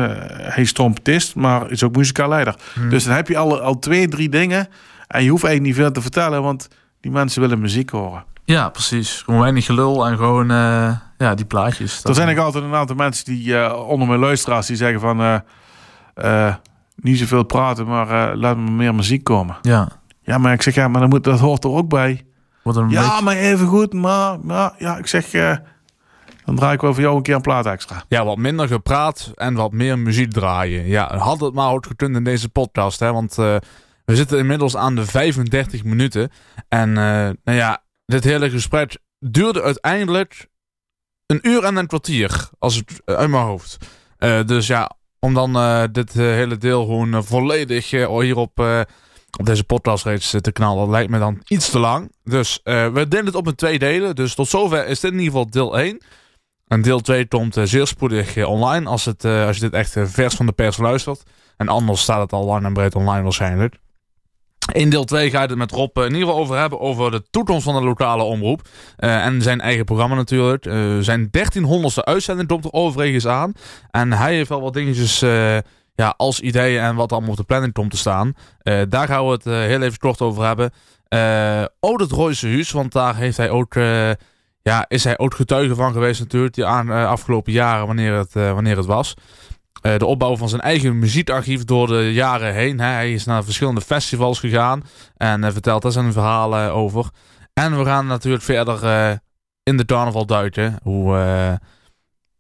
hij 0.55 0.62
is 0.62 0.72
trompetist, 0.72 1.34
maar 1.34 1.70
is 1.70 1.82
ook 1.82 1.97
muzikaal 1.97 2.28
leider. 2.28 2.55
Hmm. 2.74 2.91
Dus 2.91 3.05
dan 3.05 3.14
heb 3.14 3.28
je 3.28 3.36
al, 3.36 3.61
al 3.61 3.78
twee, 3.78 4.09
drie 4.09 4.28
dingen. 4.28 4.68
En 5.07 5.24
je 5.24 5.30
hoeft 5.30 5.45
eigenlijk 5.45 5.74
niet 5.74 5.84
veel 5.84 5.93
te 5.93 6.01
vertellen, 6.01 6.43
want 6.43 6.68
Die 7.01 7.11
mensen 7.11 7.41
willen 7.41 7.61
muziek 7.61 7.91
horen. 7.91 8.24
Ja, 8.45 8.68
precies. 8.68 9.22
Gewoon 9.24 9.41
weinig 9.41 9.64
gelul 9.64 10.07
en 10.07 10.16
gewoon 10.16 10.51
uh, 10.51 10.91
ja, 11.18 11.34
die 11.34 11.45
plaatjes. 11.45 12.05
Er 12.05 12.14
zijn 12.14 12.38
ook 12.38 12.45
altijd 12.45 12.64
een 12.64 12.74
aantal 12.74 12.97
mensen 12.97 13.24
die 13.24 13.47
uh, 13.47 13.84
onder 13.86 14.09
mijn 14.09 14.20
luisteraars 14.20 14.66
die 14.66 14.76
zeggen 14.76 15.01
van... 15.01 15.43
Niet 16.95 17.18
zoveel 17.18 17.43
praten, 17.43 17.86
maar 17.86 18.36
laat 18.36 18.57
me 18.57 18.70
meer 18.70 18.95
muziek 18.95 19.24
komen. 19.24 19.57
Ja. 19.62 19.88
Ja, 20.22 20.38
maar 20.38 20.53
ik 20.53 20.62
zeg, 20.62 20.74
ja, 20.74 20.88
maar 20.88 21.01
dan 21.01 21.11
moet, 21.11 21.24
dat 21.24 21.38
hoort 21.38 21.64
er 21.64 21.70
ook 21.70 21.88
bij. 21.88 22.24
ja, 22.62 22.84
beetje... 22.84 23.22
maar 23.22 23.36
even 23.36 23.66
goed, 23.66 23.93
maar, 23.93 24.38
maar 24.43 24.72
ja, 24.78 24.97
ik 24.97 25.07
zeg... 25.07 25.32
dan 26.45 26.57
draai 26.57 26.74
ik 26.74 26.80
wel 26.80 26.95
voor 26.95 27.03
jou 27.03 27.16
een 27.16 27.22
keer 27.22 27.34
een 27.34 27.41
plaat 27.41 27.66
extra. 27.66 28.05
Ja, 28.09 28.24
wat 28.24 28.36
minder 28.36 28.68
gepraat 28.68 29.32
en 29.34 29.55
wat 29.55 29.72
meer 29.72 29.99
muziek 29.99 30.32
draaien. 30.32 30.86
Ja, 30.86 31.16
had 31.16 31.41
het 31.41 31.55
maar 31.55 31.72
ook 31.72 31.86
gekund 31.86 32.16
in 32.16 32.24
deze 32.24 32.49
podcast, 32.49 33.01
hè. 33.01 33.12
Want 33.12 33.34
we 33.34 33.61
zitten 34.05 34.38
inmiddels 34.38 34.76
aan 34.76 34.95
de 34.95 35.07
35 35.07 35.84
minuten. 35.84 36.30
En 36.68 36.93
nou 36.93 37.36
ja, 37.45 37.82
dit 38.07 38.24
hele 38.24 38.51
gesprek 38.51 38.99
duurde 39.18 39.62
uiteindelijk 39.62 40.49
een 41.26 41.38
uur 41.43 41.64
en 41.64 41.76
een 41.76 41.86
kwartier. 41.86 42.49
Als 42.59 42.76
het 42.76 43.03
uit 43.05 43.30
mijn 43.30 43.45
hoofd. 43.45 43.76
Uh, 44.18 44.45
dus 44.45 44.66
ja, 44.66 44.91
om 45.18 45.34
dan 45.34 45.53
dit 45.93 46.12
hele 46.12 46.57
deel 46.57 46.84
gewoon 46.84 47.24
volledig 47.24 47.91
hier 47.91 48.36
op, 48.36 48.59
op 49.38 49.47
deze 49.47 49.64
podcast 49.64 50.05
reeds 50.05 50.34
te 50.41 50.53
knallen, 50.53 50.91
lijkt 50.91 51.11
me 51.11 51.18
dan 51.18 51.41
iets 51.47 51.70
te 51.70 51.78
lang. 51.78 52.12
Dus 52.24 52.61
we 52.62 53.07
delen 53.09 53.26
het 53.26 53.34
op 53.34 53.47
in 53.47 53.55
twee 53.55 53.78
delen. 53.78 54.14
Dus 54.14 54.34
tot 54.34 54.49
zover 54.49 54.86
is 54.86 55.01
dit 55.01 55.12
in 55.12 55.18
ieder 55.18 55.32
geval 55.32 55.51
deel 55.51 55.78
1. 55.78 56.01
En 56.71 56.83
deel 56.83 57.01
2 57.01 57.27
komt 57.27 57.57
zeer 57.62 57.87
spoedig 57.87 58.47
online 58.47 58.89
als, 58.89 59.05
het, 59.05 59.25
als 59.25 59.57
je 59.57 59.62
dit 59.62 59.73
echt 59.73 59.97
vers 59.99 60.35
van 60.35 60.47
de 60.47 60.53
pers 60.53 60.77
luistert. 60.77 61.23
En 61.57 61.68
anders 61.68 62.01
staat 62.01 62.21
het 62.21 62.33
al 62.33 62.45
lang 62.45 62.64
en 62.64 62.73
breed 62.73 62.95
online 62.95 63.23
waarschijnlijk. 63.23 63.79
In 64.73 64.91
deel 64.91 65.05
2 65.05 65.31
ga 65.31 65.43
je 65.43 65.49
het 65.49 65.57
met 65.57 65.73
Rob 65.73 65.99
in 65.99 66.05
ieder 66.05 66.21
geval 66.21 66.39
over 66.39 66.59
hebben 66.59 66.81
over 66.81 67.11
de 67.11 67.23
toekomst 67.31 67.62
van 67.62 67.75
de 67.75 67.83
lokale 67.83 68.23
omroep. 68.23 68.68
Uh, 68.99 69.25
en 69.25 69.43
zijn 69.43 69.61
eigen 69.61 69.85
programma 69.85 70.14
natuurlijk. 70.14 70.66
Uh, 70.66 70.99
zijn 71.01 71.31
1300ste 71.39 72.05
uitzending 72.05 72.49
komt 72.49 72.64
er 72.64 72.73
overigens 72.73 73.27
aan. 73.27 73.53
En 73.91 74.12
hij 74.12 74.35
heeft 74.35 74.49
wel 74.49 74.61
wat 74.61 74.73
dingetjes 74.73 75.23
uh, 75.23 75.59
ja, 75.95 76.14
als 76.16 76.41
ideeën 76.41 76.83
en 76.83 76.95
wat 76.95 77.12
allemaal 77.12 77.31
op 77.31 77.37
de 77.37 77.45
planning 77.45 77.73
komt 77.73 77.91
te 77.91 77.97
staan. 77.97 78.35
daar 78.89 79.07
gaan 79.07 79.25
we 79.25 79.33
het 79.33 79.45
heel 79.45 79.83
even 79.83 79.99
kort 79.99 80.21
over 80.21 80.45
hebben. 80.45 80.71
ook 81.81 82.01
het 82.01 82.11
Royse 82.11 82.49
Huis, 82.49 82.71
want 82.71 82.93
daar 82.93 83.16
heeft 83.16 83.37
hij 83.37 83.51
ook, 83.51 83.75
ja, 84.63 84.85
is 84.89 85.05
hij 85.05 85.19
ook 85.19 85.35
getuige 85.35 85.75
van 85.75 85.93
geweest 85.93 86.21
natuurlijk. 86.21 86.55
Die 86.55 86.65
aan, 86.65 86.91
afgelopen 86.91 87.53
jaren 87.53 87.87
wanneer 87.87 88.15
het, 88.15 88.33
wanneer 88.33 88.77
het 88.77 88.87
was. 88.87 89.15
Uh, 89.83 89.97
de 89.97 90.07
opbouw 90.07 90.37
van 90.37 90.49
zijn 90.49 90.61
eigen 90.61 90.99
muziekarchief 90.99 91.65
door 91.65 91.87
de 91.87 92.13
jaren 92.13 92.55
heen. 92.55 92.81
Hè. 92.81 92.87
Hij 92.87 93.13
is 93.13 93.25
naar 93.25 93.45
verschillende 93.45 93.81
festivals 93.81 94.41
gegaan 94.41 94.83
en 95.17 95.53
vertelt 95.53 95.83
daar 95.83 95.93
zijn 95.93 96.13
verhalen 96.13 96.73
over. 96.73 97.09
En 97.53 97.79
we 97.79 97.85
gaan 97.85 98.07
natuurlijk 98.07 98.43
verder 98.43 99.21
in 99.63 99.77
de 99.77 99.85
carnaval 99.85 100.27
duiken. 100.27 100.79
Hoe, 100.83 101.15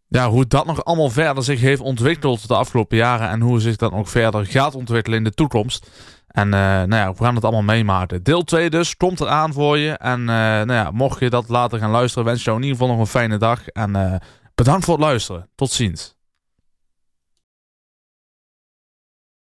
ja, 0.06 0.28
hoe 0.28 0.46
dat 0.46 0.66
nog 0.66 0.84
allemaal 0.84 1.10
verder 1.10 1.42
zich 1.42 1.60
heeft 1.60 1.80
ontwikkeld 1.80 2.48
de 2.48 2.54
afgelopen 2.54 2.96
jaren. 2.96 3.28
En 3.28 3.40
hoe 3.40 3.60
zich 3.60 3.76
dat 3.76 3.92
nog 3.92 4.10
verder 4.10 4.46
gaat 4.46 4.74
ontwikkelen 4.74 5.18
in 5.18 5.24
de 5.24 5.34
toekomst. 5.34 5.90
En 6.30 6.48
nou 6.48 6.94
ja, 6.94 7.12
we 7.12 7.24
gaan 7.24 7.34
het 7.34 7.44
allemaal 7.44 7.62
meemaken. 7.62 8.22
Deel 8.22 8.42
2 8.42 8.70
dus, 8.70 8.96
komt 8.96 9.20
eraan 9.20 9.52
voor 9.52 9.78
je. 9.78 9.90
En 9.92 10.24
nou 10.24 10.72
ja, 10.72 10.90
mocht 10.90 11.20
je 11.20 11.30
dat 11.30 11.48
later 11.48 11.78
gaan 11.78 11.90
luisteren, 11.90 12.24
wens 12.24 12.38
je 12.38 12.44
jou 12.44 12.56
in 12.56 12.62
ieder 12.62 12.78
geval 12.78 12.94
nog 12.94 13.04
een 13.04 13.10
fijne 13.10 13.36
dag. 13.36 13.66
En 13.68 14.20
bedankt 14.54 14.84
voor 14.84 14.94
het 14.94 15.04
luisteren. 15.04 15.48
Tot 15.54 15.70
ziens. 15.70 16.19